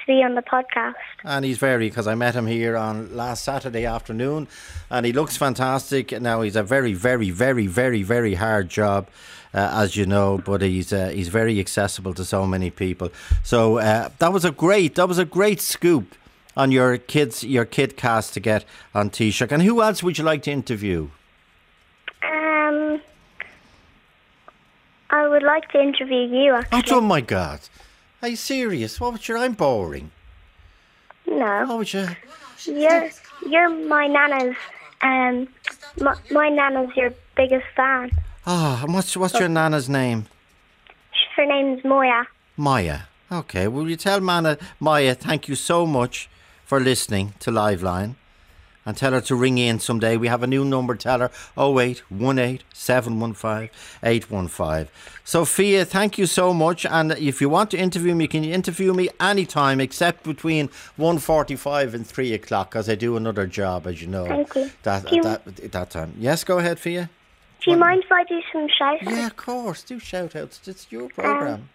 be 0.10 0.24
on 0.24 0.34
the 0.34 0.42
podcast. 0.42 0.96
And 1.24 1.46
he's 1.46 1.60
very 1.60 1.88
because 1.88 2.08
I 2.08 2.16
met 2.16 2.34
him 2.34 2.48
here 2.48 2.76
on 2.76 3.16
last 3.16 3.44
Saturday 3.44 3.86
afternoon, 3.86 4.48
and 4.90 5.06
he 5.06 5.14
looks 5.14 5.38
fantastic. 5.38 6.12
Now 6.20 6.42
he's 6.42 6.56
a 6.56 6.64
very, 6.64 6.94
very, 6.94 7.30
very, 7.30 7.68
very, 7.68 8.02
very 8.02 8.34
hard 8.34 8.70
job, 8.70 9.08
uh, 9.54 9.70
as 9.84 9.96
you 9.96 10.08
know, 10.08 10.40
but 10.44 10.64
he's 10.64 10.92
uh, 10.92 11.10
he's 11.10 11.28
very 11.28 11.60
accessible 11.60 12.16
to 12.16 12.26
so 12.26 12.48
many 12.48 12.72
people. 12.72 13.10
So 13.44 13.78
uh, 13.78 14.10
that 14.18 14.34
was 14.34 14.46
a 14.46 14.52
great 14.52 14.96
that 14.96 15.08
was 15.08 15.20
a 15.20 15.26
great 15.26 15.62
scoop 15.62 16.16
on 16.58 16.72
your 16.72 16.98
kids 16.98 17.44
your 17.44 17.66
kid 17.66 17.96
cast 17.96 18.34
to 18.34 18.40
get 18.40 18.66
on 18.96 19.12
Taoiseach. 19.12 19.52
And 19.52 19.62
who 19.62 19.82
else 19.84 20.02
would 20.02 20.18
you 20.18 20.24
like 20.24 20.42
to 20.44 20.52
interview? 20.52 21.10
Um, 22.24 23.00
I 25.12 25.28
would 25.28 25.44
like 25.44 25.70
to 25.70 25.80
interview 25.80 26.24
you, 26.38 26.54
actually. 26.56 26.96
Oh, 26.96 26.98
oh 26.98 27.02
my 27.02 27.22
God, 27.22 27.60
are 28.22 28.30
you 28.30 28.36
serious? 28.36 29.00
What 29.00 29.14
would 29.14 29.28
you? 29.28 29.38
I'm 29.38 29.54
boring. 29.54 30.12
No, 31.28 31.66
What 31.68 31.78
would 31.78 31.94
you? 31.94 32.08
you're 32.66 33.10
you're 33.48 33.70
my 33.88 34.08
nana's. 34.08 34.56
Um, 35.02 35.48
my, 36.02 36.16
my 36.32 36.50
nana's 36.50 36.96
your 36.96 37.14
biggest 37.36 37.66
fan. 37.76 38.12
Ah, 38.46 38.84
and 38.84 38.94
what's 38.94 39.16
what's 39.16 39.40
your 39.40 39.48
nana's 39.50 39.88
name? 39.88 40.26
Her 41.36 41.46
name's 41.46 41.84
Moya. 41.86 42.28
Maya. 42.58 43.00
Okay, 43.32 43.68
will 43.68 43.90
you 43.90 43.96
tell 43.96 44.20
Mana, 44.20 44.58
Maya 44.80 45.14
thank 45.16 45.48
you 45.48 45.56
so 45.56 45.86
much 45.86 46.30
for 46.66 46.80
listening 46.80 47.34
to 47.40 47.52
Liveline 47.52 48.16
and 48.90 48.98
tell 48.98 49.12
her 49.12 49.22
to 49.22 49.36
ring 49.36 49.60
in 49.60 49.80
someday. 49.80 50.18
We 50.18 50.28
have 50.30 50.42
a 50.42 50.48
new 50.48 50.66
number, 50.66 50.96
tell 50.96 51.20
her 51.20 51.30
0818 51.56 52.62
715 52.74 53.70
815. 54.02 54.88
Sophia, 55.24 55.86
thank 55.86 56.18
you 56.18 56.26
so 56.26 56.56
much. 56.56 56.88
And 56.88 57.12
if 57.12 57.40
you 57.40 57.50
want 57.50 57.70
to 57.72 57.78
interview 57.78 58.16
me, 58.16 58.28
can 58.28 58.44
you 58.44 58.52
interview 58.52 58.92
me 58.96 59.10
anytime 59.20 59.80
except 59.80 60.24
between 60.24 60.70
1.45 60.98 61.94
and 61.94 62.08
3 62.08 62.34
o'clock 62.34 62.72
because 62.72 62.90
I 62.90 62.96
do 62.96 63.16
another 63.16 63.46
job, 63.46 63.86
as 63.86 64.02
you 64.02 64.08
know. 64.08 64.26
Thank 64.26 64.56
you. 64.56 64.72
That, 64.82 65.06
Do 65.06 65.16
you- 65.18 65.22
that, 65.24 65.46
that 65.72 65.90
time. 65.92 66.16
Yes, 66.18 66.44
go 66.44 66.58
ahead, 66.58 66.80
Fia. 66.80 67.12
Do 67.64 67.72
you 67.72 67.78
mind 67.78 68.04
if 68.04 68.12
I 68.12 68.24
do 68.24 68.42
some 68.52 68.68
shouting? 68.76 69.10
Yeah, 69.10 69.28
of 69.28 69.36
course. 69.36 69.84
Do 69.84 70.00
shout 70.00 70.36
outs. 70.36 70.68
It's 70.68 70.92
your 70.92 71.04
um, 71.04 71.10
programme. 71.10 71.70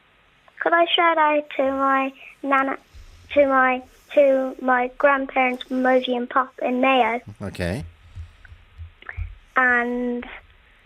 Could 0.59 0.73
I 0.73 0.87
shout 0.97 1.19
out 1.19 1.45
to 1.59 1.63
my 1.63 2.13
nana, 2.43 2.79
to 3.35 3.47
my 3.47 3.83
to 4.15 4.57
my 4.61 4.91
grandparents, 4.99 5.65
Moji 5.65 6.17
and 6.17 6.29
Pop 6.29 6.53
in 6.63 6.81
Mayo, 6.81 7.21
okay. 7.43 7.85
and 9.57 10.25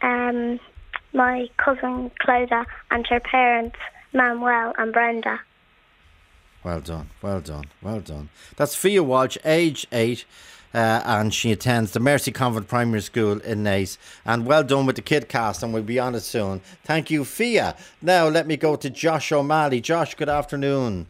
um, 0.03 0.61
my 1.13 1.49
cousin 1.57 2.11
Clodagh 2.21 2.67
and 2.91 3.07
her 3.07 3.21
parents, 3.21 3.77
Manuel 4.13 4.75
and 4.79 4.93
Brenda. 4.93 5.41
Well 6.65 6.81
done, 6.81 7.11
well 7.23 7.41
done, 7.41 7.67
well 7.83 8.01
done. 8.01 8.31
That's 8.57 8.75
Fia 8.75 9.03
Walsh, 9.03 9.39
age 9.45 9.87
eight, 9.93 10.25
uh, 10.75 11.01
and 11.05 11.33
she 11.33 11.53
attends 11.53 11.93
the 11.93 12.01
Mercy 12.01 12.33
Convent 12.33 12.69
Primary 12.69 13.01
School 13.01 13.39
in 13.41 13.63
Naas. 13.63 13.97
And 14.27 14.45
well 14.45 14.65
done 14.65 14.85
with 14.85 14.97
the 14.97 15.03
kid 15.03 15.29
cast, 15.29 15.63
and 15.63 15.73
we'll 15.73 15.83
be 15.83 15.99
on 15.99 16.15
it 16.15 16.21
soon. 16.21 16.61
Thank 16.85 17.11
you, 17.11 17.25
Fia. 17.25 17.77
Now 18.03 18.29
let 18.29 18.47
me 18.47 18.57
go 18.57 18.77
to 18.77 18.91
Josh 18.91 19.33
O'Malley. 19.33 19.81
Josh, 19.81 20.15
good 20.15 20.29
afternoon. 20.29 21.07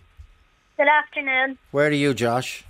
Good 0.78 0.86
afternoon. 0.86 1.58
Where 1.72 1.88
are 1.88 1.90
you, 1.90 2.14
Josh? 2.14 2.62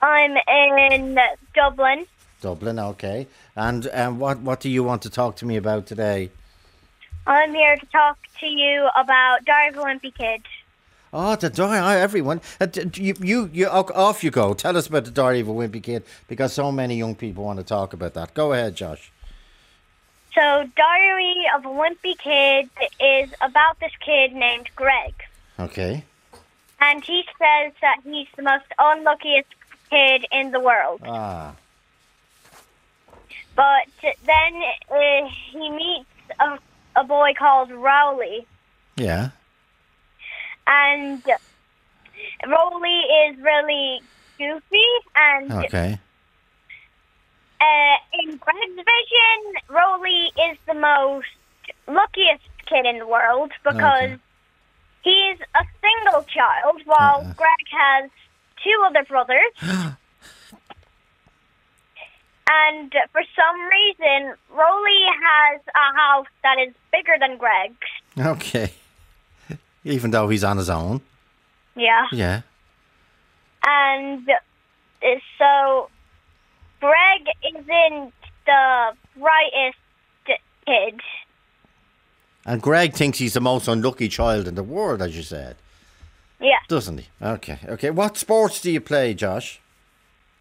I'm 0.00 0.36
in 0.46 1.18
Dublin. 1.52 2.06
Dublin, 2.40 2.78
okay. 2.78 3.26
And 3.56 3.88
um, 3.92 4.20
what 4.20 4.38
what 4.38 4.60
do 4.60 4.70
you 4.70 4.84
want 4.84 5.02
to 5.02 5.10
talk 5.10 5.34
to 5.36 5.44
me 5.44 5.56
about 5.56 5.88
today? 5.88 6.30
I'm 7.26 7.52
here 7.52 7.76
to 7.76 7.86
talk 7.86 8.18
to 8.38 8.46
you 8.46 8.88
about 8.96 9.44
Diary 9.44 9.70
of 9.70 9.78
a 9.78 9.80
Wimpy 9.80 10.14
Kid. 10.14 10.42
Oh, 11.12 11.34
the 11.34 11.50
diary! 11.50 11.80
oh, 11.80 12.00
Everyone, 12.00 12.40
uh, 12.60 12.68
you, 12.94 13.14
you, 13.20 13.50
you, 13.52 13.66
off 13.66 14.22
you 14.22 14.30
go. 14.30 14.54
Tell 14.54 14.76
us 14.76 14.86
about 14.86 15.04
the 15.04 15.10
diary 15.10 15.40
of 15.40 15.48
a 15.48 15.52
wimpy 15.52 15.82
kid 15.82 16.04
because 16.28 16.52
so 16.52 16.70
many 16.70 16.96
young 16.96 17.14
people 17.14 17.44
want 17.44 17.58
to 17.58 17.64
talk 17.64 17.92
about 17.92 18.14
that. 18.14 18.34
Go 18.34 18.52
ahead, 18.52 18.76
Josh. 18.76 19.12
So, 20.34 20.68
Diary 20.76 21.44
of 21.56 21.64
a 21.64 21.68
Wimpy 21.68 22.18
Kid 22.18 22.68
is 23.00 23.30
about 23.40 23.78
this 23.80 23.92
kid 24.04 24.32
named 24.32 24.70
Greg. 24.74 25.14
Okay. 25.58 26.04
And 26.80 27.04
he 27.04 27.24
says 27.38 27.72
that 27.80 27.98
he's 28.04 28.26
the 28.36 28.42
most 28.42 28.66
unluckiest 28.78 29.48
kid 29.90 30.26
in 30.32 30.50
the 30.50 30.60
world. 30.60 31.00
Ah. 31.04 31.54
But 33.56 33.86
then 34.26 34.62
uh, 34.90 35.28
he 35.52 35.70
meets 35.70 36.08
a, 36.40 36.58
a 36.96 37.04
boy 37.04 37.32
called 37.38 37.70
Rowley. 37.70 38.46
Yeah. 38.96 39.30
And 40.66 41.22
Rowley 42.46 43.00
is 43.28 43.36
really 43.40 44.00
goofy. 44.38 44.84
And 45.14 45.52
Okay. 45.52 45.98
uh, 47.60 47.96
in 48.22 48.36
Greg's 48.36 48.76
vision, 48.76 49.62
Rowley 49.68 50.32
is 50.50 50.58
the 50.66 50.74
most 50.74 51.26
luckiest 51.86 52.42
kid 52.66 52.86
in 52.86 52.98
the 52.98 53.06
world 53.06 53.52
because 53.62 53.84
Okay. 53.84 54.18
He's 55.04 55.38
a 55.54 55.64
single 55.80 56.22
child 56.24 56.80
while 56.84 57.20
Uh-uh. 57.20 57.32
Greg 57.34 57.66
has 57.70 58.10
two 58.62 58.82
other 58.86 59.04
brothers. 59.04 59.52
and 62.50 62.92
for 63.12 63.22
some 63.36 63.60
reason, 63.68 64.34
Rowley 64.50 65.04
has 65.22 65.60
a 65.74 65.96
house 65.96 66.26
that 66.42 66.56
is 66.66 66.74
bigger 66.92 67.14
than 67.20 67.36
Greg's. 67.38 67.76
Okay. 68.18 68.72
Even 69.84 70.10
though 70.10 70.28
he's 70.28 70.44
on 70.44 70.56
his 70.56 70.70
own. 70.70 71.00
Yeah. 71.76 72.06
Yeah. 72.12 72.42
And 73.66 74.28
uh, 74.28 75.08
so 75.38 75.90
Greg 76.80 77.26
isn't 77.54 78.12
the 78.46 78.92
brightest 79.18 79.78
kid. 80.66 81.00
And 82.46 82.60
Greg 82.60 82.94
thinks 82.94 83.18
he's 83.18 83.34
the 83.34 83.40
most 83.40 83.68
unlucky 83.68 84.08
child 84.08 84.46
in 84.46 84.54
the 84.54 84.62
world, 84.62 85.00
as 85.00 85.16
you 85.16 85.22
said, 85.22 85.56
Yeah. 86.40 86.58
doesn't 86.68 86.98
he? 86.98 87.06
Okay. 87.22 87.58
Okay. 87.66 87.90
What 87.90 88.16
sports 88.18 88.60
do 88.60 88.70
you 88.70 88.80
play, 88.80 89.14
Josh? 89.14 89.60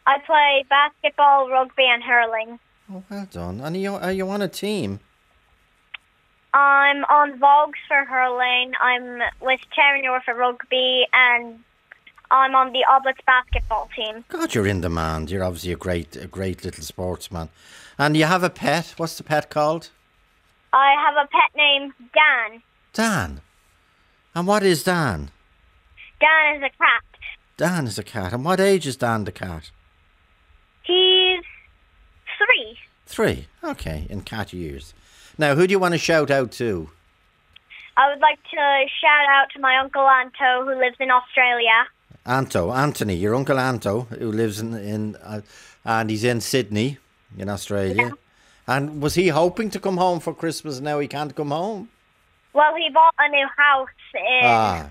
I 0.06 0.20
play 0.20 0.66
basketball, 0.70 1.50
rugby, 1.50 1.86
and 1.88 2.04
hurling. 2.04 2.60
Oh, 2.92 3.04
well 3.10 3.28
done. 3.32 3.62
And 3.62 3.76
are 3.76 3.80
you, 3.80 3.96
are 3.96 4.12
you 4.12 4.30
on 4.30 4.42
a 4.42 4.50
team? 4.50 5.00
I'm 6.54 7.04
on 7.06 7.40
Vogues 7.40 7.80
for 7.88 8.04
hurling. 8.06 8.74
I'm 8.82 9.22
with 9.42 9.62
Cherry 9.72 10.04
for 10.26 10.34
rugby, 10.36 11.08
and 11.14 11.60
I'm 12.30 12.54
on 12.54 12.74
the 12.74 12.84
Oblates 12.90 13.22
basketball 13.26 13.90
team. 13.96 14.24
God, 14.28 14.54
you're 14.54 14.68
in 14.68 14.82
demand. 14.82 15.32
You're 15.32 15.44
obviously 15.44 15.72
a 15.72 15.78
great, 15.78 16.16
a 16.16 16.28
great 16.28 16.64
little 16.64 16.84
sportsman. 16.84 17.50
And 17.98 18.16
you 18.18 18.26
have 18.26 18.44
a 18.44 18.50
pet. 18.50 18.94
What's 18.98 19.18
the 19.18 19.24
pet 19.24 19.50
called? 19.50 19.90
I 20.74 20.96
have 21.06 21.16
a 21.16 21.28
pet 21.28 21.52
named 21.56 21.94
Dan. 22.14 22.64
Dan. 22.94 23.42
And 24.34 24.48
what 24.48 24.64
is 24.64 24.84
Dan? 24.84 25.30
Dan 26.20 26.56
is 26.56 26.64
a 26.64 26.70
cat. 26.78 27.04
Dan 27.58 27.86
is 27.86 28.00
a 28.00 28.04
cat. 28.04 28.34
And 28.34 28.44
what 28.44 28.60
age 28.60 28.88
is 28.88 28.96
Dan 28.96 29.26
the 29.26 29.32
cat? 29.32 29.70
He's 30.82 31.44
three. 32.38 32.78
Three. 33.06 33.48
Okay, 33.64 34.08
in 34.10 34.22
cat 34.22 34.52
years. 34.52 34.96
Now, 35.38 35.56
who 35.56 35.68
do 35.68 35.72
you 35.72 35.80
want 35.80 35.94
to 35.94 36.00
shout 36.00 36.32
out 36.32 36.52
to? 36.54 36.90
I 37.96 38.10
would 38.10 38.20
like 38.20 38.42
to 38.42 38.86
shout 39.02 39.26
out 39.30 39.48
to 39.54 39.60
my 39.60 39.78
uncle 39.78 40.08
Anto, 40.08 40.66
who 40.66 40.80
lives 40.80 40.98
in 41.00 41.12
Australia. 41.12 41.86
Anto, 42.26 42.72
Anthony, 42.72 43.16
your 43.16 43.36
uncle 43.36 43.60
Anto, 43.60 44.02
who 44.18 44.32
lives 44.32 44.60
in, 44.60 44.74
in 44.74 45.16
uh, 45.18 45.42
and 45.86 46.10
he's 46.10 46.24
in 46.24 46.42
Sydney, 46.42 46.98
in 47.38 47.50
Australia. 47.50 48.14
And 48.68 49.02
was 49.02 49.16
he 49.16 49.28
hoping 49.30 49.70
to 49.72 49.80
come 49.80 49.98
home 49.98 50.20
for 50.20 50.34
Christmas? 50.34 50.80
Now 50.80 51.00
he 51.00 51.08
can't 51.08 51.36
come 51.36 51.52
home. 51.52 51.90
Well, 52.54 52.76
he 52.76 52.90
bought 52.94 53.14
a 53.20 53.30
new 53.30 53.48
house, 53.58 53.90
Ah, 54.44 54.90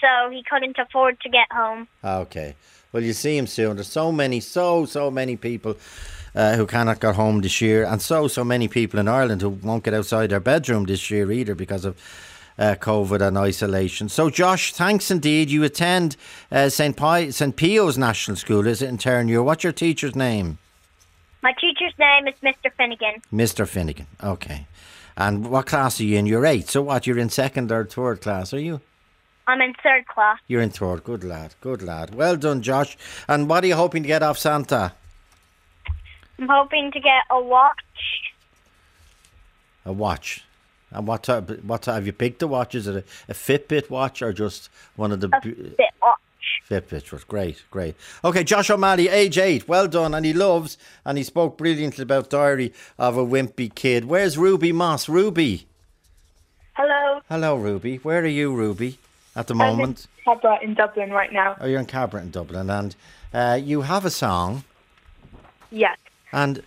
so 0.00 0.30
he 0.30 0.42
couldn't 0.42 0.78
afford 0.78 1.20
to 1.20 1.28
get 1.28 1.46
home. 1.52 1.88
okay. 2.02 2.54
Well, 2.92 3.02
you 3.02 3.12
see 3.12 3.36
him 3.36 3.46
soon. 3.48 3.74
There's 3.76 3.88
so 3.88 4.12
many, 4.12 4.38
so 4.38 4.86
so 4.86 5.10
many 5.10 5.36
people 5.36 5.76
uh, 6.34 6.54
who 6.54 6.64
cannot 6.64 7.00
get 7.00 7.16
home 7.16 7.40
this 7.40 7.60
year, 7.60 7.84
and 7.84 8.00
so 8.00 8.28
so 8.28 8.44
many 8.44 8.68
people 8.68 9.00
in 9.00 9.08
Ireland 9.08 9.42
who 9.42 9.48
won't 9.50 9.82
get 9.84 9.94
outside 9.94 10.30
their 10.30 10.38
bedroom 10.40 10.84
this 10.84 11.10
year 11.10 11.30
either 11.32 11.54
because 11.54 11.84
of. 11.84 11.96
Uh, 12.56 12.76
COVID 12.76 13.20
and 13.20 13.36
isolation. 13.36 14.08
So, 14.08 14.30
Josh, 14.30 14.72
thanks 14.72 15.10
indeed. 15.10 15.50
You 15.50 15.64
attend 15.64 16.16
uh, 16.52 16.68
St. 16.68 16.96
Pi- 16.96 17.30
St. 17.30 17.56
Pio's 17.56 17.98
National 17.98 18.36
School, 18.36 18.64
is 18.68 18.80
it 18.80 18.88
in 18.88 18.96
Terenure? 18.96 19.42
What's 19.42 19.64
your 19.64 19.72
teacher's 19.72 20.14
name? 20.14 20.58
My 21.44 21.52
teacher's 21.60 21.92
name 21.98 22.26
is 22.26 22.34
Mr. 22.42 22.72
Finnegan. 22.74 23.20
Mr. 23.30 23.68
Finnegan. 23.68 24.06
Okay. 24.22 24.66
And 25.14 25.50
what 25.50 25.66
class 25.66 26.00
are 26.00 26.04
you 26.04 26.16
in? 26.16 26.24
You're 26.24 26.46
eight. 26.46 26.70
So 26.70 26.80
what? 26.80 27.06
You're 27.06 27.18
in 27.18 27.28
second 27.28 27.70
or 27.70 27.84
third 27.84 28.22
class, 28.22 28.54
are 28.54 28.58
you? 28.58 28.80
I'm 29.46 29.60
in 29.60 29.74
third 29.82 30.06
class. 30.06 30.38
You're 30.48 30.62
in 30.62 30.70
third. 30.70 31.04
Good 31.04 31.22
lad. 31.22 31.54
Good 31.60 31.82
lad. 31.82 32.14
Well 32.14 32.36
done, 32.36 32.62
Josh. 32.62 32.96
And 33.28 33.46
what 33.46 33.62
are 33.62 33.66
you 33.66 33.74
hoping 33.74 34.04
to 34.04 34.06
get 34.06 34.22
off 34.22 34.38
Santa? 34.38 34.94
I'm 36.38 36.48
hoping 36.48 36.90
to 36.92 36.98
get 36.98 37.24
a 37.28 37.38
watch. 37.38 37.76
A 39.84 39.92
watch. 39.92 40.44
And 40.92 41.06
what 41.06 41.24
type, 41.24 41.62
what 41.62 41.82
type, 41.82 41.96
have 41.96 42.06
you 42.06 42.14
picked 42.14 42.38
the 42.38 42.48
watch? 42.48 42.74
Is 42.74 42.86
it 42.86 42.96
a, 42.96 43.04
a 43.30 43.34
Fitbit 43.34 43.90
watch 43.90 44.22
or 44.22 44.32
just 44.32 44.70
one 44.96 45.12
of 45.12 45.20
the 45.20 45.26
A 45.26 45.40
bu- 45.42 45.74
Fit 45.76 45.90
watch. 46.00 46.18
Fitbit? 46.68 47.12
was 47.12 47.24
Great, 47.24 47.62
great. 47.70 47.94
Okay, 48.24 48.44
Josh 48.44 48.70
O'Malley, 48.70 49.08
age 49.08 49.38
eight. 49.38 49.68
Well 49.68 49.86
done. 49.88 50.14
And 50.14 50.24
he 50.26 50.32
loves, 50.32 50.78
and 51.04 51.18
he 51.18 51.24
spoke 51.24 51.58
brilliantly 51.58 52.02
about 52.02 52.30
Diary 52.30 52.72
of 52.98 53.16
a 53.16 53.24
Wimpy 53.24 53.74
Kid. 53.74 54.06
Where's 54.06 54.38
Ruby 54.38 54.72
Moss? 54.72 55.08
Ruby. 55.08 55.66
Hello. 56.74 57.20
Hello, 57.28 57.56
Ruby. 57.56 57.96
Where 57.98 58.20
are 58.22 58.26
you, 58.26 58.54
Ruby, 58.54 58.98
at 59.36 59.46
the 59.46 59.54
moment? 59.54 60.06
I'm 60.26 60.34
in 60.34 60.40
Cabra 60.40 60.58
in 60.62 60.74
Dublin 60.74 61.10
right 61.10 61.32
now. 61.32 61.56
Oh, 61.60 61.66
you're 61.66 61.78
in 61.80 61.86
Cabra 61.86 62.20
in 62.20 62.30
Dublin, 62.30 62.68
and 62.70 62.96
uh, 63.32 63.58
you 63.62 63.82
have 63.82 64.04
a 64.04 64.10
song. 64.10 64.64
Yes, 65.70 65.96
And 66.32 66.62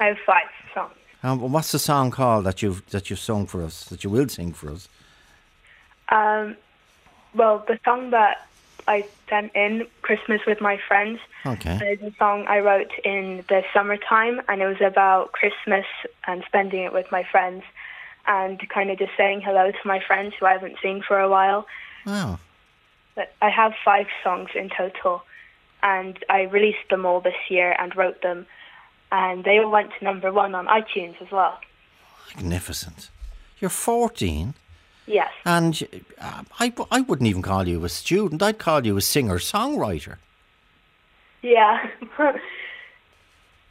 I 0.00 0.06
have 0.06 0.18
five 0.26 0.46
songs. 0.74 0.92
um, 1.22 1.40
what's 1.52 1.72
the 1.72 1.78
song 1.78 2.10
called 2.10 2.44
that 2.44 2.60
you've 2.62 2.88
that 2.90 3.08
you've 3.10 3.18
sung 3.20 3.46
for 3.46 3.62
us? 3.64 3.84
That 3.84 4.02
you 4.04 4.10
will 4.10 4.28
sing 4.28 4.52
for 4.52 4.70
us? 4.70 4.88
Um, 6.10 6.56
well, 7.34 7.64
the 7.68 7.78
song 7.84 8.10
that 8.10 8.46
I 8.86 9.06
sent 9.28 9.54
in, 9.54 9.86
Christmas 10.02 10.40
with 10.46 10.60
My 10.60 10.78
Friends, 10.88 11.20
Okay. 11.46 11.76
is 11.92 12.02
a 12.02 12.14
song 12.18 12.46
I 12.48 12.58
wrote 12.60 12.90
in 13.04 13.44
the 13.48 13.62
summertime, 13.72 14.40
and 14.48 14.60
it 14.62 14.66
was 14.66 14.80
about 14.80 15.32
Christmas 15.32 15.86
and 16.26 16.42
spending 16.46 16.82
it 16.82 16.92
with 16.92 17.10
my 17.12 17.22
friends, 17.24 17.62
and 18.26 18.60
kind 18.68 18.90
of 18.90 18.98
just 18.98 19.12
saying 19.16 19.40
hello 19.40 19.70
to 19.70 19.78
my 19.84 20.00
friends 20.00 20.34
who 20.38 20.46
I 20.46 20.52
haven't 20.52 20.76
seen 20.82 21.02
for 21.02 21.18
a 21.18 21.28
while. 21.28 21.66
Wow. 22.04 22.38
But 23.14 23.34
I 23.42 23.50
have 23.50 23.72
five 23.84 24.06
songs 24.22 24.50
in 24.54 24.68
total, 24.70 25.22
and 25.82 26.22
I 26.28 26.42
released 26.42 26.88
them 26.90 27.06
all 27.06 27.20
this 27.20 27.38
year 27.48 27.74
and 27.78 27.94
wrote 27.96 28.22
them, 28.22 28.46
and 29.10 29.44
they 29.44 29.58
all 29.58 29.70
went 29.70 29.90
to 29.98 30.04
number 30.04 30.30
one 30.32 30.54
on 30.54 30.66
iTunes 30.66 31.20
as 31.22 31.30
well. 31.30 31.58
Magnificent. 32.36 33.10
You're 33.60 33.70
14, 33.70 34.54
Yes. 35.08 35.30
and 35.44 36.04
uh, 36.20 36.42
I, 36.60 36.72
I 36.90 37.00
wouldn't 37.00 37.28
even 37.28 37.42
call 37.42 37.66
you 37.66 37.84
a 37.84 37.88
student. 37.88 38.42
I'd 38.42 38.58
call 38.58 38.86
you 38.86 38.96
a 38.96 39.00
singer 39.00 39.38
songwriter. 39.38 40.16
Yeah. 41.42 41.88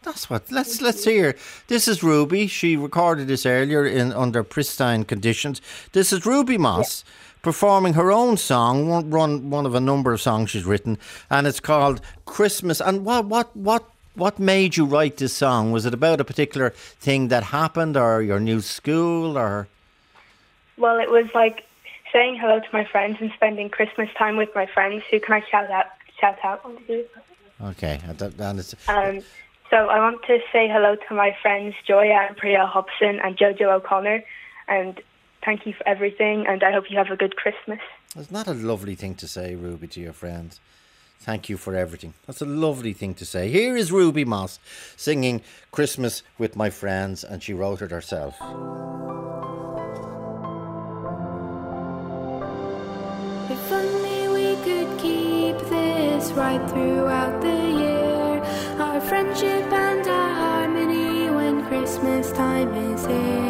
That's 0.03 0.29
what. 0.29 0.51
Let's 0.51 0.81
let's 0.81 1.03
hear. 1.03 1.35
This 1.67 1.87
is 1.87 2.01
Ruby. 2.01 2.47
She 2.47 2.77
recorded 2.77 3.27
this 3.27 3.45
earlier 3.45 3.85
in 3.85 4.13
under 4.13 4.41
pristine 4.43 5.03
conditions. 5.03 5.61
This 5.91 6.13
is 6.13 6.25
Ruby 6.25 6.57
Moss 6.57 7.03
performing 7.41 7.93
her 7.93 8.11
own 8.11 8.37
song, 8.37 8.87
one, 8.87 9.09
one 9.09 9.49
one 9.49 9.65
of 9.65 9.75
a 9.75 9.79
number 9.79 10.13
of 10.13 10.21
songs 10.21 10.49
she's 10.49 10.65
written, 10.65 10.97
and 11.29 11.45
it's 11.45 11.59
called 11.59 12.01
Christmas. 12.25 12.79
And 12.81 13.05
what 13.05 13.25
what 13.25 13.55
what 13.55 13.83
what 14.15 14.39
made 14.39 14.77
you 14.77 14.85
write 14.85 15.17
this 15.17 15.33
song? 15.33 15.71
Was 15.71 15.85
it 15.85 15.93
about 15.93 16.21
a 16.21 16.25
particular 16.25 16.69
thing 16.71 17.27
that 17.27 17.43
happened, 17.43 17.97
or 17.97 18.21
your 18.21 18.39
new 18.39 18.61
school, 18.61 19.37
or 19.37 19.67
well, 20.77 20.99
it 20.99 21.09
was 21.09 21.27
like 21.33 21.63
saying 22.13 22.37
hello 22.39 22.59
to 22.59 22.67
my 22.71 22.85
friends 22.85 23.17
and 23.19 23.31
spending 23.35 23.69
Christmas 23.69 24.09
time 24.17 24.37
with 24.37 24.49
my 24.55 24.65
friends. 24.65 25.03
Who 25.11 25.19
can 25.19 25.33
I 25.33 25.43
shout 25.49 25.69
out? 25.69 25.87
Shout 26.19 26.37
out. 26.43 26.61
okay? 27.63 27.99
and 28.07 28.17
that- 28.19 28.39
And 28.39 28.59
it's, 28.59 28.73
Um, 28.87 29.21
so 29.69 29.87
I 29.89 29.99
want 29.99 30.23
to 30.23 30.39
say 30.51 30.67
hello 30.67 30.95
to 30.95 31.13
my 31.13 31.35
friends 31.41 31.75
Joya 31.85 32.27
and 32.27 32.37
Priya 32.37 32.65
Hobson 32.65 33.19
and 33.19 33.37
Jojo 33.37 33.71
O'Connor, 33.73 34.23
and 34.67 35.01
thank 35.43 35.65
you 35.65 35.73
for 35.73 35.87
everything. 35.87 36.47
And 36.47 36.63
I 36.63 36.71
hope 36.71 36.89
you 36.89 36.97
have 36.97 37.11
a 37.11 37.17
good 37.17 37.35
Christmas. 37.35 37.79
Isn't 38.17 38.33
that 38.33 38.47
a 38.47 38.53
lovely 38.53 38.95
thing 38.95 39.15
to 39.15 39.27
say, 39.27 39.55
Ruby, 39.55 39.87
to 39.89 39.99
your 39.99 40.13
friends? 40.13 40.59
Thank 41.19 41.49
you 41.49 41.57
for 41.57 41.75
everything. 41.75 42.13
That's 42.25 42.41
a 42.41 42.45
lovely 42.45 42.93
thing 42.93 43.13
to 43.15 43.25
say. 43.25 43.49
Here 43.49 43.75
is 43.75 43.91
Ruby 43.91 44.23
Moss 44.23 44.59
singing 44.95 45.41
Christmas 45.71 46.23
with 46.37 46.55
my 46.55 46.69
friends, 46.69 47.23
and 47.23 47.43
she 47.43 47.53
wrote 47.53 47.81
it 47.81 47.91
herself. 47.91 48.35
Right 56.37 56.69
throughout 56.69 57.41
the 57.41 57.57
year. 57.81 58.43
Our 58.79 59.01
friendship 59.01 59.65
and 59.73 60.07
our 60.07 60.33
harmony 60.35 61.31
when 61.31 61.65
Christmas 61.65 62.31
time 62.31 62.71
is 62.75 63.05
here. 63.07 63.46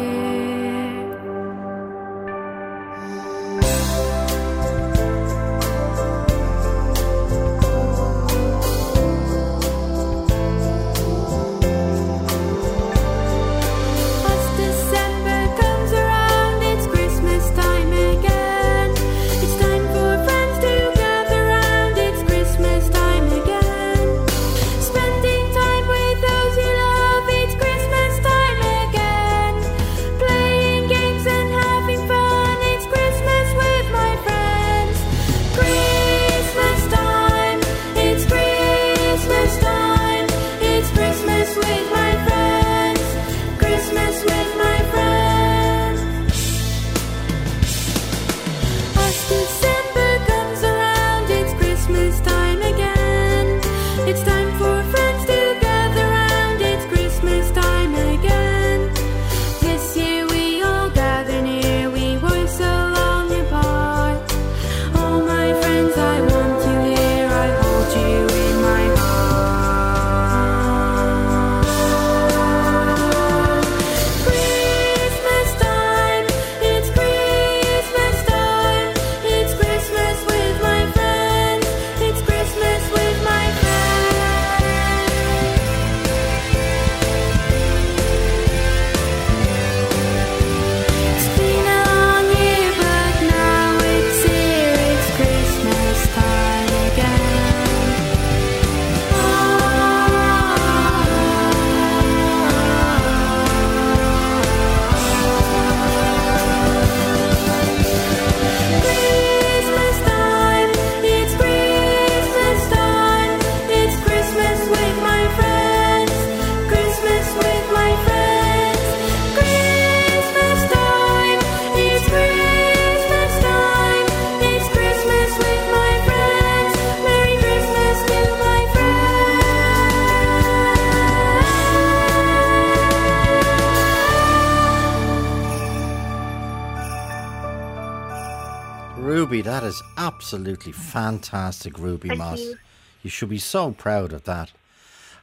Absolutely 140.32 140.72
fantastic, 140.72 141.78
Ruby 141.78 142.08
Thank 142.08 142.18
Moss. 142.18 142.40
you. 142.40 142.56
You 143.02 143.10
should 143.10 143.30
be 143.30 143.38
so 143.38 143.70
proud 143.72 144.12
of 144.12 144.24
that. 144.24 144.52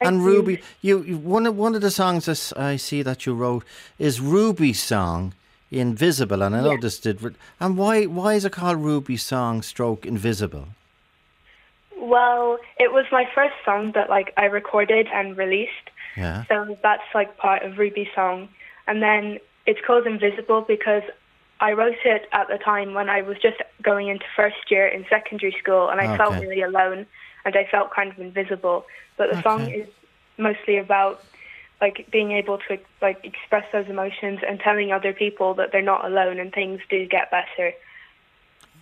and 0.00 0.16
you. 0.16 0.26
Ruby, 0.26 0.62
you, 0.82 1.02
you 1.02 1.16
one 1.16 1.46
of 1.46 1.56
one 1.56 1.74
of 1.74 1.80
the 1.80 1.90
songs 1.90 2.52
I 2.56 2.76
see 2.76 3.02
that 3.02 3.24
you 3.24 3.32
wrote 3.34 3.64
is 3.98 4.20
Ruby's 4.20 4.82
song, 4.82 5.32
Invisible, 5.70 6.42
and 6.42 6.54
I 6.56 6.60
know 6.60 6.72
Yeah. 6.72 6.80
this 6.80 6.98
did. 6.98 7.34
And 7.60 7.76
why 7.78 8.04
why 8.06 8.34
is 8.34 8.44
it 8.44 8.52
called 8.52 8.78
Ruby's 8.78 9.22
song, 9.22 9.62
stroke 9.62 10.04
Invisible? 10.04 10.66
Well, 11.98 12.58
it 12.78 12.92
was 12.92 13.06
my 13.10 13.26
first 13.34 13.54
song 13.64 13.92
that 13.92 14.10
like 14.10 14.32
I 14.36 14.46
recorded 14.46 15.06
and 15.14 15.36
released. 15.36 15.86
Yeah. 16.16 16.44
So 16.48 16.76
that's 16.82 17.08
like 17.14 17.36
part 17.36 17.62
of 17.62 17.78
Ruby's 17.78 18.08
song. 18.14 18.48
And 18.86 19.02
then 19.02 19.38
it's 19.66 19.80
called 19.86 20.06
Invisible 20.06 20.62
because 20.62 21.02
I 21.60 21.72
wrote 21.72 21.96
it 22.04 22.28
at 22.32 22.48
the 22.48 22.58
time 22.58 22.94
when 22.94 23.08
I 23.08 23.22
was 23.22 23.38
just 23.38 23.56
going 23.82 24.08
into 24.08 24.24
first 24.34 24.70
year 24.70 24.86
in 24.86 25.06
secondary 25.08 25.56
school 25.58 25.88
and 25.88 26.00
I 26.00 26.16
felt 26.16 26.34
really 26.40 26.60
alone 26.62 27.06
and 27.44 27.56
I 27.56 27.66
felt 27.70 27.90
kind 27.94 28.10
of 28.10 28.18
invisible. 28.18 28.84
But 29.16 29.32
the 29.32 29.42
song 29.42 29.70
is 29.70 29.88
mostly 30.36 30.76
about 30.76 31.24
like 31.80 32.08
being 32.10 32.32
able 32.32 32.58
to 32.68 32.78
like 33.00 33.24
express 33.24 33.64
those 33.72 33.86
emotions 33.88 34.40
and 34.46 34.60
telling 34.60 34.92
other 34.92 35.12
people 35.12 35.54
that 35.54 35.72
they're 35.72 35.82
not 35.82 36.04
alone 36.04 36.38
and 36.38 36.52
things 36.52 36.80
do 36.90 37.06
get 37.06 37.30
better. 37.30 37.72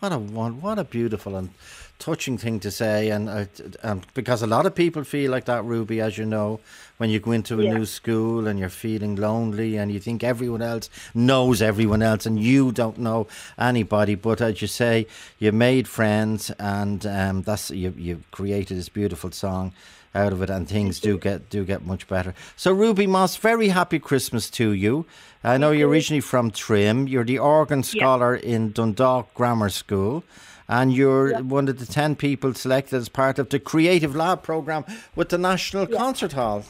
What 0.01 0.13
a 0.13 0.19
what 0.19 0.79
a 0.79 0.85
beautiful 0.85 1.37
and 1.37 1.51
touching 1.99 2.37
thing 2.39 2.61
to 2.61 2.71
say, 2.71 3.11
and 3.11 3.29
uh, 3.29 3.45
um, 3.83 4.03
because 4.15 4.43
a 4.43 4.47
lot 4.47 4.67
of 4.67 4.75
people 4.75 5.05
feel 5.05 5.31
like 5.31 5.45
that, 5.47 5.65
Ruby, 5.65 6.01
as 6.01 6.19
you 6.19 6.27
know, 6.27 6.61
when 6.99 7.11
you 7.11 7.19
go 7.21 7.33
into 7.33 7.61
a 7.61 7.65
Yeah. 7.65 7.75
new 7.75 7.87
school 7.87 8.47
and 8.47 8.59
you're 8.59 8.69
feeling 8.69 9.17
lonely 9.17 9.77
and 9.77 9.91
you 9.91 9.99
think 10.01 10.23
everyone 10.23 10.63
else 10.63 10.91
knows 11.15 11.61
everyone 11.63 12.03
else 12.03 12.27
and 12.27 12.39
you 12.39 12.73
don't 12.73 12.99
know 12.99 13.27
anybody. 13.59 14.15
But 14.15 14.41
as 14.41 14.61
you 14.61 14.69
say, 14.69 15.07
you 15.39 15.53
made 15.53 15.89
friends, 15.89 16.51
and 16.59 17.05
um, 17.07 17.43
that's 17.43 17.71
you 17.71 17.95
you 17.97 18.21
created 18.31 18.77
this 18.77 18.89
beautiful 18.89 19.31
song 19.33 19.73
out 20.15 20.33
of 20.33 20.43
it, 20.43 20.51
and 20.51 20.69
things 20.69 21.01
do 21.01 21.19
get 21.19 21.49
do 21.51 21.65
get 21.65 21.85
much 21.87 22.07
better. 22.07 22.35
So, 22.57 22.73
Ruby 22.73 23.07
Moss, 23.07 23.37
very 23.37 23.69
happy 23.69 23.99
Christmas 23.99 24.51
to 24.51 24.71
you. 24.73 25.07
I 25.43 25.59
know 25.59 25.73
you're 25.73 25.89
originally 25.89 26.21
from 26.23 26.51
Trim. 26.51 27.09
You're 27.09 27.25
the 27.25 27.39
organ 27.39 27.83
scholar 27.83 28.35
in 28.37 28.73
Dundalk 28.73 29.35
Grammar 29.35 29.69
School, 29.71 30.23
and 30.69 30.93
you're 30.93 31.43
one 31.43 31.69
of 31.69 31.79
the 31.79 31.87
ten 31.87 32.17
people 32.17 32.55
selected 32.55 32.97
as 32.97 33.09
part 33.09 33.39
of 33.39 33.49
the 33.51 33.59
Creative 33.59 34.15
Lab 34.15 34.43
program 34.43 34.85
with 35.15 35.29
the 35.29 35.39
National 35.39 35.87
Concert 35.87 36.33
Hall. 36.33 36.65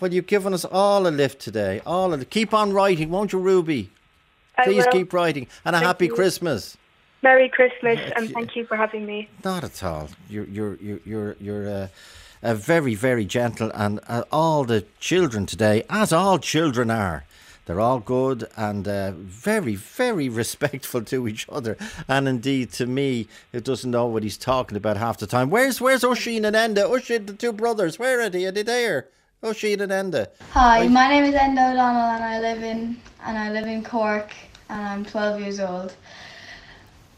Well, 0.00 0.12
you've 0.12 0.26
given 0.26 0.54
us 0.54 0.64
all 0.64 1.06
a 1.06 1.10
lift 1.10 1.40
today. 1.40 1.80
All 1.84 2.12
of 2.12 2.22
it. 2.22 2.30
Keep 2.30 2.54
on 2.54 2.72
writing, 2.72 3.10
won't 3.10 3.32
you, 3.32 3.40
Ruby? 3.40 3.90
I 4.56 4.64
Please 4.64 4.84
will. 4.84 4.92
keep 4.92 5.12
writing, 5.12 5.46
and 5.64 5.74
a 5.74 5.78
Thank 5.78 5.86
happy 5.86 6.06
you. 6.06 6.14
Christmas. 6.14 6.76
Merry 7.22 7.48
Christmas 7.48 7.98
and 8.14 8.30
thank 8.30 8.54
you 8.54 8.64
for 8.64 8.76
having 8.76 9.04
me. 9.04 9.28
Not 9.44 9.64
at 9.64 9.82
all. 9.82 10.08
You're 10.28 10.44
you're 10.44 10.76
you're 10.76 11.00
you're 11.04 11.36
you're 11.40 11.68
uh, 11.68 11.88
a 12.42 12.54
very 12.54 12.94
very 12.94 13.24
gentle, 13.24 13.72
and 13.74 13.98
uh, 14.08 14.22
all 14.30 14.64
the 14.64 14.84
children 15.00 15.44
today, 15.44 15.84
as 15.90 16.12
all 16.12 16.38
children 16.38 16.90
are, 16.90 17.24
they're 17.68 17.80
all 17.80 18.00
good 18.00 18.48
and 18.56 18.88
uh, 18.88 19.12
very 19.12 19.74
very 19.74 20.28
respectful 20.42 21.02
to 21.02 21.28
each 21.28 21.46
other, 21.50 21.76
and 22.08 22.26
indeed 22.26 22.72
to 22.72 22.86
me, 22.86 23.28
who 23.52 23.60
doesn't 23.60 23.90
know 23.90 24.06
what 24.06 24.22
he's 24.22 24.38
talking 24.38 24.76
about 24.76 24.96
half 24.96 25.18
the 25.18 25.26
time. 25.26 25.50
Where's 25.50 25.78
where's 25.78 26.02
Oisin 26.02 26.46
and 26.46 26.56
Enda? 26.56 26.88
Oisin, 26.88 27.26
the 27.26 27.34
two 27.34 27.52
brothers. 27.52 27.98
Where 27.98 28.22
are 28.22 28.30
they? 28.30 28.46
Are 28.46 28.52
they 28.52 28.62
there? 28.62 29.08
Oisin 29.44 29.82
and 29.82 29.92
Enda. 29.92 30.28
Hi, 30.52 30.88
my 30.88 31.08
name 31.08 31.24
is 31.24 31.34
Enda 31.34 31.72
O'Donnell 31.72 32.10
and 32.16 32.24
I 32.24 32.40
live 32.40 32.62
in 32.62 32.96
and 33.26 33.36
I 33.36 33.52
live 33.52 33.66
in 33.66 33.84
Cork 33.84 34.32
and 34.70 34.80
I'm 34.80 35.04
12 35.04 35.40
years 35.42 35.60
old. 35.60 35.94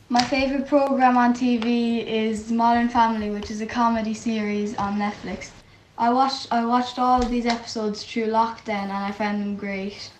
My 0.08 0.22
favourite 0.24 0.66
programme 0.66 1.16
on 1.16 1.32
TV 1.32 2.04
is 2.04 2.50
Modern 2.50 2.88
Family, 2.88 3.30
which 3.30 3.52
is 3.52 3.60
a 3.60 3.66
comedy 3.66 4.14
series 4.14 4.76
on 4.76 4.98
Netflix. 4.98 5.50
I 5.96 6.12
watched 6.12 6.48
I 6.50 6.64
watched 6.64 6.98
all 6.98 7.22
of 7.22 7.30
these 7.30 7.46
episodes 7.46 8.02
through 8.04 8.26
lockdown 8.26 8.90
and 8.90 9.04
I 9.10 9.12
found 9.12 9.40
them 9.40 9.54
great. 9.54 10.10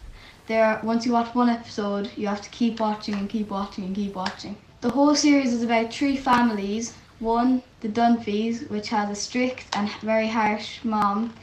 There 0.50 0.80
once 0.82 1.06
you 1.06 1.12
watch 1.12 1.32
one 1.32 1.48
episode, 1.48 2.10
you 2.16 2.26
have 2.26 2.42
to 2.42 2.50
keep 2.50 2.80
watching 2.80 3.14
and 3.14 3.30
keep 3.30 3.50
watching 3.50 3.84
and 3.84 3.94
keep 3.94 4.16
watching. 4.16 4.56
The 4.80 4.90
whole 4.90 5.14
series 5.14 5.52
is 5.52 5.62
about 5.62 5.92
three 5.92 6.16
families. 6.16 6.92
One, 7.20 7.62
the 7.82 7.88
Dunphys, 7.88 8.68
which 8.68 8.88
has 8.88 9.08
a 9.10 9.14
strict 9.14 9.66
and 9.76 9.88
very 10.02 10.26
harsh 10.26 10.82
mom, 10.82 11.34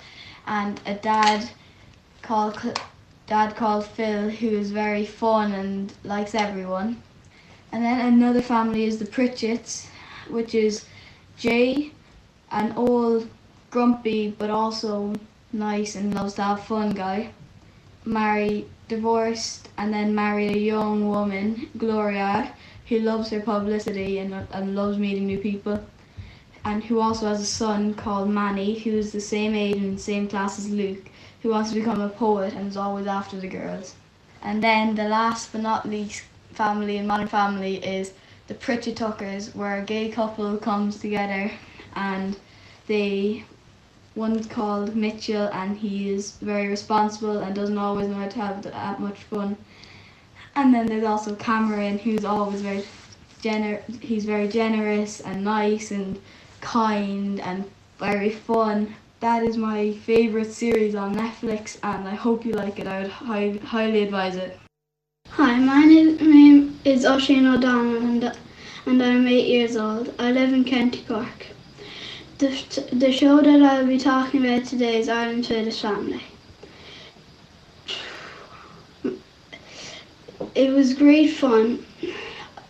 and 0.46 0.82
a 0.86 0.96
dad 0.96 1.50
called 2.22 2.60
dad 3.28 3.56
called 3.56 3.86
Phil, 3.86 4.30
who 4.30 4.50
is 4.50 4.72
very 4.72 5.06
fun 5.06 5.54
and 5.54 5.94
likes 6.04 6.36
everyone. 6.36 7.02
And 7.72 7.86
then 7.86 8.14
another 8.14 8.42
family 8.42 8.84
is 8.84 9.00
the 9.00 9.06
Pritchett's, 9.06 9.88
which 10.30 10.54
is 10.54 10.84
Jay, 11.38 11.94
an 12.52 12.74
old, 12.76 13.30
grumpy, 13.70 14.36
but 14.38 14.50
also 14.50 15.16
nice 15.54 15.96
and 15.96 16.14
loves 16.14 16.34
to 16.34 16.44
have 16.44 16.66
fun 16.66 16.92
guy. 16.92 17.32
Married, 18.08 18.70
divorced, 18.88 19.68
and 19.78 19.94
then 19.94 20.16
married 20.16 20.56
a 20.56 20.60
young 20.60 21.10
woman, 21.10 21.70
Gloria, 21.78 22.54
who 22.88 23.00
loves 23.00 23.30
her 23.32 23.42
publicity 23.42 24.20
and, 24.20 24.34
and 24.52 24.76
loves 24.76 24.98
meeting 24.98 25.28
new 25.28 25.38
people. 25.38 25.84
And 26.64 26.86
who 26.86 27.02
also 27.02 27.28
has 27.28 27.42
a 27.42 27.46
son 27.46 27.94
called 27.94 28.30
Manny, 28.30 28.80
who 28.80 28.92
is 28.92 29.12
the 29.12 29.20
same 29.20 29.54
age 29.54 29.76
and 29.76 30.00
same 30.00 30.30
class 30.30 30.58
as 30.58 30.70
Luke, 30.70 31.10
who 31.42 31.50
wants 31.50 31.72
to 31.72 31.76
become 31.76 32.00
a 32.00 32.08
poet 32.08 32.54
and 32.54 32.70
is 32.70 32.78
always 32.78 33.08
after 33.08 33.38
the 33.40 33.48
girls. 33.48 33.96
And 34.42 34.64
then 34.64 34.96
the 34.96 35.10
last 35.10 35.52
but 35.52 35.62
not 35.62 35.90
least 35.90 36.24
family 36.54 36.96
in 36.96 37.08
Modern 37.08 37.28
Family 37.28 37.76
is 37.86 38.14
the 38.48 38.54
Pritchard 38.54 38.96
Tuckers, 38.96 39.54
where 39.54 39.78
a 39.78 39.84
gay 39.86 40.10
couple 40.10 40.56
comes 40.58 40.98
together 41.00 41.52
and 41.94 42.38
they 42.88 43.44
one's 44.18 44.48
called 44.48 44.96
Mitchell 44.96 45.48
and 45.54 45.78
he 45.78 46.10
is 46.10 46.32
very 46.42 46.68
responsible 46.68 47.38
and 47.38 47.56
doesn't 47.56 47.78
always 47.78 48.08
know 48.08 48.16
how 48.16 48.28
to 48.28 48.42
have 48.42 48.64
that 48.64 49.00
much 49.00 49.20
fun. 49.24 49.56
And 50.56 50.74
then 50.74 50.88
there's 50.88 51.06
also 51.06 51.36
Cameron 51.36 52.00
who's 52.00 52.26
always 52.26 52.62
very 52.62 52.84
gener 53.44 53.82
he's 54.02 54.26
very 54.26 54.48
generous 54.48 55.22
and 55.22 55.44
nice 55.44 55.92
and 55.92 56.20
kind 56.62 57.40
and 57.42 57.64
very 58.00 58.32
fun. 58.32 58.96
That 59.20 59.44
is 59.44 59.56
my 59.58 59.94
favourite 59.94 60.52
series 60.52 60.96
on 60.96 61.16
Netflix 61.16 61.78
and 61.84 62.08
I 62.08 62.16
hope 62.16 62.44
you 62.44 62.54
like 62.54 62.80
it. 62.80 62.88
I 62.88 63.04
would 63.04 63.12
hi- 63.12 63.60
highly 63.64 64.02
advise 64.04 64.36
it. 64.36 64.60
Hi, 65.30 65.60
my 65.60 65.86
name 65.86 66.80
is 66.84 67.06
Oisin 67.06 67.46
O'Donnell 67.46 67.98
and, 67.98 68.38
and 68.88 69.04
I'm 69.04 69.28
eight 69.28 69.48
years 69.48 69.78
old. 69.78 70.14
I 70.18 70.32
live 70.32 70.54
in 70.54 70.64
County 70.66 71.04
Cork. 71.08 71.48
The, 72.40 72.86
the 72.94 73.12
show 73.12 73.42
that 73.42 73.64
I'll 73.64 73.88
be 73.88 73.98
talking 73.98 74.46
about 74.46 74.66
today 74.66 75.00
is 75.00 75.10
Ireland's 75.10 75.48
Fittest 75.48 75.82
Family. 75.82 76.22
It 80.54 80.72
was 80.72 80.94
great 80.94 81.34
fun. 81.34 81.84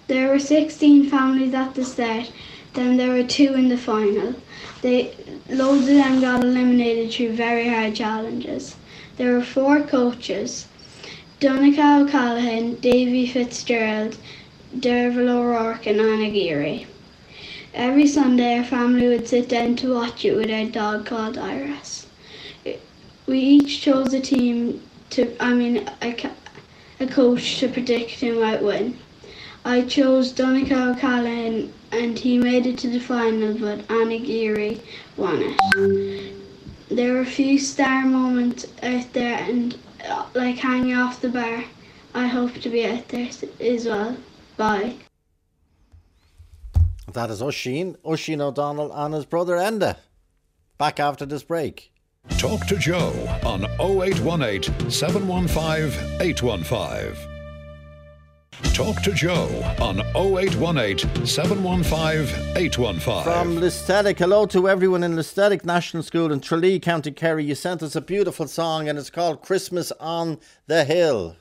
There 0.07 0.29
were 0.29 0.39
16 0.39 1.09
families 1.09 1.53
at 1.53 1.75
the 1.75 1.83
start, 1.83 2.31
then 2.75 2.95
there 2.95 3.11
were 3.11 3.27
two 3.27 3.55
in 3.55 3.67
the 3.67 3.77
final. 3.77 4.35
They, 4.81 5.13
loads 5.49 5.89
of 5.89 5.95
them 5.95 6.21
got 6.21 6.45
eliminated 6.45 7.11
through 7.11 7.33
very 7.33 7.67
hard 7.67 7.93
challenges. 7.93 8.77
There 9.17 9.33
were 9.33 9.43
four 9.43 9.81
coaches. 9.81 10.67
Donncha 11.41 12.03
O'Callaghan, 12.03 12.75
Davy 12.75 13.27
Fitzgerald, 13.27 14.15
Derval 14.77 15.27
O'Rourke 15.27 15.87
and 15.87 15.99
Anna 15.99 16.29
Geary. 16.29 16.87
Every 17.77 18.07
Sunday 18.07 18.57
our 18.57 18.63
family 18.63 19.07
would 19.07 19.27
sit 19.27 19.49
down 19.49 19.75
to 19.75 19.93
watch 19.93 20.25
it 20.25 20.35
with 20.35 20.49
our 20.49 20.65
dog 20.65 21.05
called 21.05 21.37
Iris. 21.37 22.07
We 23.27 23.37
each 23.37 23.81
chose 23.81 24.15
a 24.15 24.19
team 24.19 24.81
to, 25.11 25.37
I 25.39 25.53
mean, 25.53 25.87
a, 26.01 26.31
a 26.99 27.05
coach 27.05 27.59
to 27.59 27.67
predict 27.67 28.13
who 28.13 28.39
might 28.41 28.63
win. 28.63 28.97
I 29.63 29.81
chose 29.83 30.33
Donncha 30.33 30.95
O'Callaghan 30.95 31.71
and 31.91 32.17
he 32.17 32.39
made 32.39 32.65
it 32.65 32.79
to 32.79 32.89
the 32.89 32.99
final 32.99 33.53
but 33.53 33.85
Anna 33.91 34.17
Geary 34.17 34.81
won 35.15 35.43
it. 35.43 36.33
There 36.89 37.13
were 37.13 37.21
a 37.21 37.25
few 37.27 37.59
star 37.59 38.05
moments 38.07 38.65
out 38.81 39.13
there 39.13 39.37
and 39.37 39.77
uh, 40.09 40.25
like 40.33 40.57
hanging 40.57 40.95
off 40.95 41.21
the 41.21 41.29
bar. 41.29 41.63
I 42.15 42.25
hope 42.25 42.55
to 42.55 42.69
be 42.69 42.87
out 42.87 43.07
there 43.09 43.29
as 43.59 43.85
well. 43.85 44.17
Bye. 44.57 44.95
That 47.13 47.29
is 47.29 47.41
Oisin, 47.41 47.95
Oisin 48.05 48.41
O'Donnell 48.41 48.91
and 48.91 49.13
his 49.13 49.25
brother 49.25 49.55
Enda. 49.55 49.97
Back 50.77 50.99
after 50.99 51.25
this 51.25 51.43
break. 51.43 51.91
Talk 52.37 52.67
to 52.67 52.77
Joe 52.77 53.13
on 53.45 53.63
0818 53.79 54.91
715 54.91 56.21
815. 56.21 57.15
Talk 58.73 59.01
to 59.03 59.11
Joe 59.13 59.47
on 59.79 60.01
0818 60.15 61.25
715 61.25 62.57
815. 62.57 63.23
From 63.23 63.55
Listellick, 63.55 64.19
hello 64.19 64.45
to 64.47 64.67
everyone 64.67 65.03
in 65.03 65.13
Listellick 65.15 65.63
National 65.63 66.03
School 66.03 66.31
in 66.31 66.41
Tralee, 66.41 66.79
County 66.79 67.11
Kerry. 67.11 67.45
You 67.45 67.55
sent 67.55 67.81
us 67.81 67.95
a 67.95 68.01
beautiful 68.01 68.47
song 68.47 68.89
and 68.89 68.99
it's 68.99 69.09
called 69.09 69.41
Christmas 69.41 69.91
on 69.99 70.39
the 70.67 70.83
Hill. 70.83 71.37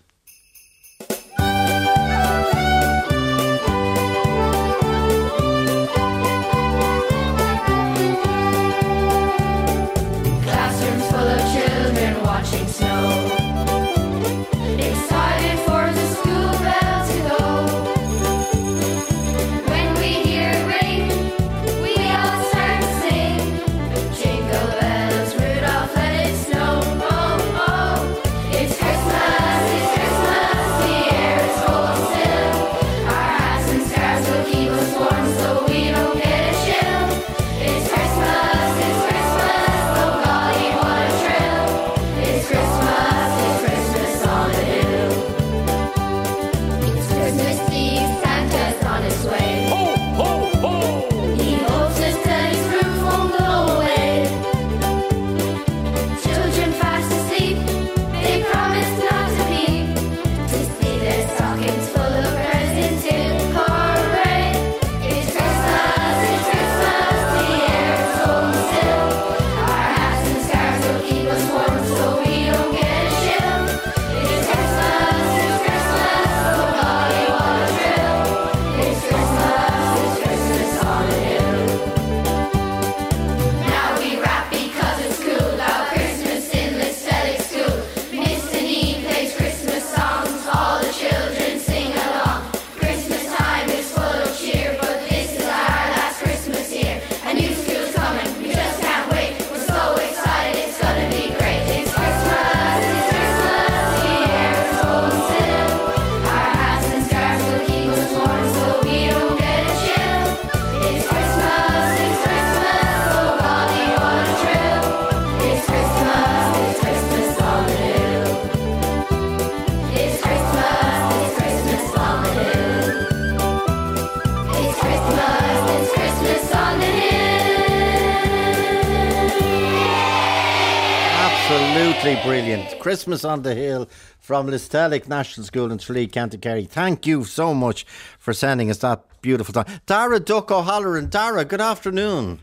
Absolutely 131.96 132.22
brilliant. 132.24 132.78
Christmas 132.78 133.24
on 133.24 133.40
the 133.40 133.54
Hill 133.54 133.88
from 134.20 134.48
Listellick 134.48 135.08
National 135.08 135.46
School 135.46 135.72
in 135.72 135.78
Tralee, 135.78 136.06
County 136.06 136.36
Kerry. 136.36 136.66
Thank 136.66 137.06
you 137.06 137.24
so 137.24 137.54
much 137.54 137.86
for 138.18 138.34
sending 138.34 138.70
us 138.70 138.78
that 138.78 139.02
beautiful 139.22 139.54
song. 139.54 139.64
Dara 139.86 140.20
Duck 140.20 140.50
O'Halloran. 140.50 141.08
Dara, 141.08 141.46
good 141.46 141.62
afternoon. 141.62 142.40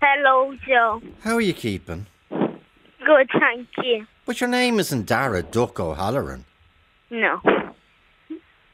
Hello, 0.00 0.54
Joe. 0.64 1.02
How 1.22 1.34
are 1.34 1.40
you 1.40 1.54
keeping? 1.54 2.06
Good, 2.30 3.28
thank 3.40 3.66
you. 3.82 4.06
But 4.24 4.40
your 4.40 4.48
name 4.48 4.78
isn't 4.78 5.06
Dara 5.06 5.42
Duck 5.42 5.80
O'Halloran. 5.80 6.44
No. 7.10 7.40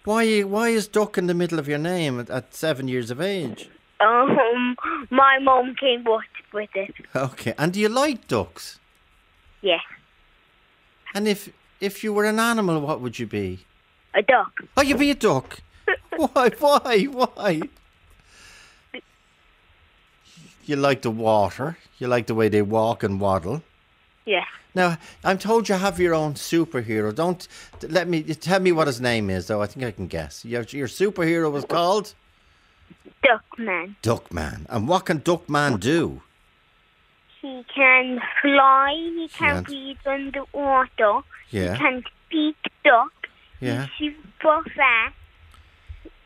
Why, 0.05 0.43
why 0.43 0.69
is 0.69 0.87
Duck 0.87 1.17
in 1.17 1.29
the 1.29 1.35
middle 1.35 1.59
of 1.59 1.67
your 1.67 1.79
name 1.79 2.21
at, 2.21 2.29
at 2.29 2.55
seven 2.55 2.89
years 2.89 3.11
of 3.11 3.23
age? 3.23 3.71
Um, 4.01 4.77
my 5.09 5.39
mom 5.41 5.75
came 5.81 6.07
up 6.07 6.21
with 6.53 6.69
it. 6.75 6.95
Okay. 7.17 7.55
And 7.57 7.73
do 7.73 7.81
you 7.81 7.89
like 7.89 8.29
ducks? 8.29 8.79
Yeah, 9.63 9.79
And 11.15 11.29
if 11.29 11.51
if 11.81 12.03
you 12.05 12.13
were 12.13 12.25
an 12.25 12.41
animal, 12.41 12.81
what 12.81 13.01
would 13.01 13.19
you 13.19 13.27
be? 13.27 13.61
a 14.17 14.23
duck. 14.23 14.53
Oh, 14.77 14.83
you'd 14.83 14.99
be 14.99 15.11
a 15.11 15.15
duck. 15.15 15.61
why? 16.17 16.49
Why? 16.59 17.05
Why? 17.05 17.63
You 20.65 20.77
like 20.77 21.03
the 21.03 21.11
water. 21.11 21.77
You 21.99 22.07
like 22.09 22.27
the 22.27 22.35
way 22.35 22.49
they 22.49 22.63
walk 22.63 23.03
and 23.03 23.21
waddle. 23.21 23.63
Yeah, 24.25 24.45
Now, 24.75 24.97
I'm 25.23 25.37
told 25.37 25.69
you 25.69 25.75
have 25.75 26.01
your 26.01 26.15
own 26.15 26.33
superhero. 26.35 27.15
Don't 27.15 27.47
let 27.83 28.09
me 28.09 28.23
tell 28.23 28.59
me 28.61 28.73
what 28.73 28.87
his 28.87 28.99
name 28.99 29.29
is, 29.29 29.49
though. 29.49 29.61
I 29.61 29.67
think 29.67 29.85
I 29.85 29.91
can 29.91 30.07
guess. 30.07 30.45
Your, 30.47 30.63
your 30.63 30.89
superhero 30.89 31.53
was 31.53 31.67
called 31.67 32.15
Duckman. 33.23 33.97
Duckman. 34.03 34.65
And 34.71 34.89
what 34.89 35.05
can 35.05 35.21
Duckman 35.21 35.79
do? 35.79 36.23
He 37.45 37.63
can 37.75 38.21
fly. 38.41 38.95
He 38.95 39.29
can 39.29 39.55
Yeah. 39.57 39.61
breathe 39.61 40.07
underwater. 40.07 41.21
Yeah. 41.51 41.73
He 41.75 41.79
can 41.79 42.05
speak 42.27 42.57
duck. 42.83 43.13
Yeah. 43.61 43.87
He's 43.99 44.15
super 44.41 44.63
fast. 44.75 45.15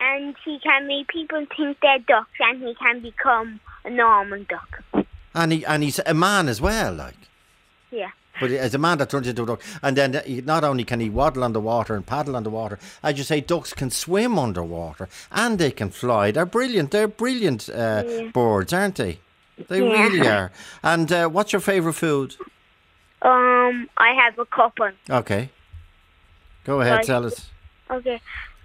And 0.01 0.37
he 0.45 0.61
can 0.61 0.87
make 0.87 1.09
people 1.09 1.45
think 1.57 1.79
they're 1.83 1.99
ducks, 1.99 2.39
and 2.39 2.63
he 2.63 2.73
can 2.77 3.01
become 3.01 3.59
a 3.85 3.91
normal 3.91 4.45
duck. 4.49 4.71
And 5.35 5.51
he 5.53 5.67
and 5.67 5.83
he's 5.83 5.99
a 6.07 6.15
man 6.15 6.49
as 6.49 6.61
well, 6.61 6.93
like. 6.95 7.17
Yeah. 7.91 8.11
But 8.41 8.53
as 8.53 8.73
a 8.77 8.79
man 8.79 8.99
that 8.99 9.11
turns 9.11 9.27
into 9.27 9.43
a 9.43 9.47
duck, 9.47 9.61
and 9.83 9.97
then 9.97 10.23
he, 10.25 10.41
not 10.41 10.63
only 10.63 10.85
can 10.85 11.01
he 11.01 11.11
waddle 11.11 11.43
underwater 11.43 11.97
and 11.97 12.07
paddle 12.07 12.37
underwater, 12.37 12.79
as 13.03 13.19
you 13.19 13.25
say, 13.25 13.41
ducks 13.41 13.73
can 13.73 13.91
swim 13.91 14.39
underwater 14.39 15.09
and 15.33 15.59
they 15.59 15.73
can 15.73 15.91
fly. 15.91 16.31
They're 16.31 16.47
brilliant. 16.47 16.93
They're 16.93 17.09
brilliant 17.09 17.69
uh, 17.69 18.05
birds, 18.33 18.73
aren't 18.73 18.95
they? 18.95 19.19
They 19.69 19.83
Yeah. 19.83 20.03
really 20.03 20.27
are. 20.37 20.53
And 20.83 21.11
uh, 21.13 21.29
what's 21.29 21.53
your 21.53 21.61
favourite 21.61 21.95
food? 21.97 22.37
Um, 23.23 23.89
I 23.99 24.13
have 24.15 24.39
a 24.39 24.47
couple. 24.47 24.91
Okay, 25.11 25.51
go 26.65 26.81
ahead, 26.81 26.95
Right. 26.99 27.07
tell 27.07 27.27
us. 27.27 27.51
Okay. 27.91 28.21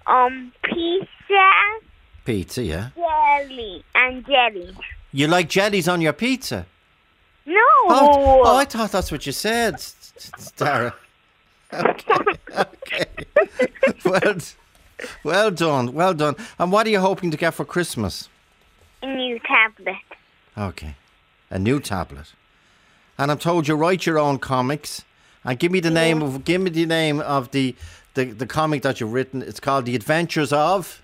Um, 0.06 0.52
pizza, 0.64 1.50
Pizza, 2.26 2.62
yeah. 2.64 2.90
jelly, 2.96 3.84
and 3.96 4.26
jelly. 4.26 4.76
You 5.12 5.28
like 5.28 5.50
jellies 5.50 5.88
on 5.88 6.02
your 6.02 6.14
pizza? 6.14 6.66
No. 7.46 7.56
Oh, 7.90 8.42
oh, 8.46 8.56
I 8.58 8.66
thought 8.66 8.92
that's 8.92 9.12
what 9.12 9.26
you 9.26 9.32
said, 9.32 9.76
Dara. 10.58 10.94
Okay, 11.74 12.14
okay. 12.56 13.06
well, 14.06 14.38
well 15.24 15.50
done, 15.50 15.92
well 15.94 16.14
done. 16.14 16.36
And 16.60 16.72
what 16.72 16.86
are 16.86 16.92
you 16.92 17.00
hoping 17.00 17.32
to 17.32 17.38
get 17.38 17.56
for 17.56 17.66
Christmas? 17.66 18.30
a 19.02 19.08
new 19.08 19.40
tablet. 19.40 19.96
Okay, 20.58 20.96
a 21.50 21.58
new 21.58 21.80
tablet. 21.80 22.34
And 23.18 23.32
I'm 23.32 23.38
told 23.38 23.68
you 23.68 23.76
write 23.76 24.06
your 24.06 24.20
own 24.20 24.40
comics. 24.40 25.04
And 25.46 25.60
give 25.60 25.72
me 25.72 25.80
the 25.80 25.92
name 25.92 26.22
of 26.22 26.46
give 26.46 26.62
me 26.62 26.70
the 26.70 26.86
name 26.86 27.20
of 27.20 27.52
the, 27.52 27.76
the 28.14 28.26
the 28.26 28.46
comic 28.46 28.82
that 28.84 29.00
you've 29.00 29.14
written. 29.14 29.42
It's 29.42 29.60
called 29.60 29.86
The 29.86 29.96
Adventures 29.96 30.54
of 30.54 31.02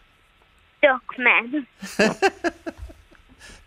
Duckman. 0.81 1.65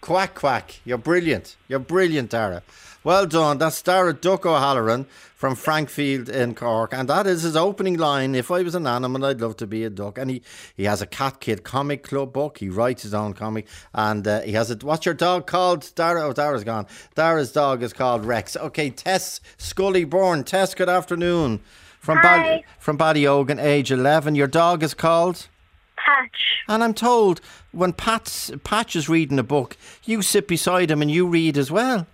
Quack 0.03 0.34
Quack. 0.34 0.80
You're 0.84 0.98
brilliant. 0.98 1.57
You're 1.68 1.78
brilliant, 1.78 2.30
Dara. 2.30 2.64
Well 3.05 3.24
done. 3.24 3.59
That's 3.59 3.80
Dara 3.80 4.12
Duck 4.12 4.44
O'Halloran 4.44 5.07
from 5.36 5.55
Frankfield 5.55 6.28
in 6.28 6.57
Cork. 6.57 6.92
And 6.92 7.09
that 7.09 7.24
is 7.24 7.42
his 7.42 7.55
opening 7.55 7.96
line. 7.96 8.34
If 8.34 8.50
I 8.50 8.62
was 8.62 8.74
an 8.74 8.88
animal, 8.88 9.24
I'd 9.24 9.40
love 9.40 9.57
to 9.59 9.66
be 9.66 9.84
a 9.84 9.90
duck. 9.90 10.18
And 10.18 10.28
he, 10.28 10.42
he 10.76 10.84
has 10.84 11.03
a 11.03 11.07
Cat 11.07 11.38
Kid 11.38 11.62
comic 11.62 12.03
club 12.03 12.32
book. 12.32 12.59
He 12.59 12.68
writes 12.68 13.05
his 13.05 13.14
own 13.14 13.32
comic. 13.32 13.68
And 13.94 14.26
uh, 14.26 14.40
he 14.40 14.53
has 14.53 14.72
a. 14.72 14.76
What's 14.76 15.07
your 15.07 15.14
dog 15.14 15.46
called? 15.46 15.92
Dara? 15.94 16.22
Oh, 16.22 16.32
Dara's 16.32 16.64
gone. 16.64 16.88
Dara's 17.14 17.53
dog 17.53 17.84
is 17.84 17.92
called 17.92 18.24
Rex. 18.24 18.57
Okay, 18.57 18.90
Tess 18.90 19.40
Scully 19.57 20.05
Bourne. 20.05 20.42
Tess, 20.42 20.74
good 20.74 20.88
afternoon. 20.88 21.61
From, 22.00 22.18
Hi. 22.18 22.22
Bally, 22.22 22.64
from 22.80 22.98
Ballyogan, 22.98 23.62
age 23.62 23.92
11. 23.92 24.34
Your 24.34 24.48
dog 24.48 24.82
is 24.82 24.94
called? 24.94 25.46
Patch. 26.05 26.62
And 26.68 26.82
I'm 26.82 26.94
told 26.94 27.40
when 27.72 27.92
Pat's, 27.92 28.50
Patch 28.64 28.96
is 28.96 29.09
reading 29.09 29.38
a 29.38 29.42
book, 29.42 29.76
you 30.05 30.22
sit 30.22 30.48
beside 30.48 30.90
him 30.90 31.03
and 31.03 31.11
you 31.11 31.26
read 31.26 31.57
as 31.57 31.70
well. 31.70 32.07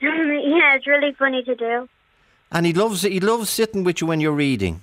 yeah, 0.00 0.74
it's 0.74 0.86
really 0.86 1.12
funny 1.12 1.42
to 1.44 1.54
do. 1.54 1.88
And 2.52 2.66
he 2.66 2.72
loves 2.72 3.02
he 3.02 3.20
loves 3.20 3.50
sitting 3.50 3.82
with 3.84 4.00
you 4.00 4.06
when 4.06 4.20
you're 4.20 4.32
reading. 4.32 4.82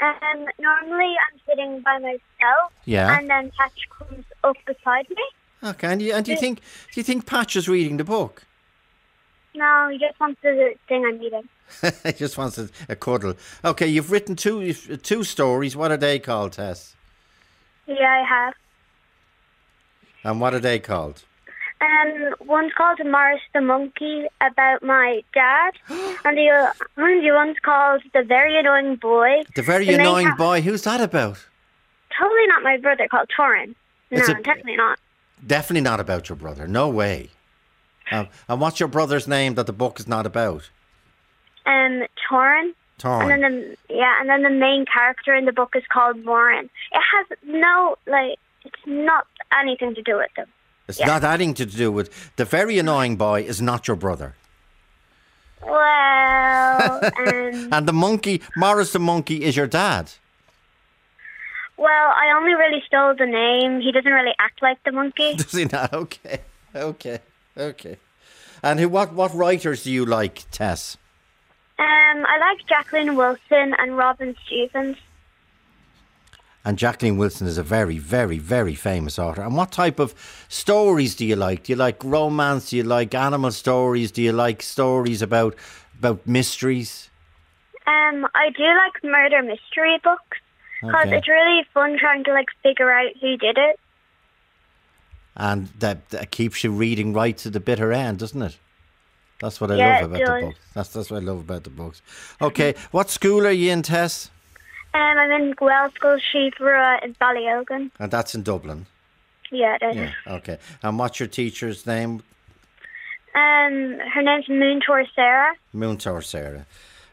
Um, 0.00 0.46
normally 0.58 1.14
I'm 1.32 1.40
sitting 1.46 1.80
by 1.80 1.98
myself. 1.98 2.72
Yeah. 2.84 3.18
And 3.18 3.28
then 3.28 3.50
Patch 3.58 3.88
comes 3.90 4.24
up 4.44 4.56
beside 4.66 5.08
me. 5.10 5.68
Okay, 5.70 5.88
and 5.88 6.02
you, 6.02 6.12
and 6.12 6.24
do 6.24 6.32
you 6.32 6.36
think 6.38 6.60
do 6.92 7.00
you 7.00 7.02
think 7.04 7.26
Patch 7.26 7.56
is 7.56 7.68
reading 7.68 7.96
the 7.96 8.04
book? 8.04 8.44
No, 9.54 9.88
he 9.90 9.98
just 9.98 10.18
wants 10.18 10.40
the 10.42 10.74
thing 10.88 11.04
I'm 11.06 11.22
eating. 11.22 11.48
he 12.04 12.12
just 12.12 12.36
wants 12.36 12.58
a, 12.58 12.68
a 12.88 12.96
cuddle. 12.96 13.34
Okay, 13.64 13.86
you've 13.86 14.10
written 14.10 14.36
two 14.36 14.72
two 14.72 15.22
stories. 15.24 15.76
What 15.76 15.90
are 15.92 15.96
they 15.96 16.18
called, 16.18 16.52
Tess? 16.52 16.94
Yeah, 17.86 18.22
I 18.22 18.26
have. 18.28 18.54
And 20.24 20.40
what 20.40 20.54
are 20.54 20.60
they 20.60 20.78
called? 20.78 21.22
Um, 21.80 22.34
one's 22.46 22.72
called 22.72 22.98
Morris 23.04 23.42
the 23.52 23.60
Monkey 23.60 24.24
about 24.40 24.82
my 24.82 25.22
dad, 25.34 25.72
and 26.24 26.36
the 26.38 26.48
uh, 26.48 26.72
and 26.96 27.24
the 27.24 27.32
one's 27.32 27.58
called 27.62 28.02
The 28.12 28.22
Very 28.22 28.58
Annoying 28.58 28.96
Boy. 28.96 29.42
The 29.54 29.62
very 29.62 29.86
The 29.86 29.94
annoying 29.94 30.28
ca- 30.28 30.36
boy. 30.36 30.60
Who's 30.62 30.82
that 30.82 31.00
about? 31.00 31.44
Totally 32.18 32.46
not 32.46 32.62
my 32.62 32.76
brother, 32.78 33.06
called 33.10 33.28
Torin. 33.36 33.74
No, 34.10 34.22
a- 34.22 34.42
definitely 34.42 34.76
not. 34.76 34.98
Definitely 35.46 35.82
not 35.82 36.00
about 36.00 36.28
your 36.28 36.36
brother. 36.36 36.66
No 36.66 36.88
way. 36.88 37.30
Um, 38.10 38.28
and 38.48 38.60
what's 38.60 38.80
your 38.80 38.88
brother's 38.88 39.26
name 39.26 39.54
that 39.54 39.66
the 39.66 39.72
book 39.72 39.98
is 39.98 40.06
not 40.06 40.26
about? 40.26 40.70
Um, 41.66 42.02
Torin. 42.30 42.72
Torn. 42.98 43.30
And 43.30 43.42
then 43.42 43.76
the 43.88 43.94
yeah, 43.94 44.20
and 44.20 44.28
then 44.28 44.42
the 44.42 44.50
main 44.50 44.84
character 44.86 45.34
in 45.34 45.46
the 45.46 45.52
book 45.52 45.72
is 45.74 45.82
called 45.92 46.24
Warren. 46.24 46.70
It 46.92 47.02
has 47.12 47.38
no 47.44 47.96
like, 48.06 48.38
it's 48.64 48.86
not 48.86 49.26
anything 49.58 49.94
to 49.96 50.02
do 50.02 50.16
with 50.16 50.30
them. 50.36 50.46
It's 50.86 51.00
yeah. 51.00 51.06
not 51.06 51.24
anything 51.24 51.54
to 51.54 51.66
do 51.66 51.90
with 51.90 52.32
the 52.36 52.44
very 52.44 52.78
annoying 52.78 53.16
boy 53.16 53.42
is 53.42 53.60
not 53.60 53.88
your 53.88 53.96
brother. 53.96 54.36
Well, 55.66 57.00
um, 57.18 57.68
And 57.72 57.88
the 57.88 57.92
monkey, 57.92 58.42
Morris 58.56 58.92
the 58.92 58.98
monkey, 58.98 59.44
is 59.44 59.56
your 59.56 59.66
dad. 59.66 60.12
well, 61.76 61.88
I 62.16 62.32
only 62.36 62.54
really 62.54 62.82
stole 62.86 63.14
the 63.18 63.26
name. 63.26 63.80
He 63.80 63.90
doesn't 63.92 64.12
really 64.12 64.34
act 64.38 64.62
like 64.62 64.78
the 64.84 64.92
monkey. 64.92 65.34
Does 65.36 65.52
he 65.52 65.64
not? 65.64 65.92
Okay, 65.92 66.40
okay, 66.74 67.20
okay. 67.56 67.98
And 68.62 68.80
who? 68.80 68.88
What? 68.88 69.12
What 69.12 69.34
writers 69.34 69.84
do 69.84 69.90
you 69.92 70.04
like, 70.06 70.44
Tess? 70.50 70.96
Um, 71.78 72.24
I 72.26 72.38
like 72.38 72.66
Jacqueline 72.68 73.16
Wilson 73.16 73.74
and 73.78 73.96
Robin 73.96 74.36
Stevens. 74.46 74.96
And 76.66 76.78
Jacqueline 76.78 77.18
Wilson 77.18 77.46
is 77.46 77.58
a 77.58 77.62
very, 77.62 77.98
very, 77.98 78.38
very 78.38 78.74
famous 78.74 79.18
author. 79.18 79.42
And 79.42 79.54
what 79.54 79.70
type 79.70 79.98
of 79.98 80.14
stories 80.48 81.14
do 81.14 81.26
you 81.26 81.36
like? 81.36 81.64
Do 81.64 81.72
you 81.72 81.76
like 81.76 82.02
romance? 82.02 82.70
Do 82.70 82.78
you 82.78 82.84
like 82.84 83.14
animal 83.14 83.50
stories? 83.50 84.10
Do 84.10 84.22
you 84.22 84.32
like 84.32 84.62
stories 84.62 85.20
about 85.20 85.56
about 85.98 86.26
mysteries? 86.26 87.10
Um, 87.86 88.26
I 88.34 88.48
do 88.56 88.64
like 88.64 89.04
murder 89.04 89.42
mystery 89.42 89.98
books 90.02 90.38
because 90.80 91.06
Okay. 91.06 91.16
it's 91.18 91.28
really 91.28 91.66
fun 91.74 91.98
trying 91.98 92.24
to 92.24 92.32
like 92.32 92.48
figure 92.62 92.90
out 92.90 93.10
who 93.20 93.36
did 93.36 93.58
it. 93.58 93.78
And 95.36 95.68
that, 95.80 96.10
that 96.10 96.30
keeps 96.30 96.62
you 96.62 96.70
reading 96.70 97.12
right 97.12 97.36
to 97.38 97.50
the 97.50 97.60
bitter 97.60 97.92
end, 97.92 98.18
doesn't 98.20 98.40
it? 98.40 98.58
That's 99.40 99.60
what 99.60 99.70
I 99.70 99.76
Yeah, 99.76 100.00
love 100.00 100.12
about 100.12 100.24
the 100.40 100.46
books. 100.46 100.60
That's 100.74 100.88
that's 100.90 101.10
what 101.10 101.22
I 101.22 101.26
love 101.26 101.40
about 101.40 101.64
the 101.64 101.70
books. 101.70 102.02
Okay, 102.40 102.74
what 102.92 103.10
school 103.10 103.46
are 103.46 103.50
you 103.50 103.72
in, 103.72 103.82
Tess? 103.82 104.30
Um, 104.94 105.00
I'm 105.00 105.30
in 105.32 105.54
Gaelscoil 105.54 106.20
Shliabh 106.32 106.60
Rua 106.60 107.00
in 107.02 107.14
Ballyogan. 107.14 107.90
And 107.98 108.10
that's 108.12 108.34
in 108.36 108.44
Dublin. 108.44 108.86
Yeah, 109.50 109.76
it 109.80 109.84
is. 109.84 109.96
Yeah. 109.96 110.12
Okay. 110.34 110.58
And 110.82 110.98
what's 110.98 111.18
your 111.18 111.26
teacher's 111.26 111.84
name? 111.84 112.22
Um, 113.34 113.98
her 114.14 114.22
name's 114.22 114.46
Múinteoir 114.46 115.04
Sarah. 115.14 115.54
Múinteoir 115.74 116.22
Sarah. 116.22 116.66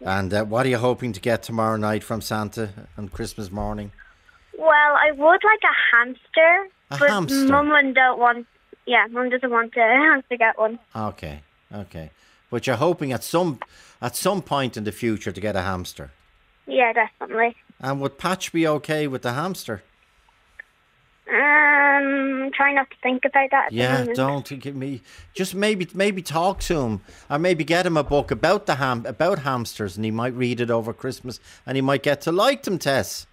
And 0.05 0.33
uh, 0.33 0.45
what 0.45 0.65
are 0.65 0.69
you 0.69 0.77
hoping 0.77 1.11
to 1.13 1.19
get 1.19 1.41
tomorrow 1.43 1.75
night 1.77 2.03
from 2.03 2.21
Santa 2.21 2.69
on 2.97 3.09
Christmas 3.09 3.51
morning? 3.51 3.91
Well, 4.57 4.69
I 4.95 5.11
would 5.11 5.43
like 5.43 5.63
a 5.63 5.95
hamster, 5.95 6.67
A 6.91 6.97
but 6.97 7.09
hamster? 7.09 7.45
Mum 7.45 7.93
don't 7.93 8.19
want. 8.19 8.47
Yeah, 8.85 9.07
Mum 9.09 9.29
doesn't 9.29 9.49
want 9.49 9.73
to 9.73 10.23
to 10.29 10.37
get 10.37 10.57
one. 10.57 10.79
Okay. 10.95 11.41
Okay. 11.73 12.11
But 12.49 12.67
you're 12.67 12.75
hoping 12.75 13.13
at 13.13 13.23
some 13.23 13.59
at 14.01 14.15
some 14.15 14.41
point 14.41 14.77
in 14.77 14.83
the 14.83 14.91
future 14.91 15.31
to 15.31 15.41
get 15.41 15.55
a 15.55 15.61
hamster. 15.61 16.11
Yeah, 16.67 16.93
definitely. 16.93 17.55
And 17.79 18.01
would 18.01 18.17
Patch 18.17 18.51
be 18.51 18.67
okay 18.67 19.07
with 19.07 19.21
the 19.21 19.33
hamster? 19.33 19.83
Um, 21.27 22.51
try 22.53 22.73
not 22.73 22.89
to 22.89 22.97
think 23.01 23.23
about 23.23 23.49
that. 23.51 23.65
At 23.67 23.73
Yeah, 23.73 24.05
don't 24.13 24.47
give 24.59 24.75
me. 24.75 25.01
Just 25.33 25.55
maybe, 25.55 25.87
maybe 25.93 26.21
talk 26.21 26.59
to 26.61 26.81
him, 26.81 27.01
or 27.29 27.39
maybe 27.39 27.63
get 27.63 27.85
him 27.85 27.95
a 27.95 28.03
book 28.03 28.31
about 28.31 28.65
the 28.65 28.75
ham 28.75 29.05
about 29.05 29.39
hamsters, 29.39 29.95
and 29.95 30.03
he 30.03 30.11
might 30.11 30.33
read 30.33 30.59
it 30.59 30.69
over 30.69 30.91
Christmas, 30.93 31.39
and 31.65 31.77
he 31.77 31.81
might 31.81 32.03
get 32.03 32.19
to 32.21 32.31
like 32.33 32.63
them. 32.63 32.77
Tess, 32.77 33.27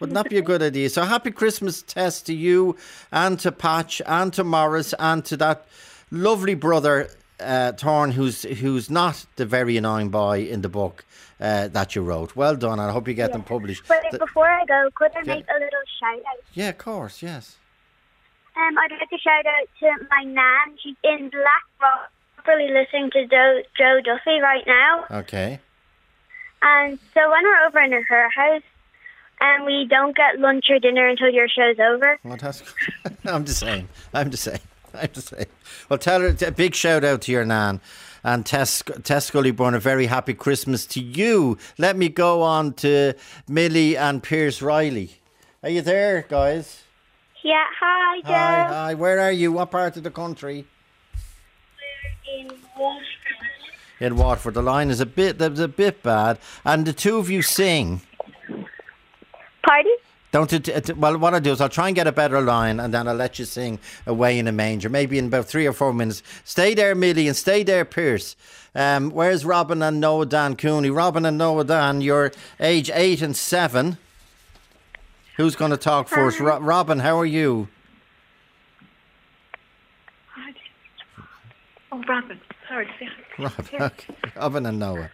wouldn't 0.00 0.14
that 0.14 0.28
be 0.30 0.38
a 0.38 0.42
good 0.42 0.62
idea? 0.62 0.90
So 0.90 1.02
happy 1.02 1.30
Christmas, 1.30 1.82
Tess, 1.82 2.22
to 2.22 2.34
you, 2.34 2.76
and 3.12 3.38
to 3.40 3.52
Patch, 3.52 4.02
and 4.06 4.32
to 4.34 4.44
Morris, 4.44 4.94
and 4.98 5.24
to 5.26 5.36
that 5.38 5.66
lovely 6.10 6.54
brother, 6.54 7.08
uh, 7.40 7.72
Thorn, 7.72 8.12
who's 8.12 8.42
who's 8.42 8.88
not 8.90 9.26
the 9.36 9.46
very 9.46 9.76
annoying 9.76 10.08
boy 10.10 10.46
in 10.46 10.62
the 10.62 10.68
book 10.68 11.04
uh, 11.40 11.68
that 11.68 11.94
you 11.94 12.02
wrote. 12.02 12.34
Well 12.36 12.56
done, 12.56 12.78
and 12.78 12.88
I 12.88 12.92
hope 12.92 13.08
you 13.08 13.14
get 13.14 13.32
them 13.32 13.42
published. 13.42 13.84
But 13.88 14.04
The- 14.10 14.18
before 14.18 14.48
I 14.48 14.64
go, 14.64 14.88
could 14.94 15.12
I 15.16 15.20
Yeah. 15.24 15.34
make 15.34 15.44
a 15.48 15.54
little 15.54 15.84
shout 16.00 16.18
out? 16.18 16.40
yeah, 16.54 16.68
of 16.70 16.78
course, 16.78 17.22
yes. 17.22 17.56
Um, 18.56 18.78
I'd 18.78 18.90
like 18.90 19.10
to 19.10 19.18
shout 19.18 19.44
out 19.44 19.68
to 19.80 20.06
my 20.10 20.22
nan. 20.24 20.78
She's 20.82 20.96
in 21.04 21.28
Blackrock, 21.28 22.10
probably 22.42 22.68
listening 22.70 23.10
to 23.10 23.26
Joe, 23.26 23.60
Joe 23.76 24.00
Duffy 24.02 24.40
right 24.40 24.66
now. 24.66 25.04
Okay. 25.10 25.60
And 26.62 26.98
so 27.12 27.30
when 27.30 27.44
we're 27.44 27.66
over 27.66 27.80
in 27.80 27.92
her 27.92 28.28
house, 28.30 28.62
and 29.40 29.64
we 29.64 29.86
don't 29.88 30.16
get 30.16 30.38
lunch 30.38 30.66
or 30.70 30.78
dinner 30.78 31.08
until 31.08 31.30
your 31.30 31.48
show's 31.48 31.78
over. 31.78 32.18
Well, 32.24 32.36
that's 32.40 32.62
I'm 33.24 33.44
just 33.44 33.60
saying. 33.60 33.88
I'm 34.14 34.30
just 34.30 34.44
saying. 34.44 34.60
I'm 34.94 35.10
just 35.12 35.28
saying. 35.28 35.46
Well, 35.88 35.98
tell 35.98 36.20
her 36.20 36.34
a 36.46 36.52
big 36.52 36.74
shout 36.74 37.04
out 37.04 37.22
to 37.22 37.32
your 37.32 37.44
nan. 37.44 37.80
And 38.24 38.44
Tess, 38.44 38.82
Tess 39.04 39.30
Scullyburn, 39.30 39.74
a 39.74 39.78
very 39.78 40.06
happy 40.06 40.34
Christmas 40.34 40.84
to 40.86 41.00
you. 41.00 41.58
Let 41.78 41.96
me 41.96 42.08
go 42.08 42.42
on 42.42 42.72
to 42.74 43.14
Millie 43.48 43.96
and 43.96 44.20
Pierce 44.20 44.60
Riley. 44.60 45.20
Are 45.62 45.68
you 45.68 45.80
there, 45.80 46.26
guys? 46.28 46.82
Yeah, 47.44 47.64
hi, 47.78 48.20
Joe. 48.22 48.32
Hi, 48.32 48.64
hi. 48.68 48.94
Where 48.94 49.20
are 49.20 49.30
you? 49.30 49.52
What 49.52 49.70
part 49.70 49.96
of 49.96 50.02
the 50.02 50.10
country? 50.10 50.66
We're 52.26 52.40
In 52.40 52.48
Waterford. 52.76 53.06
In 54.00 54.16
Watford. 54.16 54.54
The 54.54 54.62
line 54.62 54.90
is 54.90 55.00
a 55.00 55.06
bit, 55.06 55.38
there's 55.38 55.60
a 55.60 55.68
bit 55.68 56.02
bad. 56.02 56.38
And 56.64 56.84
the 56.84 56.92
two 56.92 57.18
of 57.18 57.30
you 57.30 57.42
sing. 57.42 58.00
Pardon? 59.66 59.96
Don't 60.32 60.52
it, 60.52 60.68
it- 60.68 60.96
well, 60.98 61.16
what 61.18 61.34
I'll 61.34 61.40
do 61.40 61.52
is 61.52 61.60
I'll 61.60 61.68
try 61.68 61.86
and 61.88 61.94
get 61.96 62.06
a 62.06 62.12
better 62.12 62.40
line 62.40 62.78
and 62.78 62.92
then 62.92 63.08
I'll 63.08 63.14
let 63.14 63.38
you 63.38 63.44
sing 63.44 63.78
Away 64.06 64.38
in 64.38 64.46
a 64.46 64.52
Manger, 64.52 64.88
maybe 64.88 65.18
in 65.18 65.26
about 65.26 65.46
three 65.46 65.66
or 65.66 65.72
four 65.72 65.92
minutes. 65.92 66.22
Stay 66.44 66.74
there, 66.74 66.94
Millie, 66.94 67.26
and 67.28 67.36
stay 67.36 67.62
there, 67.62 67.84
Pierce. 67.84 68.36
Um, 68.74 69.10
where's 69.10 69.44
Robin 69.44 69.82
and 69.82 70.00
Noah 70.00 70.26
Dan 70.26 70.54
Cooney? 70.56 70.90
Robin 70.90 71.24
and 71.24 71.38
Noah 71.38 71.64
Dan, 71.64 72.00
you're 72.00 72.32
age 72.60 72.90
eight 72.92 73.22
and 73.22 73.36
seven. 73.36 73.98
Who's 75.36 75.56
going 75.56 75.70
to 75.70 75.76
talk 75.76 76.08
first? 76.08 76.40
Ro- 76.40 76.60
Robin, 76.60 76.98
how 76.98 77.18
are 77.18 77.26
you? 77.26 77.68
Oh, 81.92 82.02
Robin. 82.08 82.40
Sorry. 82.68 82.88
Robin, 83.38 83.66
okay. 83.80 84.14
Robin 84.36 84.66
and 84.66 84.78
Noah. 84.78 85.10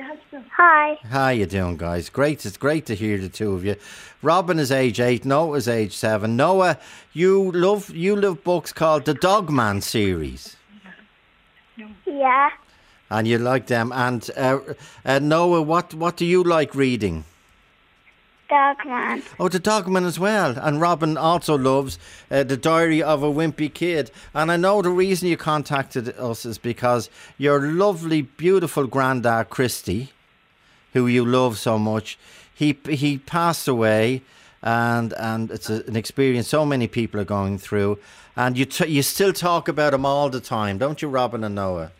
Hi. 0.00 0.98
How 1.10 1.30
you 1.30 1.46
doing, 1.46 1.76
guys? 1.76 2.08
Great. 2.08 2.46
It's 2.46 2.56
great 2.56 2.86
to 2.86 2.94
hear 2.94 3.18
the 3.18 3.28
two 3.28 3.52
of 3.54 3.64
you. 3.64 3.74
Robin 4.22 4.58
is 4.58 4.70
age 4.70 5.00
eight. 5.00 5.24
Noah 5.24 5.56
is 5.56 5.66
age 5.66 5.92
seven. 5.96 6.36
Noah, 6.36 6.78
you 7.12 7.50
love 7.52 7.90
you 7.90 8.14
love 8.14 8.44
books 8.44 8.72
called 8.72 9.06
the 9.06 9.14
Dogman 9.14 9.80
series. 9.80 10.56
Yeah. 12.06 12.50
And 13.10 13.26
you 13.26 13.38
like 13.38 13.66
them. 13.66 13.92
And 13.92 14.28
uh, 14.36 14.60
uh, 15.04 15.18
Noah, 15.18 15.62
what, 15.62 15.94
what 15.94 16.16
do 16.16 16.26
you 16.26 16.44
like 16.44 16.74
reading? 16.74 17.24
Dogman. 18.48 19.22
Oh, 19.38 19.48
the 19.48 19.58
Dogman 19.58 20.04
as 20.04 20.18
well. 20.18 20.58
And 20.58 20.80
Robin 20.80 21.16
also 21.16 21.56
loves 21.56 21.98
uh, 22.30 22.42
The 22.44 22.56
Diary 22.56 23.02
of 23.02 23.22
a 23.22 23.26
Wimpy 23.26 23.72
Kid. 23.72 24.10
And 24.34 24.50
I 24.50 24.56
know 24.56 24.82
the 24.82 24.90
reason 24.90 25.28
you 25.28 25.36
contacted 25.36 26.08
us 26.18 26.44
is 26.46 26.58
because 26.58 27.10
your 27.36 27.60
lovely, 27.60 28.22
beautiful 28.22 28.86
granddad, 28.86 29.50
Christy, 29.50 30.12
who 30.92 31.06
you 31.06 31.24
love 31.24 31.58
so 31.58 31.78
much, 31.78 32.18
he, 32.54 32.78
he 32.88 33.18
passed 33.18 33.68
away. 33.68 34.22
And, 34.62 35.12
and 35.14 35.50
it's 35.50 35.70
a, 35.70 35.84
an 35.86 35.96
experience 35.96 36.48
so 36.48 36.66
many 36.66 36.88
people 36.88 37.20
are 37.20 37.24
going 37.24 37.58
through. 37.58 37.98
And 38.34 38.56
you, 38.56 38.64
t- 38.64 38.88
you 38.88 39.02
still 39.02 39.32
talk 39.32 39.68
about 39.68 39.94
him 39.94 40.06
all 40.06 40.30
the 40.30 40.40
time, 40.40 40.78
don't 40.78 41.00
you, 41.00 41.08
Robin 41.08 41.44
and 41.44 41.54
Noah? 41.54 41.92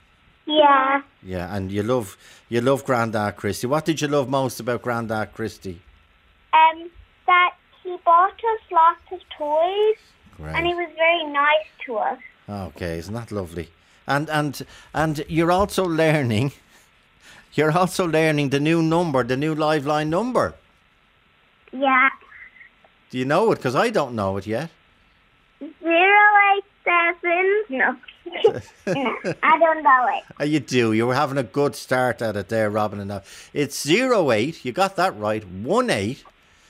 Yeah. 0.46 1.02
Yeah, 1.22 1.54
and 1.54 1.70
you 1.70 1.82
love 1.82 2.16
you 2.48 2.62
love 2.62 2.84
Grandad 2.84 3.36
Christie. 3.36 3.66
What 3.66 3.84
did 3.84 4.00
you 4.00 4.08
love 4.08 4.30
most 4.30 4.60
about 4.60 4.80
Grandad 4.80 5.34
Christie? 5.34 5.82
Um, 6.58 6.90
that 7.26 7.54
he 7.82 7.96
bought 8.04 8.32
us 8.52 8.60
lots 8.70 9.00
of 9.12 9.20
toys, 9.36 9.98
Great. 10.36 10.54
and 10.56 10.66
he 10.66 10.74
was 10.74 10.88
very 10.96 11.24
nice 11.24 11.68
to 11.86 11.96
us. 11.96 12.18
Okay, 12.48 12.98
isn't 12.98 13.14
that 13.14 13.30
lovely? 13.32 13.68
And 14.06 14.28
and 14.30 14.62
and 14.94 15.24
you're 15.28 15.52
also 15.52 15.84
learning. 15.84 16.52
You're 17.54 17.72
also 17.76 18.06
learning 18.06 18.50
the 18.50 18.60
new 18.60 18.82
number, 18.82 19.24
the 19.24 19.36
new 19.36 19.54
Liveline 19.54 20.08
number. 20.08 20.54
Yeah. 21.72 22.10
Do 23.10 23.18
you 23.18 23.24
know 23.24 23.50
it? 23.52 23.56
Because 23.56 23.74
I 23.74 23.88
don't 23.90 24.14
know 24.14 24.36
it 24.36 24.46
yet. 24.46 24.70
Zero 25.58 26.26
eight 26.54 26.64
seven. 26.84 27.64
No. 27.70 27.96
no, 28.36 28.60
I 29.42 29.58
don't 29.58 29.82
know 29.82 30.06
it. 30.14 30.24
Uh, 30.40 30.44
You 30.44 30.60
do. 30.60 30.92
You 30.92 31.06
were 31.06 31.14
having 31.14 31.38
a 31.38 31.42
good 31.42 31.74
start 31.74 32.22
at 32.22 32.36
it 32.36 32.48
there, 32.50 32.70
Robin. 32.70 33.00
And 33.00 33.08
now 33.08 33.22
it's 33.52 33.82
zero 33.82 34.30
eight. 34.30 34.64
You 34.64 34.72
got 34.72 34.94
that 34.96 35.16
right. 35.18 35.42
One 35.48 35.90
eight 35.90 36.22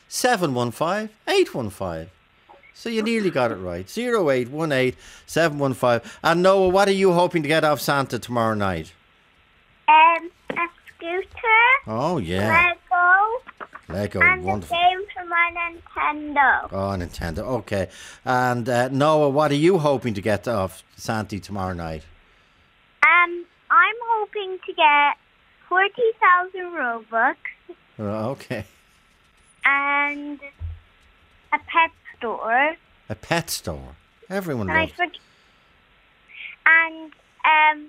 seven 0.09 0.55
one 0.55 0.71
five 0.71 1.11
eight 1.29 1.55
one 1.55 1.71
five. 1.71 2.11
So 2.75 2.89
you 2.89 3.03
nearly 3.03 3.31
got 3.31 3.51
it 3.53 3.57
right. 3.57 3.89
Zero 3.91 4.31
eight 4.31 4.51
one 4.51 4.73
eight 4.73 4.97
seven 5.27 5.59
one 5.59 5.75
five. 5.75 6.19
And 6.23 6.43
Noah, 6.43 6.69
what 6.69 6.89
are 6.89 6.93
you 6.93 7.13
hoping 7.13 7.43
to 7.43 7.49
get 7.49 7.65
off 7.65 7.81
Santa 7.81 8.19
tomorrow 8.19 8.55
night? 8.55 8.93
Um, 9.89 10.31
a 10.51 10.67
scooter, 10.97 11.27
Oh 11.87 12.19
yeah, 12.19 12.75
Lego, 13.89 13.99
Lego, 13.99 14.21
and 14.21 14.43
a 14.43 14.45
wonderful. 14.47 14.77
game 14.77 15.01
for 15.17 15.25
my 15.25 15.51
Nintendo. 15.57 16.69
Oh, 16.71 16.97
Nintendo. 16.97 17.39
Okay. 17.39 17.89
And 18.25 18.69
uh, 18.69 18.89
Noah, 18.89 19.31
what 19.31 19.51
are 19.51 19.55
you 19.55 19.79
hoping 19.79 20.15
to 20.15 20.21
get 20.21 20.47
off 20.47 20.85
Santa 20.97 21.41
tomorrow 21.41 21.73
night? 21.73 22.03
Um, 23.03 23.45
I'm 23.71 23.97
hoping 24.11 24.59
to 24.67 24.73
get 24.75 25.17
forty 25.69 26.03
thousand 26.21 26.73
Robux 26.77 27.37
Oh, 27.99 28.31
okay. 28.33 28.65
And 29.69 30.41
a 31.53 31.59
pet 31.59 31.91
store. 32.17 32.77
A 33.09 33.15
pet 33.15 33.51
store. 33.51 33.97
Everyone 34.31 34.69
And 34.69 34.79
I 34.79 34.83
loves. 34.83 34.93
forget. 34.93 35.17
And 36.67 37.13
um, 37.45 37.89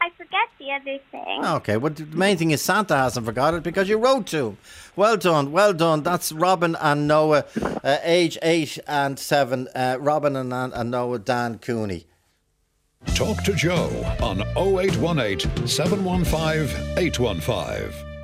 I 0.00 0.10
forget 0.16 0.48
the 0.58 0.70
other 0.72 0.98
thing. 1.10 1.44
Okay, 1.44 1.76
well, 1.78 1.92
the 1.92 2.04
main 2.06 2.36
thing 2.36 2.50
is 2.50 2.60
Santa 2.62 2.96
hasn't 2.96 3.24
forgot 3.24 3.54
it 3.54 3.62
because 3.62 3.88
you 3.88 3.96
wrote 3.98 4.26
to 4.28 4.48
him. 4.48 4.58
Well 4.94 5.16
done, 5.16 5.52
well 5.52 5.72
done. 5.72 6.02
That's 6.02 6.32
Robin 6.32 6.76
and 6.80 7.08
Noah, 7.08 7.44
uh, 7.82 7.98
age 8.02 8.36
eight 8.42 8.78
and 8.86 9.18
seven. 9.18 9.68
Uh, 9.74 9.96
Robin 9.98 10.36
and, 10.36 10.52
and 10.52 10.90
Noah, 10.90 11.18
Dan 11.18 11.58
Cooney. 11.58 12.06
Talk 13.14 13.42
to 13.44 13.54
Joe 13.54 13.88
on 14.20 14.40
0818 14.56 15.66
715 15.66 16.98
815. 16.98 18.15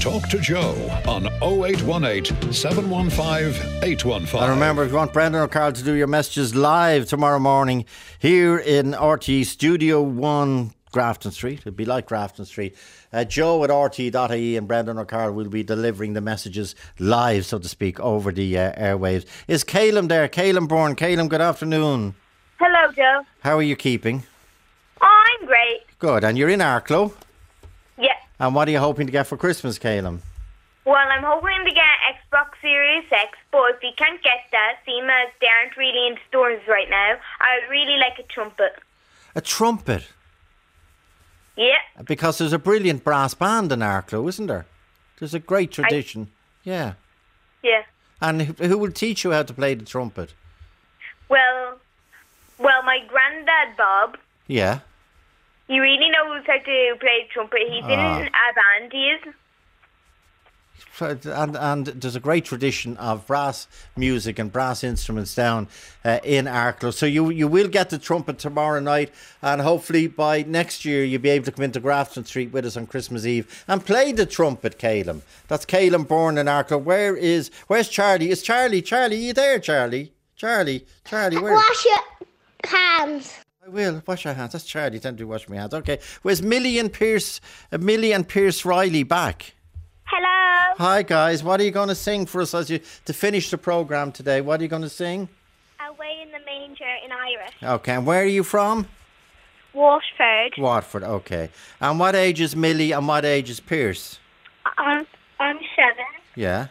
Talk 0.00 0.28
to 0.28 0.38
Joe 0.38 0.74
on 1.08 1.26
0818 1.42 2.52
715 2.52 3.82
815. 3.82 4.40
And 4.40 4.50
remember, 4.50 4.84
if 4.84 4.90
you 4.90 4.96
want 4.96 5.12
Brendan 5.12 5.42
or 5.42 5.48
Carl 5.48 5.72
to 5.72 5.82
do 5.82 5.94
your 5.94 6.06
messages 6.06 6.54
live 6.54 7.06
tomorrow 7.06 7.40
morning 7.40 7.84
here 8.18 8.58
in 8.58 8.92
RTÉ 8.92 9.44
Studio 9.44 10.00
1, 10.00 10.72
Grafton 10.92 11.32
Street, 11.32 11.60
it'd 11.60 11.76
be 11.76 11.84
like 11.84 12.06
Grafton 12.06 12.44
Street. 12.44 12.76
Uh, 13.12 13.24
Joe 13.24 13.64
at 13.64 13.70
rte.ie 13.70 14.56
and 14.56 14.68
Brendan 14.68 14.98
or 14.98 15.04
Carl 15.04 15.32
will 15.32 15.48
be 15.48 15.62
delivering 15.64 16.12
the 16.12 16.20
messages 16.20 16.74
live, 16.98 17.44
so 17.44 17.58
to 17.58 17.68
speak, 17.68 17.98
over 17.98 18.30
the 18.30 18.56
uh, 18.56 18.72
airwaves. 18.80 19.26
Is 19.48 19.64
Caleb 19.64 20.08
there? 20.08 20.28
Caleb 20.28 20.68
Bourne. 20.68 20.94
Caleb, 20.94 21.28
good 21.28 21.40
afternoon. 21.40 22.14
Hello, 22.60 22.92
Joe. 22.92 23.22
How 23.40 23.56
are 23.58 23.62
you 23.62 23.76
keeping? 23.76 24.22
I'm 25.00 25.46
great. 25.46 25.82
Good. 25.98 26.22
And 26.24 26.38
you're 26.38 26.48
in 26.48 26.60
Arklow. 26.60 27.12
And 28.40 28.54
what 28.54 28.68
are 28.68 28.70
you 28.70 28.78
hoping 28.78 29.06
to 29.06 29.12
get 29.12 29.26
for 29.26 29.36
Christmas, 29.36 29.78
Caleb? 29.78 30.22
Well, 30.84 30.96
I'm 30.96 31.22
hoping 31.24 31.64
to 31.66 31.72
get 31.72 31.84
Xbox 32.32 32.50
Series 32.62 33.04
X, 33.10 33.36
but 33.50 33.74
if 33.74 33.82
you 33.82 33.90
can't 33.96 34.22
get 34.22 34.40
that, 34.52 34.76
seeing 34.86 35.04
as 35.04 35.28
they 35.40 35.46
aren't 35.46 35.76
really 35.76 36.06
in 36.08 36.16
stores 36.28 36.62
right 36.68 36.88
now, 36.88 37.16
I'd 37.40 37.68
really 37.70 37.96
like 37.98 38.18
a 38.18 38.22
trumpet. 38.22 38.72
A 39.34 39.40
trumpet. 39.40 40.08
Yeah. 41.56 41.76
Because 42.06 42.38
there's 42.38 42.52
a 42.52 42.58
brilliant 42.58 43.04
brass 43.04 43.34
band 43.34 43.72
in 43.72 43.80
Arklow, 43.80 44.28
isn't 44.28 44.46
there? 44.46 44.66
There's 45.18 45.34
a 45.34 45.40
great 45.40 45.72
tradition. 45.72 46.28
yeah. 46.64 46.94
Yeah. 47.62 47.82
And 48.20 48.42
who 48.42 48.66
who 48.68 48.78
will 48.78 48.92
teach 48.92 49.24
you 49.24 49.32
how 49.32 49.42
to 49.42 49.52
play 49.52 49.74
the 49.74 49.84
trumpet? 49.84 50.32
Well, 51.28 51.78
well, 52.58 52.82
my 52.84 52.98
granddad 53.08 53.76
Bob, 53.76 54.16
Yeah. 54.46 54.80
He 55.68 55.78
really 55.78 56.10
knows 56.10 56.44
how 56.46 56.58
to 56.58 56.96
play 56.98 57.28
trumpet. 57.32 57.60
He's 57.68 57.84
in 57.84 57.98
Ah. 57.98 58.20
a 58.22 58.54
band. 58.54 58.92
He 58.92 59.10
is. 59.10 59.34
And, 61.00 61.56
and 61.56 61.86
there's 61.86 62.16
a 62.16 62.20
great 62.20 62.44
tradition 62.44 62.96
of 62.96 63.26
brass 63.26 63.66
music 63.96 64.38
and 64.38 64.52
brass 64.52 64.82
instruments 64.82 65.34
down 65.34 65.68
uh, 66.04 66.18
in 66.24 66.46
Arklow. 66.46 66.92
So 66.92 67.06
you 67.06 67.30
you 67.30 67.46
will 67.48 67.68
get 67.68 67.90
the 67.90 67.98
trumpet 67.98 68.38
tomorrow 68.38 68.80
night, 68.80 69.12
and 69.42 69.60
hopefully 69.60 70.06
by 70.08 70.42
next 70.42 70.84
year 70.84 71.04
you'll 71.04 71.20
be 71.20 71.30
able 71.30 71.44
to 71.46 71.52
come 71.52 71.64
into 71.64 71.78
Grafton 71.80 72.24
Street 72.24 72.52
with 72.52 72.64
us 72.64 72.76
on 72.76 72.86
Christmas 72.86 73.26
Eve 73.26 73.64
and 73.68 73.84
play 73.84 74.10
the 74.12 74.26
trumpet, 74.26 74.78
Caleb. 74.78 75.22
That's 75.48 75.64
Caleb 75.64 76.08
Bourne 76.08 76.38
in 76.38 76.46
Arklow. 76.46 76.82
Where 76.82 77.16
is 77.16 77.50
where's 77.68 77.88
Charlie? 77.88 78.30
Is 78.30 78.42
Charlie? 78.42 78.82
Charlie, 78.82 79.16
are 79.16 79.20
you 79.20 79.32
there, 79.32 79.58
Charlie? 79.60 80.12
Charlie, 80.36 80.84
Charlie, 81.04 81.38
where? 81.38 81.54
Wash 81.54 81.84
your 81.84 81.98
hands. 82.64 83.34
I 83.68 83.70
will 83.70 84.02
wash 84.06 84.24
your 84.24 84.32
hands. 84.32 84.52
That's 84.52 84.64
Charlie. 84.64 84.98
Tend 84.98 85.18
to 85.18 85.26
wash 85.26 85.46
my 85.46 85.56
hands. 85.56 85.74
Okay. 85.74 85.98
Where's 86.22 86.42
Millie 86.42 86.78
and 86.78 86.90
Pierce? 86.90 87.38
Uh, 87.70 87.76
Millie 87.76 88.12
and 88.12 88.26
Pierce 88.26 88.64
Riley 88.64 89.02
back? 89.02 89.52
Hello. 90.04 90.74
Hi 90.78 91.02
guys. 91.02 91.44
What 91.44 91.60
are 91.60 91.64
you 91.64 91.70
going 91.70 91.88
to 91.90 91.94
sing 91.94 92.24
for 92.24 92.40
us 92.40 92.54
as 92.54 92.70
you 92.70 92.80
to 93.04 93.12
finish 93.12 93.50
the 93.50 93.58
program 93.58 94.10
today? 94.10 94.40
What 94.40 94.60
are 94.60 94.62
you 94.62 94.70
going 94.70 94.82
to 94.82 94.88
sing? 94.88 95.28
Away 95.86 96.20
in 96.22 96.30
the 96.30 96.38
manger 96.46 96.84
in 97.04 97.12
Irish. 97.12 97.54
Okay. 97.62 97.92
And 97.92 98.06
where 98.06 98.22
are 98.22 98.26
you 98.26 98.42
from? 98.42 98.86
Watford. 99.74 100.54
Watford. 100.56 101.02
Okay. 101.02 101.50
And 101.78 102.00
what 102.00 102.16
age 102.16 102.40
is 102.40 102.56
Millie 102.56 102.92
and 102.92 103.06
what 103.06 103.26
age 103.26 103.50
is 103.50 103.60
Pierce? 103.60 104.18
I'm, 104.78 105.06
I'm 105.40 105.58
seven. 105.76 106.06
Yeah. 106.34 106.68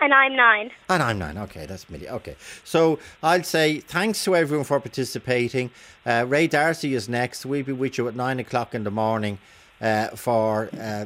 And 0.00 0.14
I'm 0.14 0.34
nine. 0.34 0.70
And 0.88 1.02
I'm 1.02 1.18
nine. 1.18 1.36
Okay, 1.36 1.66
that's 1.66 1.90
Millie. 1.90 2.08
Okay. 2.08 2.36
So 2.64 2.98
I'll 3.22 3.42
say 3.42 3.80
thanks 3.80 4.24
to 4.24 4.34
everyone 4.34 4.64
for 4.64 4.80
participating. 4.80 5.70
Uh, 6.06 6.24
Ray 6.26 6.46
Darcy 6.46 6.94
is 6.94 7.08
next. 7.08 7.44
We'll 7.44 7.64
be 7.64 7.72
with 7.72 7.98
you 7.98 8.08
at 8.08 8.16
nine 8.16 8.40
o'clock 8.40 8.74
in 8.74 8.84
the 8.84 8.90
morning 8.90 9.38
uh, 9.80 10.08
for 10.08 10.70
uh, 10.80 11.04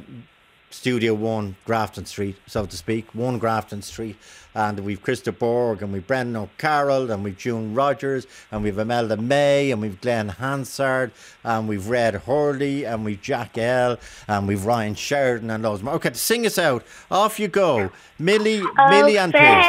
Studio 0.75 1.15
One, 1.15 1.57
Grafton 1.65 2.05
Street, 2.05 2.37
so 2.47 2.67
to 2.67 2.77
speak. 2.77 3.15
One 3.15 3.39
Grafton 3.39 3.81
Street. 3.81 4.17
And 4.57 4.81
we've 4.81 5.03
Krista 5.03 5.37
Borg 5.37 5.83
and 5.83 5.93
we've 5.93 6.07
Brendan 6.07 6.37
O'Carroll 6.37 7.11
and 7.11 7.25
we've 7.25 7.39
June 7.39 7.75
Rogers 7.75 8.27
and 8.53 8.63
we've 8.63 8.79
Imelda 8.79 9.17
May 9.17 9.71
and 9.71 9.81
we've 9.81 10.01
Glen 10.01 10.29
Hansard 10.29 11.13
and 11.43 11.69
we've 11.69 11.89
Red 11.89 12.15
Hurley 12.15 12.85
and 12.85 13.05
we've 13.05 13.23
Jack 13.23 13.57
L 13.57 13.99
and 14.29 14.47
we've 14.47 14.65
Ryan 14.65 14.95
Sheridan 14.95 15.51
and 15.51 15.63
loads 15.63 15.83
more. 15.83 15.95
Okay, 15.95 16.13
sing 16.13 16.45
us 16.45 16.59
out. 16.59 16.85
Off 17.11 17.41
you 17.41 17.49
go. 17.49 17.91
Millie, 18.19 18.63
Millie 18.91 19.19
and 19.19 19.33
Pierce. 19.33 19.65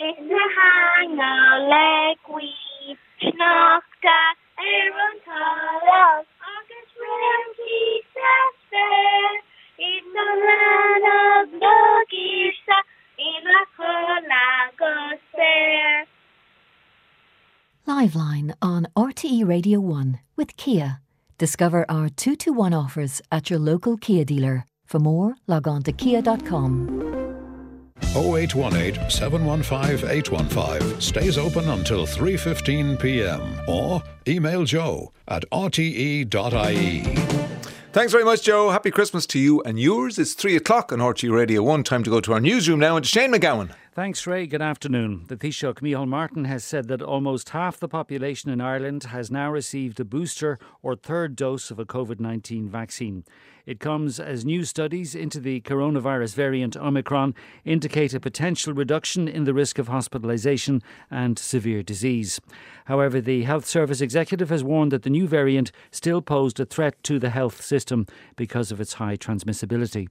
In 0.00 0.28
the 0.28 0.44
hanga 0.56 1.32
legwi, 1.68 2.48
schnachta 3.20 4.18
Aaron 4.56 5.16
Talas, 5.26 6.24
agus 6.50 6.90
Remki 7.02 8.00
Sester, 8.14 9.28
in 9.78 10.04
the 10.16 10.30
land 10.48 11.04
of 11.04 11.60
Nogisa, 11.60 12.78
in 13.18 13.44
a 13.46 13.62
Colagos 13.76 15.20
there. 15.36 16.06
Liveline 17.86 18.54
on 18.62 18.86
RTE 18.96 19.46
Radio 19.46 19.80
1 19.80 20.18
with 20.34 20.56
Kia. 20.56 21.00
Discover 21.36 21.84
our 21.90 22.08
2 22.08 22.36
to 22.36 22.52
1 22.54 22.72
offers 22.72 23.20
at 23.30 23.50
your 23.50 23.58
local 23.58 23.98
Kia 23.98 24.24
dealer. 24.24 24.64
For 24.86 24.98
more, 24.98 25.34
log 25.46 25.68
on 25.68 25.82
to 25.82 25.92
kia.com. 25.92 27.39
0818 28.14 29.10
715 29.10 30.08
815 30.08 31.00
stays 31.00 31.38
open 31.38 31.68
until 31.68 32.06
3:15 32.06 33.00
p.m. 33.00 33.60
or 33.68 34.02
email 34.26 34.64
joe 34.64 35.12
at 35.28 35.44
rte.ie. 35.50 37.02
Thanks 37.92 38.12
very 38.12 38.24
much, 38.24 38.42
Joe. 38.42 38.70
Happy 38.70 38.92
Christmas 38.92 39.26
to 39.26 39.38
you 39.40 39.62
and 39.62 39.76
yours. 39.80 40.16
It's 40.16 40.34
three 40.34 40.54
o'clock 40.54 40.92
on 40.92 41.00
RTÉ 41.00 41.32
Radio 41.32 41.60
1. 41.64 41.82
Time 41.82 42.04
to 42.04 42.10
go 42.10 42.20
to 42.20 42.32
our 42.32 42.38
newsroom 42.38 42.78
now 42.78 42.94
and 42.94 43.04
to 43.04 43.10
Shane 43.10 43.32
McGowan. 43.32 43.74
Thanks, 43.92 44.28
Ray. 44.28 44.46
Good 44.46 44.62
afternoon. 44.62 45.24
The 45.26 45.36
Taoiseach 45.36 45.80
Micheál 45.80 46.06
Martin 46.06 46.44
has 46.44 46.62
said 46.62 46.86
that 46.86 47.02
almost 47.02 47.48
half 47.48 47.80
the 47.80 47.88
population 47.88 48.48
in 48.48 48.60
Ireland 48.60 49.02
has 49.04 49.32
now 49.32 49.50
received 49.50 49.98
a 49.98 50.04
booster 50.04 50.60
or 50.82 50.94
third 50.94 51.34
dose 51.34 51.72
of 51.72 51.80
a 51.80 51.84
COVID 51.84 52.20
19 52.20 52.68
vaccine. 52.68 53.24
It 53.66 53.80
comes 53.80 54.18
as 54.18 54.44
new 54.44 54.64
studies 54.64 55.14
into 55.14 55.40
the 55.40 55.60
coronavirus 55.60 56.34
variant 56.34 56.76
Omicron 56.76 57.34
indicate 57.64 58.14
a 58.14 58.20
potential 58.20 58.72
reduction 58.72 59.28
in 59.28 59.44
the 59.44 59.54
risk 59.54 59.78
of 59.78 59.88
hospitalisation 59.88 60.82
and 61.10 61.38
severe 61.38 61.82
disease. 61.82 62.40
However, 62.86 63.20
the 63.20 63.42
Health 63.42 63.66
Service 63.66 64.00
executive 64.00 64.50
has 64.50 64.64
warned 64.64 64.92
that 64.92 65.02
the 65.02 65.10
new 65.10 65.26
variant 65.26 65.72
still 65.90 66.22
posed 66.22 66.58
a 66.60 66.64
threat 66.64 67.02
to 67.04 67.18
the 67.18 67.30
health 67.30 67.62
system 67.62 68.06
because 68.36 68.72
of 68.72 68.80
its 68.80 68.94
high 68.94 69.16
transmissibility. 69.16 70.08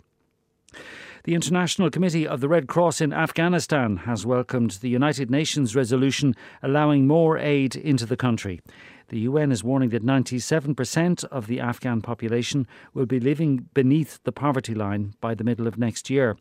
The 1.25 1.35
International 1.35 1.89
Committee 1.89 2.25
of 2.25 2.39
the 2.39 2.47
Red 2.47 2.67
Cross 2.67 3.01
in 3.01 3.11
Afghanistan 3.11 3.97
has 3.97 4.25
welcomed 4.25 4.71
the 4.71 4.87
United 4.87 5.29
Nations 5.29 5.75
resolution 5.75 6.33
allowing 6.63 7.07
more 7.07 7.37
aid 7.37 7.75
into 7.75 8.05
the 8.05 8.15
country. 8.15 8.61
The 9.09 9.19
UN 9.19 9.51
is 9.51 9.61
warning 9.61 9.89
that 9.89 10.05
97% 10.05 11.25
of 11.25 11.47
the 11.47 11.59
Afghan 11.59 12.01
population 12.01 12.65
will 12.93 13.05
be 13.05 13.19
living 13.19 13.67
beneath 13.73 14.23
the 14.23 14.31
poverty 14.31 14.73
line 14.73 15.13
by 15.19 15.35
the 15.35 15.43
middle 15.43 15.67
of 15.67 15.77
next 15.77 16.09
year. 16.09 16.37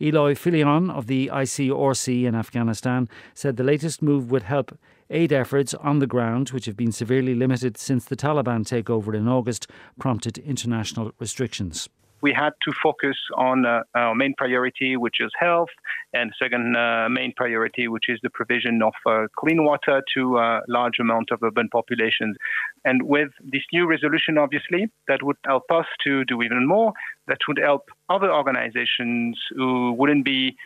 Eloi 0.00 0.34
Fillion 0.34 0.90
of 0.92 1.08
the 1.08 1.28
ICRC 1.32 2.24
in 2.24 2.36
Afghanistan 2.36 3.08
said 3.34 3.56
the 3.56 3.64
latest 3.64 4.00
move 4.00 4.30
would 4.30 4.44
help 4.44 4.78
aid 5.10 5.32
efforts 5.32 5.74
on 5.74 5.98
the 5.98 6.06
ground, 6.06 6.50
which 6.50 6.66
have 6.66 6.76
been 6.76 6.92
severely 6.92 7.34
limited 7.34 7.76
since 7.76 8.04
the 8.04 8.16
Taliban 8.16 8.62
takeover 8.62 9.12
in 9.12 9.26
August 9.26 9.66
prompted 9.98 10.38
international 10.38 11.10
restrictions 11.18 11.88
we 12.22 12.32
had 12.32 12.52
to 12.64 12.72
focus 12.82 13.16
on 13.36 13.66
uh, 13.66 13.82
our 13.94 14.14
main 14.14 14.34
priority, 14.36 14.96
which 14.96 15.20
is 15.20 15.30
health, 15.38 15.68
and 16.12 16.32
second 16.38 16.76
uh, 16.76 17.08
main 17.08 17.32
priority, 17.36 17.88
which 17.88 18.08
is 18.08 18.18
the 18.22 18.30
provision 18.30 18.82
of 18.82 18.94
uh, 19.06 19.26
clean 19.36 19.64
water 19.64 20.02
to 20.14 20.38
a 20.38 20.60
large 20.68 20.98
amount 20.98 21.30
of 21.30 21.42
urban 21.42 21.68
populations. 21.68 22.36
And 22.84 23.02
with 23.04 23.30
this 23.42 23.62
new 23.72 23.86
resolution, 23.86 24.38
obviously, 24.38 24.90
that 25.08 25.22
would 25.22 25.36
help 25.44 25.64
us 25.70 25.86
to 26.04 26.24
do 26.24 26.42
even 26.42 26.66
more. 26.66 26.92
That 27.26 27.38
would 27.46 27.58
help 27.58 27.88
other 28.08 28.32
organizations 28.32 29.38
who 29.54 29.92
wouldn't 29.92 30.24
be 30.24 30.56